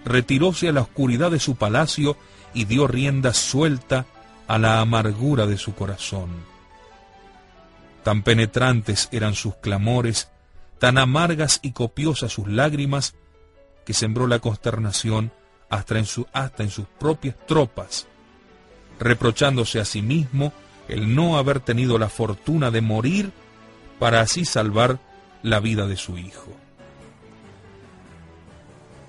Retiróse 0.05 0.69
a 0.69 0.71
la 0.71 0.81
oscuridad 0.81 1.31
de 1.31 1.39
su 1.39 1.55
palacio 1.55 2.17
y 2.53 2.65
dio 2.65 2.87
rienda 2.87 3.33
suelta 3.33 4.05
a 4.47 4.57
la 4.57 4.79
amargura 4.79 5.45
de 5.45 5.57
su 5.57 5.73
corazón. 5.73 6.29
Tan 8.03 8.23
penetrantes 8.23 9.09
eran 9.11 9.35
sus 9.35 9.55
clamores 9.55 10.31
tan 10.81 10.97
amargas 10.97 11.59
y 11.61 11.73
copiosas 11.73 12.31
sus 12.31 12.47
lágrimas, 12.47 13.13
que 13.85 13.93
sembró 13.93 14.25
la 14.25 14.39
consternación 14.39 15.31
hasta 15.69 15.99
en, 15.99 16.05
hasta 16.33 16.63
en 16.63 16.71
sus 16.71 16.87
propias 16.87 17.35
tropas, 17.45 18.07
reprochándose 18.99 19.79
a 19.79 19.85
sí 19.85 20.01
mismo 20.01 20.51
el 20.87 21.13
no 21.13 21.37
haber 21.37 21.59
tenido 21.59 21.99
la 21.99 22.09
fortuna 22.09 22.71
de 22.71 22.81
morir 22.81 23.31
para 23.99 24.21
así 24.21 24.43
salvar 24.43 24.97
la 25.43 25.59
vida 25.59 25.85
de 25.85 25.97
su 25.97 26.17
hijo. 26.17 26.51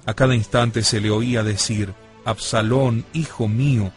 A 0.05 0.12
cada 0.12 0.34
instante 0.34 0.84
se 0.84 1.01
le 1.01 1.11
oía 1.11 1.43
decir, 1.43 1.95
Absalón, 2.25 3.05
hijo 3.12 3.49
mío, 3.49 3.93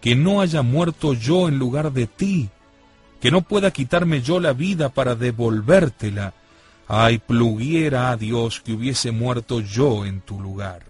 que 0.00 0.14
no 0.14 0.40
haya 0.40 0.62
muerto 0.62 1.14
yo 1.14 1.48
en 1.48 1.58
lugar 1.58 1.92
de 1.92 2.06
ti, 2.06 2.50
que 3.20 3.30
no 3.30 3.42
pueda 3.42 3.70
quitarme 3.70 4.20
yo 4.20 4.38
la 4.38 4.52
vida 4.52 4.90
para 4.90 5.14
devolvértela. 5.14 6.34
Ay, 6.86 7.18
pluguiera 7.18 8.10
a 8.10 8.16
Dios 8.16 8.60
que 8.60 8.74
hubiese 8.74 9.10
muerto 9.10 9.60
yo 9.60 10.04
en 10.04 10.20
tu 10.20 10.38
lugar. 10.38 10.82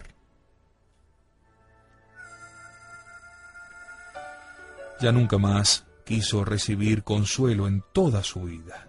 Ya 5.00 5.12
nunca 5.12 5.38
más 5.38 5.84
quiso 6.04 6.44
recibir 6.44 7.04
consuelo 7.04 7.68
en 7.68 7.84
toda 7.92 8.22
su 8.24 8.42
vida. 8.42 8.88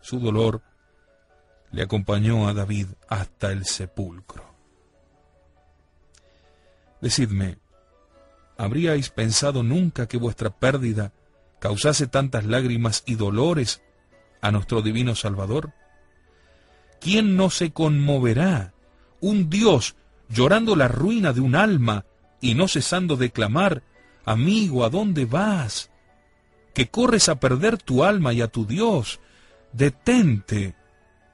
Su 0.00 0.20
dolor 0.20 0.62
le 1.70 1.82
acompañó 1.82 2.48
a 2.48 2.54
David 2.54 2.86
hasta 3.08 3.50
el 3.50 3.64
sepulcro. 3.64 4.51
Decidme, 7.02 7.58
¿habríais 8.56 9.10
pensado 9.10 9.64
nunca 9.64 10.06
que 10.06 10.16
vuestra 10.16 10.50
pérdida 10.50 11.12
causase 11.58 12.06
tantas 12.06 12.46
lágrimas 12.46 13.02
y 13.06 13.16
dolores 13.16 13.82
a 14.40 14.52
nuestro 14.52 14.82
divino 14.82 15.16
Salvador? 15.16 15.72
¿Quién 17.00 17.36
no 17.36 17.50
se 17.50 17.72
conmoverá? 17.72 18.72
Un 19.20 19.50
Dios 19.50 19.96
llorando 20.28 20.76
la 20.76 20.86
ruina 20.86 21.32
de 21.32 21.40
un 21.40 21.56
alma 21.56 22.06
y 22.40 22.54
no 22.54 22.68
cesando 22.68 23.16
de 23.16 23.32
clamar, 23.32 23.82
Amigo, 24.24 24.84
¿a 24.84 24.88
dónde 24.88 25.24
vas? 25.24 25.90
Que 26.72 26.88
corres 26.88 27.28
a 27.28 27.40
perder 27.40 27.78
tu 27.78 28.04
alma 28.04 28.32
y 28.32 28.40
a 28.40 28.46
tu 28.46 28.64
Dios. 28.64 29.18
Detente. 29.72 30.76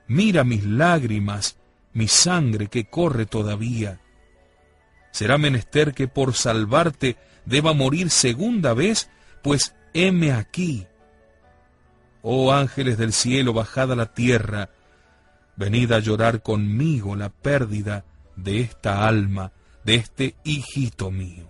Mira 0.07 0.45
mis 0.45 0.64
lágrimas, 0.64 1.59
mi 1.93 2.09
sangre 2.09 2.69
que 2.69 2.89
corre 2.89 3.27
todavía. 3.27 4.01
¿Será 5.11 5.38
menester 5.38 5.94
que 5.94 6.09
por 6.09 6.34
salvarte 6.34 7.16
deba 7.44 7.72
morir 7.72 8.11
segunda 8.11 8.74
vez? 8.74 9.11
Pues 9.42 9.74
heme 9.94 10.32
aquí. 10.32 10.86
Oh 12.22 12.52
ángeles 12.52 12.98
del 12.98 13.12
cielo, 13.12 13.52
bajad 13.52 13.92
a 13.92 13.96
la 13.96 14.12
tierra, 14.12 14.70
venid 15.56 15.92
a 15.92 15.98
llorar 16.00 16.42
conmigo 16.42 17.16
la 17.16 17.30
pérdida 17.30 18.04
de 18.36 18.61
esta 18.61 19.06
alma, 19.06 19.52
de 19.84 19.94
este 19.94 20.36
hijito 20.44 21.11
mío. 21.11 21.48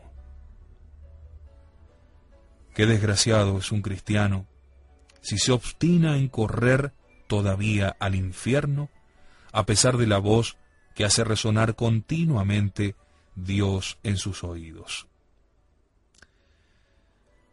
Qué 2.74 2.86
desgraciado 2.86 3.58
es 3.58 3.72
un 3.72 3.82
cristiano 3.82 4.46
si 5.20 5.38
se 5.38 5.52
obstina 5.52 6.16
en 6.16 6.28
correr 6.28 6.92
todavía 7.26 7.96
al 8.00 8.14
infierno, 8.14 8.88
a 9.52 9.66
pesar 9.66 9.96
de 9.96 10.06
la 10.06 10.18
voz 10.18 10.56
que 10.94 11.04
hace 11.04 11.24
resonar 11.24 11.74
continuamente 11.74 12.96
Dios 13.44 13.98
en 14.02 14.16
sus 14.16 14.42
oídos. 14.44 15.06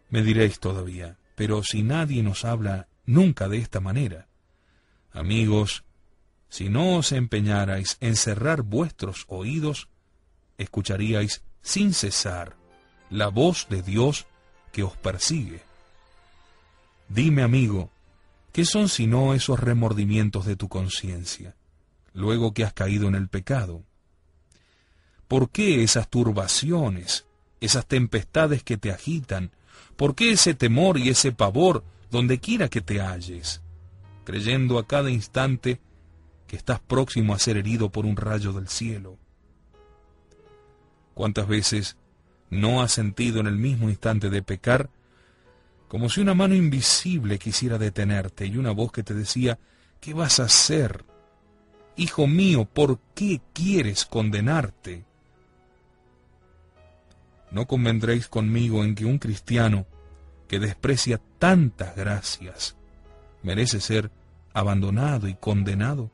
Me 0.09 0.23
diréis 0.23 0.59
todavía, 0.59 1.17
pero 1.35 1.63
si 1.63 1.83
nadie 1.83 2.23
nos 2.23 2.45
habla 2.45 2.87
nunca 3.05 3.47
de 3.47 3.57
esta 3.57 3.79
manera, 3.79 4.27
amigos, 5.11 5.83
si 6.49 6.69
no 6.69 6.97
os 6.97 7.11
empeñarais 7.11 7.97
en 7.99 8.15
cerrar 8.15 8.61
vuestros 8.61 9.25
oídos, 9.27 9.89
escucharíais 10.57 11.43
sin 11.61 11.93
cesar 11.93 12.55
la 13.09 13.27
voz 13.27 13.67
de 13.69 13.81
Dios 13.81 14.25
que 14.71 14.83
os 14.83 14.95
persigue. 14.97 15.61
Dime, 17.09 17.43
amigo, 17.43 17.91
¿qué 18.51 18.65
son 18.65 18.89
sino 18.89 19.33
esos 19.33 19.59
remordimientos 19.59 20.45
de 20.45 20.55
tu 20.55 20.69
conciencia, 20.69 21.55
luego 22.13 22.53
que 22.53 22.63
has 22.63 22.73
caído 22.73 23.07
en 23.07 23.15
el 23.15 23.27
pecado? 23.27 23.83
¿Por 25.27 25.49
qué 25.49 25.83
esas 25.83 26.09
turbaciones, 26.09 27.25
esas 27.61 27.85
tempestades 27.85 28.63
que 28.63 28.77
te 28.77 28.91
agitan? 28.91 29.51
¿Por 29.95 30.15
qué 30.15 30.31
ese 30.31 30.53
temor 30.53 30.97
y 30.97 31.09
ese 31.09 31.31
pavor 31.31 31.83
donde 32.11 32.39
quiera 32.39 32.69
que 32.69 32.81
te 32.81 33.01
halles, 33.01 33.61
creyendo 34.23 34.77
a 34.77 34.87
cada 34.87 35.09
instante 35.09 35.79
que 36.47 36.55
estás 36.55 36.79
próximo 36.79 37.33
a 37.33 37.39
ser 37.39 37.57
herido 37.57 37.89
por 37.89 38.05
un 38.05 38.17
rayo 38.17 38.53
del 38.53 38.67
cielo? 38.67 39.17
¿Cuántas 41.13 41.47
veces 41.47 41.97
no 42.49 42.81
has 42.81 42.91
sentido 42.91 43.39
en 43.39 43.47
el 43.47 43.57
mismo 43.57 43.89
instante 43.89 44.29
de 44.29 44.43
pecar, 44.43 44.89
como 45.87 46.09
si 46.09 46.21
una 46.21 46.33
mano 46.33 46.55
invisible 46.55 47.39
quisiera 47.39 47.77
detenerte 47.77 48.45
y 48.45 48.57
una 48.57 48.71
voz 48.71 48.91
que 48.91 49.03
te 49.03 49.13
decía, 49.13 49.57
¿qué 49.99 50.13
vas 50.13 50.39
a 50.39 50.43
hacer? 50.43 51.05
Hijo 51.95 52.27
mío, 52.27 52.65
¿por 52.65 52.99
qué 53.13 53.41
quieres 53.53 54.05
condenarte? 54.05 55.05
No 57.55 57.67
convendréis 57.67 58.27
conmigo 58.27 58.83
en 58.83 58.95
que 58.95 59.05
un 59.05 59.17
cristiano 59.17 59.85
que 60.49 60.59
desprecia 60.59 61.21
tantas 61.39 61.95
gracias 61.95 62.75
merece 63.43 63.79
ser 63.79 64.11
abandonado 64.53 65.29
y 65.29 65.35
condenado, 65.35 66.11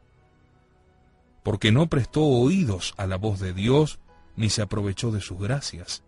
porque 1.41 1.71
no 1.71 1.87
prestó 1.87 2.21
oídos 2.21 2.93
a 2.95 3.07
la 3.07 3.15
voz 3.15 3.39
de 3.39 3.53
Dios 3.53 3.97
ni 4.35 4.51
se 4.51 4.61
aprovechó 4.61 5.09
de 5.11 5.19
sus 5.19 5.39
gracias. 5.39 6.03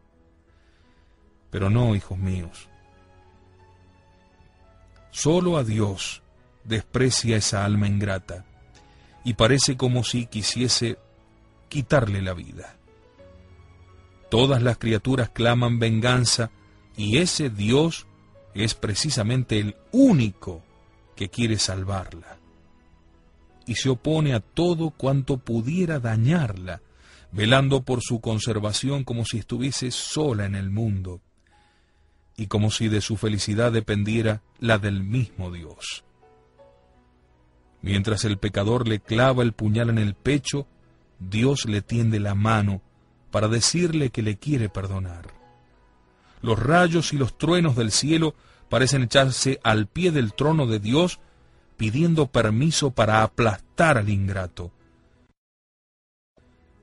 Pero 1.49 1.71
no, 1.71 1.95
hijos 1.95 2.19
míos. 2.19 2.69
Solo 5.09 5.57
a 5.57 5.63
Dios 5.63 6.21
desprecia 6.63 7.37
esa 7.37 7.65
alma 7.65 7.87
ingrata 7.87 8.45
y 9.23 9.33
parece 9.33 9.77
como 9.77 10.03
si 10.03 10.27
quisiese 10.27 10.99
quitarle 11.69 12.21
la 12.21 12.35
vida. 12.35 12.77
Todas 14.33 14.63
las 14.63 14.79
criaturas 14.79 15.29
claman 15.29 15.77
venganza 15.77 16.49
y 16.97 17.19
ese 17.19 17.51
Dios 17.51 18.07
es 18.55 18.73
precisamente 18.73 19.59
el 19.59 19.75
único 19.91 20.63
que 21.15 21.29
quiere 21.29 21.59
salvarla. 21.59 22.39
Y 23.67 23.75
se 23.75 23.89
opone 23.89 24.33
a 24.33 24.39
todo 24.39 24.89
cuanto 24.89 25.37
pudiera 25.37 25.99
dañarla, 25.99 26.81
velando 27.31 27.83
por 27.83 28.01
su 28.01 28.21
conservación 28.21 29.03
como 29.03 29.23
si 29.23 29.37
estuviese 29.37 29.91
sola 29.91 30.47
en 30.47 30.55
el 30.55 30.71
mundo 30.71 31.21
y 32.35 32.47
como 32.47 32.71
si 32.71 32.87
de 32.87 33.01
su 33.01 33.17
felicidad 33.17 33.71
dependiera 33.71 34.41
la 34.59 34.79
del 34.79 35.03
mismo 35.03 35.51
Dios. 35.51 36.05
Mientras 37.83 38.25
el 38.25 38.39
pecador 38.39 38.87
le 38.87 38.99
clava 38.99 39.43
el 39.43 39.53
puñal 39.53 39.91
en 39.91 39.99
el 39.99 40.15
pecho, 40.15 40.65
Dios 41.19 41.65
le 41.65 41.83
tiende 41.83 42.19
la 42.19 42.33
mano 42.33 42.81
para 43.33 43.47
decirle 43.47 44.11
que 44.11 44.21
le 44.21 44.37
quiere 44.37 44.69
perdonar. 44.69 45.33
Los 46.43 46.59
rayos 46.59 47.13
y 47.13 47.17
los 47.17 47.35
truenos 47.35 47.75
del 47.75 47.91
cielo 47.91 48.35
parecen 48.69 49.01
echarse 49.01 49.59
al 49.63 49.87
pie 49.87 50.11
del 50.11 50.33
trono 50.33 50.67
de 50.67 50.79
Dios 50.79 51.19
pidiendo 51.75 52.27
permiso 52.27 52.91
para 52.91 53.23
aplastar 53.23 53.97
al 53.97 54.09
ingrato. 54.09 54.71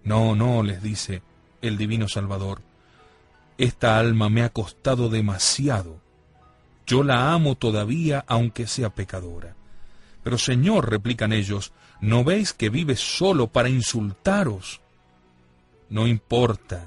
No, 0.02 0.34
no, 0.34 0.64
les 0.64 0.82
dice 0.82 1.22
el 1.62 1.78
divino 1.78 2.08
Salvador, 2.08 2.62
esta 3.56 3.96
alma 4.00 4.28
me 4.28 4.42
ha 4.42 4.48
costado 4.48 5.08
demasiado. 5.08 6.00
Yo 6.84 7.04
la 7.04 7.32
amo 7.32 7.54
todavía 7.54 8.24
aunque 8.26 8.66
sea 8.66 8.90
pecadora. 8.90 9.54
Pero 10.24 10.36
Señor, 10.36 10.90
replican 10.90 11.32
ellos, 11.32 11.72
¿no 12.00 12.24
veis 12.24 12.52
que 12.52 12.70
vive 12.70 12.96
solo 12.96 13.46
para 13.46 13.68
insultaros? 13.68 14.80
No 15.90 16.06
importa, 16.06 16.86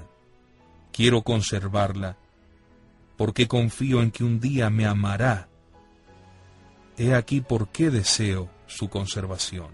quiero 0.92 1.22
conservarla, 1.22 2.16
porque 3.16 3.46
confío 3.46 4.02
en 4.02 4.10
que 4.10 4.24
un 4.24 4.40
día 4.40 4.70
me 4.70 4.86
amará. 4.86 5.48
He 6.96 7.14
aquí 7.14 7.40
por 7.40 7.68
qué 7.68 7.90
deseo 7.90 8.50
su 8.66 8.88
conservación. 8.88 9.70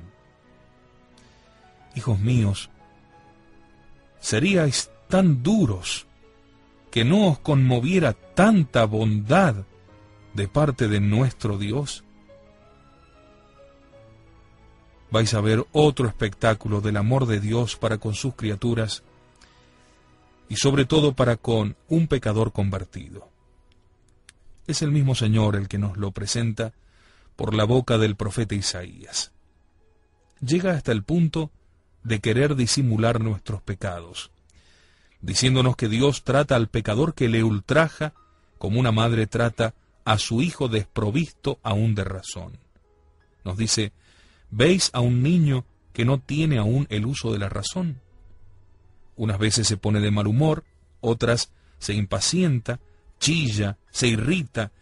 Hijos 1.95 2.19
míos, 2.19 2.71
seríais 4.21 4.91
tan 5.09 5.43
duros 5.43 6.07
que 6.91 7.05
no 7.05 7.29
os 7.29 7.39
conmoviera 7.39 8.13
tanta 8.13 8.85
bondad 8.85 9.65
de 10.35 10.49
parte 10.49 10.89
de 10.89 11.01
nuestro 11.01 11.57
Dios? 11.59 12.05
Vais 15.11 15.33
a 15.35 15.41
ver 15.41 15.67
otro 15.73 16.07
espectáculo 16.07 16.81
del 16.81 16.97
amor 16.97 17.27
de 17.27 17.41
Dios 17.41 17.77
para 17.77 17.99
con 17.99 18.15
sus 18.15 18.35
criaturas 18.35 19.03
y 20.51 20.57
sobre 20.57 20.85
todo 20.85 21.15
para 21.15 21.37
con 21.37 21.77
un 21.89 22.09
pecador 22.09 22.53
convertido. 22.53 23.31
Es 24.67 24.83
el 24.83 24.91
mismo 24.91 25.15
Señor 25.15 25.55
el 25.55 25.69
que 25.69 25.79
nos 25.79 25.97
lo 25.97 26.11
presenta 26.11 26.73
por 27.37 27.55
la 27.55 27.65
boca 27.65 27.99
del 27.99 28.17
profeta 28.17 28.57
Isaías. 28.57 29.33
llega 30.41 30.73
hasta 30.73 30.91
el 30.91 31.05
punto 31.05 31.51
de 32.03 32.19
querer 32.19 32.57
disimular 32.57 33.21
nuestros 33.21 33.63
pecados, 33.63 34.33
diciéndonos 35.21 35.77
que 35.77 35.89
Dios 35.89 36.25
trata 36.25 36.57
al 36.57 36.69
pecador 36.69 37.15
que 37.15 37.29
le 37.29 37.45
ultraja 37.45 38.13
como 38.59 38.81
una 38.81 38.91
madre 38.91 39.27
trata 39.29 39.75
a 40.05 40.19
su 40.19 40.43
hijo 40.43 40.69
desprovisto 40.69 41.61
aún 41.63 41.95
de 41.95 42.05
razón. 42.05 42.59
Nos 43.45 43.57
dice, 43.57 43.93
¿veis 44.51 44.91
a 44.95 45.01
un 45.01 45.23
niño 45.23 45.65
que 45.93 46.05
no 46.05 46.19
tiene 46.19 46.59
aún 46.59 46.89
el 46.91 47.07
uso 47.07 47.33
de 47.33 47.39
la 47.39 47.49
razón? 47.49 48.01
Unas 49.21 49.39
veces 49.39 49.69
se 49.69 49.77
pone 49.77 50.01
de 50.01 50.11
mal 50.11 50.27
humor, 50.27 50.65
otras 51.01 51.53
se 51.79 51.95
impacienta, 51.95 52.81
chilla, 53.19 53.77
se 53.91 54.09
irrita, 54.09 54.73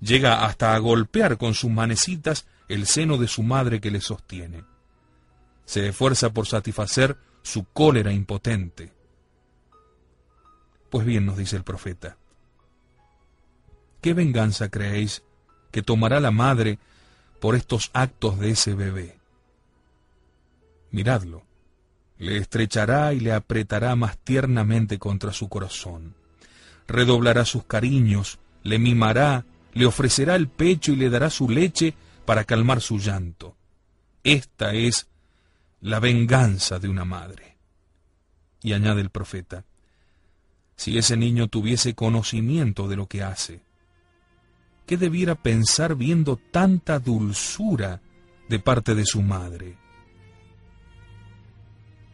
llega 0.00 0.44
hasta 0.44 0.74
a 0.74 0.78
golpear 0.78 1.36
con 1.36 1.54
sus 1.54 1.70
manecitas 1.70 2.46
el 2.68 2.86
seno 2.86 3.18
de 3.18 3.28
su 3.28 3.42
madre 3.42 3.80
que 3.80 3.90
le 3.90 4.00
sostiene 4.00 4.62
se 5.68 5.86
esfuerza 5.86 6.30
por 6.30 6.46
satisfacer 6.46 7.18
su 7.42 7.66
cólera 7.66 8.10
impotente. 8.10 8.90
Pues 10.88 11.04
bien, 11.04 11.26
nos 11.26 11.36
dice 11.36 11.56
el 11.56 11.62
profeta, 11.62 12.16
¿qué 14.00 14.14
venganza 14.14 14.70
creéis 14.70 15.22
que 15.70 15.82
tomará 15.82 16.20
la 16.20 16.30
madre 16.30 16.78
por 17.38 17.54
estos 17.54 17.90
actos 17.92 18.38
de 18.38 18.52
ese 18.52 18.72
bebé? 18.72 19.18
Miradlo, 20.90 21.42
le 22.18 22.36
estrechará 22.36 23.12
y 23.12 23.20
le 23.20 23.32
apretará 23.32 23.94
más 23.96 24.18
tiernamente 24.18 24.98
contra 24.98 25.32
su 25.32 25.48
corazón, 25.48 26.14
redoblará 26.86 27.44
sus 27.44 27.64
cariños, 27.64 28.38
le 28.62 28.78
mimará, 28.78 29.44
le 29.72 29.86
ofrecerá 29.86 30.34
el 30.34 30.48
pecho 30.48 30.92
y 30.92 30.96
le 30.96 31.10
dará 31.10 31.30
su 31.30 31.48
leche 31.48 31.94
para 32.24 32.44
calmar 32.44 32.80
su 32.80 32.98
llanto. 32.98 33.56
Esta 34.24 34.74
es 34.74 35.06
la 35.80 36.00
venganza 36.00 36.78
de 36.78 36.88
una 36.88 37.04
madre. 37.04 37.56
Y 38.62 38.72
añade 38.72 39.00
el 39.00 39.10
profeta, 39.10 39.64
si 40.74 40.98
ese 40.98 41.16
niño 41.16 41.48
tuviese 41.48 41.94
conocimiento 41.94 42.88
de 42.88 42.96
lo 42.96 43.06
que 43.06 43.22
hace, 43.22 43.60
¿qué 44.86 44.96
debiera 44.96 45.36
pensar 45.36 45.94
viendo 45.94 46.36
tanta 46.36 46.98
dulzura 46.98 48.00
de 48.48 48.58
parte 48.58 48.94
de 48.94 49.04
su 49.04 49.22
madre? 49.22 49.76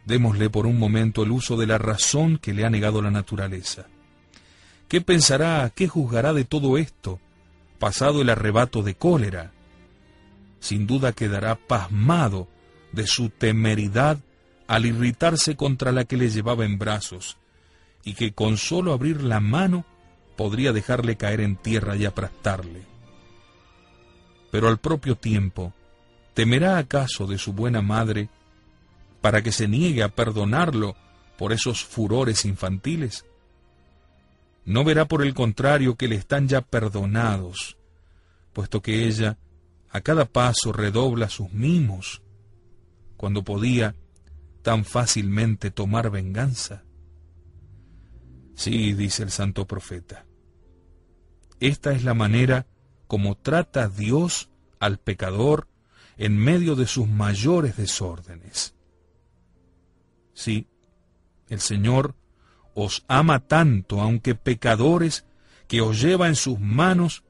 Démosle 0.06 0.50
por 0.50 0.66
un 0.66 0.78
momento 0.78 1.22
el 1.22 1.30
uso 1.30 1.56
de 1.56 1.66
la 1.66 1.78
razón 1.78 2.38
que 2.38 2.52
le 2.52 2.64
ha 2.64 2.70
negado 2.70 3.00
la 3.00 3.10
naturaleza. 3.10 3.86
¿Qué 4.88 5.00
pensará, 5.00 5.70
qué 5.74 5.88
juzgará 5.88 6.32
de 6.32 6.44
todo 6.44 6.76
esto, 6.76 7.20
pasado 7.78 8.20
el 8.20 8.28
arrebato 8.28 8.82
de 8.82 8.94
cólera? 8.94 9.52
Sin 10.60 10.86
duda 10.86 11.12
quedará 11.12 11.56
pasmado 11.56 12.48
de 12.92 13.06
su 13.06 13.30
temeridad 13.30 14.18
al 14.66 14.86
irritarse 14.86 15.56
contra 15.56 15.92
la 15.92 16.04
que 16.04 16.16
le 16.16 16.30
llevaba 16.30 16.64
en 16.64 16.78
brazos, 16.78 17.38
y 18.04 18.14
que 18.14 18.32
con 18.32 18.56
solo 18.56 18.92
abrir 18.92 19.22
la 19.22 19.40
mano 19.40 19.84
podría 20.36 20.72
dejarle 20.72 21.16
caer 21.16 21.40
en 21.40 21.56
tierra 21.56 21.96
y 21.96 22.04
aplastarle. 22.04 22.82
Pero 24.50 24.68
al 24.68 24.78
propio 24.78 25.16
tiempo, 25.16 25.72
¿temerá 26.34 26.78
acaso 26.78 27.26
de 27.26 27.38
su 27.38 27.52
buena 27.52 27.82
madre 27.82 28.28
para 29.24 29.40
que 29.42 29.52
se 29.52 29.68
niegue 29.68 30.02
a 30.02 30.10
perdonarlo 30.10 30.96
por 31.38 31.54
esos 31.54 31.82
furores 31.82 32.44
infantiles? 32.44 33.24
¿No 34.66 34.84
verá 34.84 35.08
por 35.08 35.22
el 35.22 35.32
contrario 35.32 35.96
que 35.96 36.08
le 36.08 36.16
están 36.16 36.46
ya 36.46 36.60
perdonados, 36.60 37.78
puesto 38.52 38.82
que 38.82 39.06
ella 39.06 39.38
a 39.88 40.02
cada 40.02 40.26
paso 40.26 40.74
redobla 40.74 41.30
sus 41.30 41.50
mimos 41.54 42.20
cuando 43.16 43.42
podía 43.42 43.94
tan 44.60 44.84
fácilmente 44.84 45.70
tomar 45.70 46.10
venganza? 46.10 46.84
Sí, 48.54 48.92
dice 48.92 49.22
el 49.22 49.30
santo 49.30 49.66
profeta. 49.66 50.26
Esta 51.60 51.92
es 51.92 52.04
la 52.04 52.12
manera 52.12 52.66
como 53.06 53.38
trata 53.38 53.88
Dios 53.88 54.50
al 54.80 54.98
pecador 54.98 55.66
en 56.18 56.36
medio 56.36 56.76
de 56.76 56.86
sus 56.86 57.08
mayores 57.08 57.78
desórdenes. 57.78 58.73
Sí, 60.34 60.66
el 61.48 61.60
Señor 61.60 62.14
os 62.74 63.04
ama 63.08 63.40
tanto, 63.40 64.00
aunque 64.00 64.34
pecadores, 64.34 65.24
que 65.68 65.80
os 65.80 66.00
lleva 66.00 66.28
en 66.28 66.36
sus 66.36 66.60
manos 66.60 67.24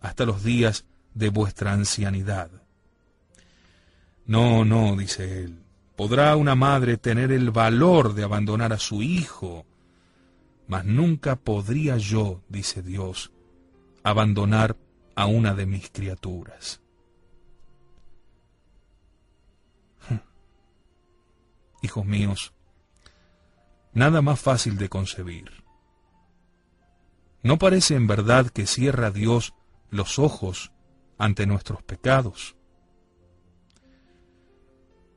hasta 0.00 0.24
los 0.24 0.42
días 0.42 0.86
de 1.12 1.28
vuestra 1.28 1.72
ancianidad. 1.72 2.50
No, 4.26 4.64
no, 4.64 4.96
dice 4.96 5.44
él. 5.44 5.60
Podrá 5.96 6.34
una 6.36 6.54
madre 6.54 6.96
tener 6.96 7.30
el 7.30 7.50
valor 7.50 8.14
de 8.14 8.24
abandonar 8.24 8.72
a 8.72 8.78
su 8.78 9.02
hijo, 9.02 9.64
mas 10.66 10.84
nunca 10.84 11.36
podría 11.36 11.98
yo, 11.98 12.42
dice 12.48 12.82
Dios, 12.82 13.30
abandonar 14.02 14.76
a 15.14 15.26
una 15.26 15.54
de 15.54 15.66
mis 15.66 15.90
criaturas. 15.90 16.80
Hijos 21.84 22.06
míos, 22.06 22.54
nada 23.92 24.22
más 24.22 24.40
fácil 24.40 24.78
de 24.78 24.88
concebir. 24.88 25.50
¿No 27.42 27.58
parece 27.58 27.94
en 27.94 28.06
verdad 28.06 28.46
que 28.46 28.66
cierra 28.66 29.10
Dios 29.10 29.52
los 29.90 30.18
ojos 30.18 30.72
ante 31.18 31.46
nuestros 31.46 31.82
pecados? 31.82 32.56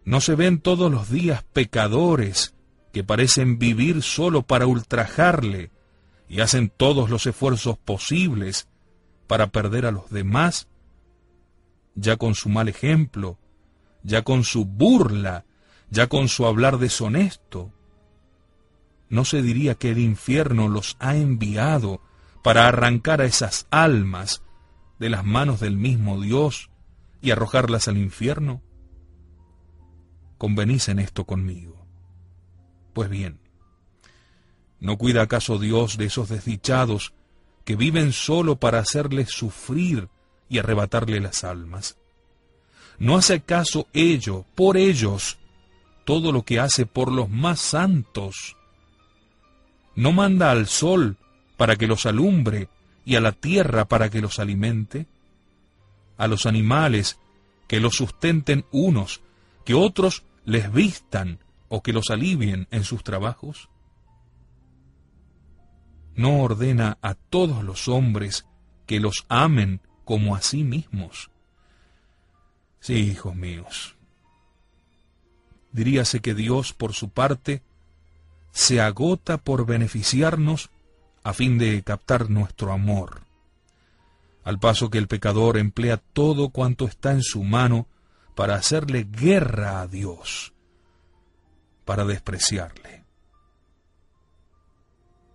¿No 0.03 0.19
se 0.19 0.35
ven 0.35 0.59
todos 0.59 0.91
los 0.91 1.09
días 1.09 1.41
pecadores 1.53 2.53
que 2.91 3.05
parecen 3.05 3.59
vivir 3.59 4.03
solo 4.03 4.41
para 4.41 4.67
ultrajarle 4.67 5.71
y 6.27 6.41
hacen 6.41 6.69
todos 6.69 7.09
los 7.09 7.25
esfuerzos 7.27 7.77
posibles 7.77 8.67
para 9.25 9.47
perder 9.47 9.85
a 9.85 9.91
los 9.91 10.09
demás? 10.09 10.67
Ya 11.95 12.17
con 12.17 12.35
su 12.35 12.49
mal 12.49 12.67
ejemplo, 12.67 13.39
ya 14.03 14.23
con 14.23 14.43
su 14.43 14.65
burla, 14.65 15.45
ya 15.89 16.07
con 16.07 16.27
su 16.27 16.45
hablar 16.45 16.77
deshonesto. 16.77 17.71
¿No 19.09 19.25
se 19.25 19.41
diría 19.41 19.75
que 19.75 19.91
el 19.91 19.99
infierno 19.99 20.67
los 20.67 20.97
ha 20.99 21.15
enviado 21.15 22.01
para 22.43 22.67
arrancar 22.67 23.21
a 23.21 23.25
esas 23.25 23.67
almas 23.71 24.43
de 24.99 25.09
las 25.09 25.25
manos 25.25 25.59
del 25.59 25.77
mismo 25.77 26.19
Dios 26.19 26.69
y 27.21 27.31
arrojarlas 27.31 27.87
al 27.87 27.97
infierno? 27.97 28.61
convenís 30.37 30.87
en 30.89 30.99
esto 30.99 31.25
conmigo. 31.25 31.85
Pues 32.93 33.09
bien, 33.09 33.39
¿no 34.79 34.97
cuida 34.97 35.23
acaso 35.23 35.59
Dios 35.59 35.97
de 35.97 36.05
esos 36.05 36.29
desdichados 36.29 37.13
que 37.65 37.75
viven 37.75 38.13
solo 38.13 38.59
para 38.59 38.79
hacerles 38.79 39.29
sufrir 39.29 40.09
y 40.49 40.59
arrebatarle 40.59 41.19
las 41.19 41.43
almas? 41.43 41.97
¿No 42.99 43.17
hace 43.17 43.35
acaso 43.35 43.87
ello, 43.93 44.45
por 44.55 44.77
ellos, 44.77 45.37
todo 46.07 46.31
lo 46.31 46.43
que 46.43 46.61
hace 46.61 46.85
por 46.85 47.11
los 47.11 47.29
más 47.29 47.59
santos? 47.59 48.55
¿No 49.93 50.13
manda 50.13 50.51
al 50.51 50.67
sol 50.67 51.17
para 51.57 51.75
que 51.75 51.85
los 51.85 52.05
alumbre 52.05 52.69
y 53.03 53.15
a 53.15 53.19
la 53.19 53.33
tierra 53.33 53.89
para 53.89 54.09
que 54.09 54.21
los 54.21 54.39
alimente? 54.39 55.05
¿A 56.17 56.27
los 56.27 56.45
animales 56.45 57.19
que 57.67 57.81
los 57.81 57.95
sustenten 57.95 58.65
unos, 58.71 59.19
que 59.65 59.73
otros 59.73 60.23
les 60.45 60.71
vistan 60.71 61.39
o 61.67 61.83
que 61.83 61.91
los 61.91 62.09
alivien 62.09 62.69
en 62.71 62.85
sus 62.85 63.03
trabajos? 63.03 63.67
¿No 66.15 66.39
ordena 66.39 66.99
a 67.01 67.15
todos 67.15 67.65
los 67.65 67.89
hombres 67.89 68.47
que 68.85 69.01
los 69.01 69.25
amen 69.27 69.81
como 70.05 70.37
a 70.37 70.41
sí 70.41 70.63
mismos? 70.63 71.31
Sí, 72.79 72.93
hijos 72.93 73.35
míos. 73.35 73.96
Diríase 75.77 76.21
que 76.21 76.33
Dios, 76.33 76.73
por 76.73 76.93
su 76.93 77.09
parte, 77.09 77.61
se 78.49 78.81
agota 78.81 79.37
por 79.37 79.67
beneficiarnos 79.67 80.71
a 81.21 81.33
fin 81.33 81.59
de 81.59 81.83
captar 81.83 82.31
nuestro 82.31 82.71
amor, 82.71 83.21
al 84.43 84.57
paso 84.57 84.89
que 84.89 84.97
el 84.97 85.07
pecador 85.07 85.55
emplea 85.55 85.97
todo 85.97 86.49
cuanto 86.49 86.85
está 86.85 87.11
en 87.11 87.21
su 87.21 87.43
mano 87.43 87.85
para 88.35 88.55
hacerle 88.55 89.03
guerra 89.03 89.81
a 89.81 89.87
Dios, 89.87 90.51
para 91.85 92.05
despreciarle. 92.05 93.03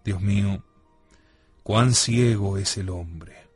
Dios 0.05 0.21
mío, 0.21 0.65
cuán 1.63 1.95
ciego 1.95 2.59
es 2.59 2.77
el 2.79 2.91
hombre, 2.91 3.47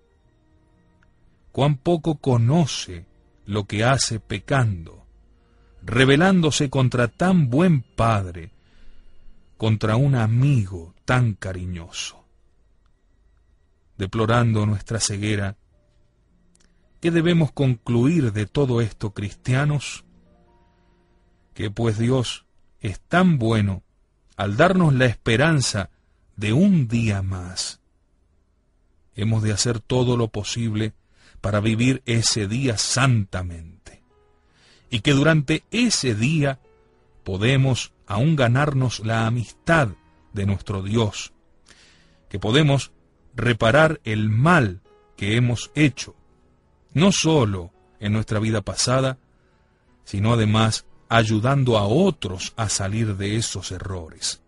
cuán 1.51 1.78
poco 1.78 2.18
conoce 2.18 3.07
lo 3.45 3.64
que 3.64 3.82
hace 3.82 4.20
pecando, 4.20 4.95
rebelándose 5.87 6.68
contra 6.68 7.09
tan 7.09 7.49
buen 7.49 7.82
padre, 7.82 8.51
contra 9.57 9.97
un 9.97 10.14
amigo 10.14 10.95
tan 11.05 11.34
cariñoso. 11.34 12.24
Deplorando 13.97 14.66
nuestra 14.66 15.01
ceguera, 15.01 15.57
¿Qué 17.01 17.11
debemos 17.11 17.53
concluir 17.53 18.32
de 18.32 18.47
todo 18.47 18.80
esto, 18.80 19.12
cristianos? 19.12 20.05
que 21.55 21.70
pues 21.70 21.99
Dios 21.99 22.45
es 22.80 23.01
tan 23.01 23.39
bueno 23.39 23.82
al 24.37 24.59
darnos 24.59 24.93
la 24.93 25.07
esperanza 25.07 25.89
de 26.37 26.53
un 26.53 26.87
día 26.87 27.22
más. 27.22 27.80
Hemos 29.14 29.43
de 29.43 29.53
hacer 29.53 29.80
todo 29.80 30.18
lo 30.18 30.28
posible 30.28 30.93
para 31.41 31.61
vivir 31.61 32.03
ese 32.05 32.47
día 32.47 32.76
santamente. 32.76 33.76
Y 34.91 35.01
que 35.01 35.12
durante 35.12 35.64
ese 35.70 36.14
día 36.14 36.61
podemos 37.24 37.93
aún 38.07 38.37
ganarnos 38.37 39.01
la 39.01 39.26
amistad 39.26 39.89
de 40.32 40.47
nuestro 40.47 40.82
Dios, 40.82 41.32
que 42.28 42.39
podemos 42.39 42.93
reparar 43.34 44.01
el 44.05 44.30
mal 44.30 44.80
que 45.16 45.37
hemos 45.37 45.70
hecho, 45.74 46.14
no 46.93 47.11
solo 47.12 47.72
en 48.01 48.12
nuestra 48.12 48.39
vida 48.39 48.62
pasada, 48.62 49.18
sino 50.05 50.34
además 50.34 50.87
ayudando 51.09 51.78
a 51.78 51.87
otros 51.87 52.53
a 52.57 52.68
salir 52.68 53.16
de 53.16 53.37
esos 53.37 53.72
errores 53.72 54.41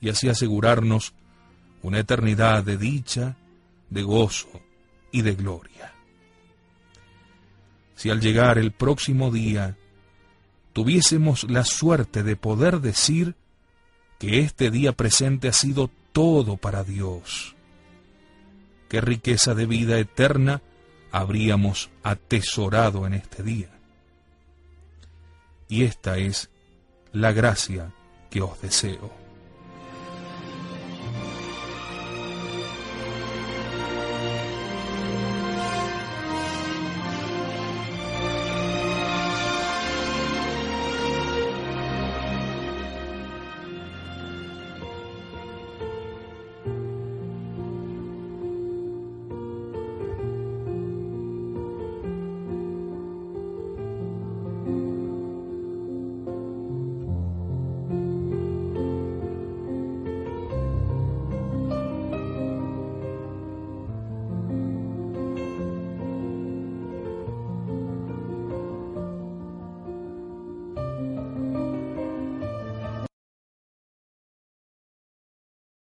y 0.00 0.08
así 0.08 0.28
asegurarnos 0.28 1.14
una 1.82 2.00
eternidad 2.00 2.64
de 2.64 2.76
dicha, 2.76 3.36
de 3.90 4.02
gozo 4.02 4.48
y 5.12 5.22
de 5.22 5.34
gloria. 5.34 5.94
Si 7.98 8.10
al 8.10 8.20
llegar 8.20 8.58
el 8.58 8.70
próximo 8.70 9.32
día 9.32 9.76
tuviésemos 10.72 11.50
la 11.50 11.64
suerte 11.64 12.22
de 12.22 12.36
poder 12.36 12.80
decir 12.80 13.34
que 14.20 14.38
este 14.38 14.70
día 14.70 14.92
presente 14.92 15.48
ha 15.48 15.52
sido 15.52 15.90
todo 16.12 16.56
para 16.56 16.84
Dios, 16.84 17.56
qué 18.88 19.00
riqueza 19.00 19.56
de 19.56 19.66
vida 19.66 19.98
eterna 19.98 20.62
habríamos 21.10 21.90
atesorado 22.04 23.04
en 23.04 23.14
este 23.14 23.42
día. 23.42 23.70
Y 25.68 25.82
esta 25.82 26.18
es 26.18 26.50
la 27.10 27.32
gracia 27.32 27.92
que 28.30 28.42
os 28.42 28.62
deseo. 28.62 29.17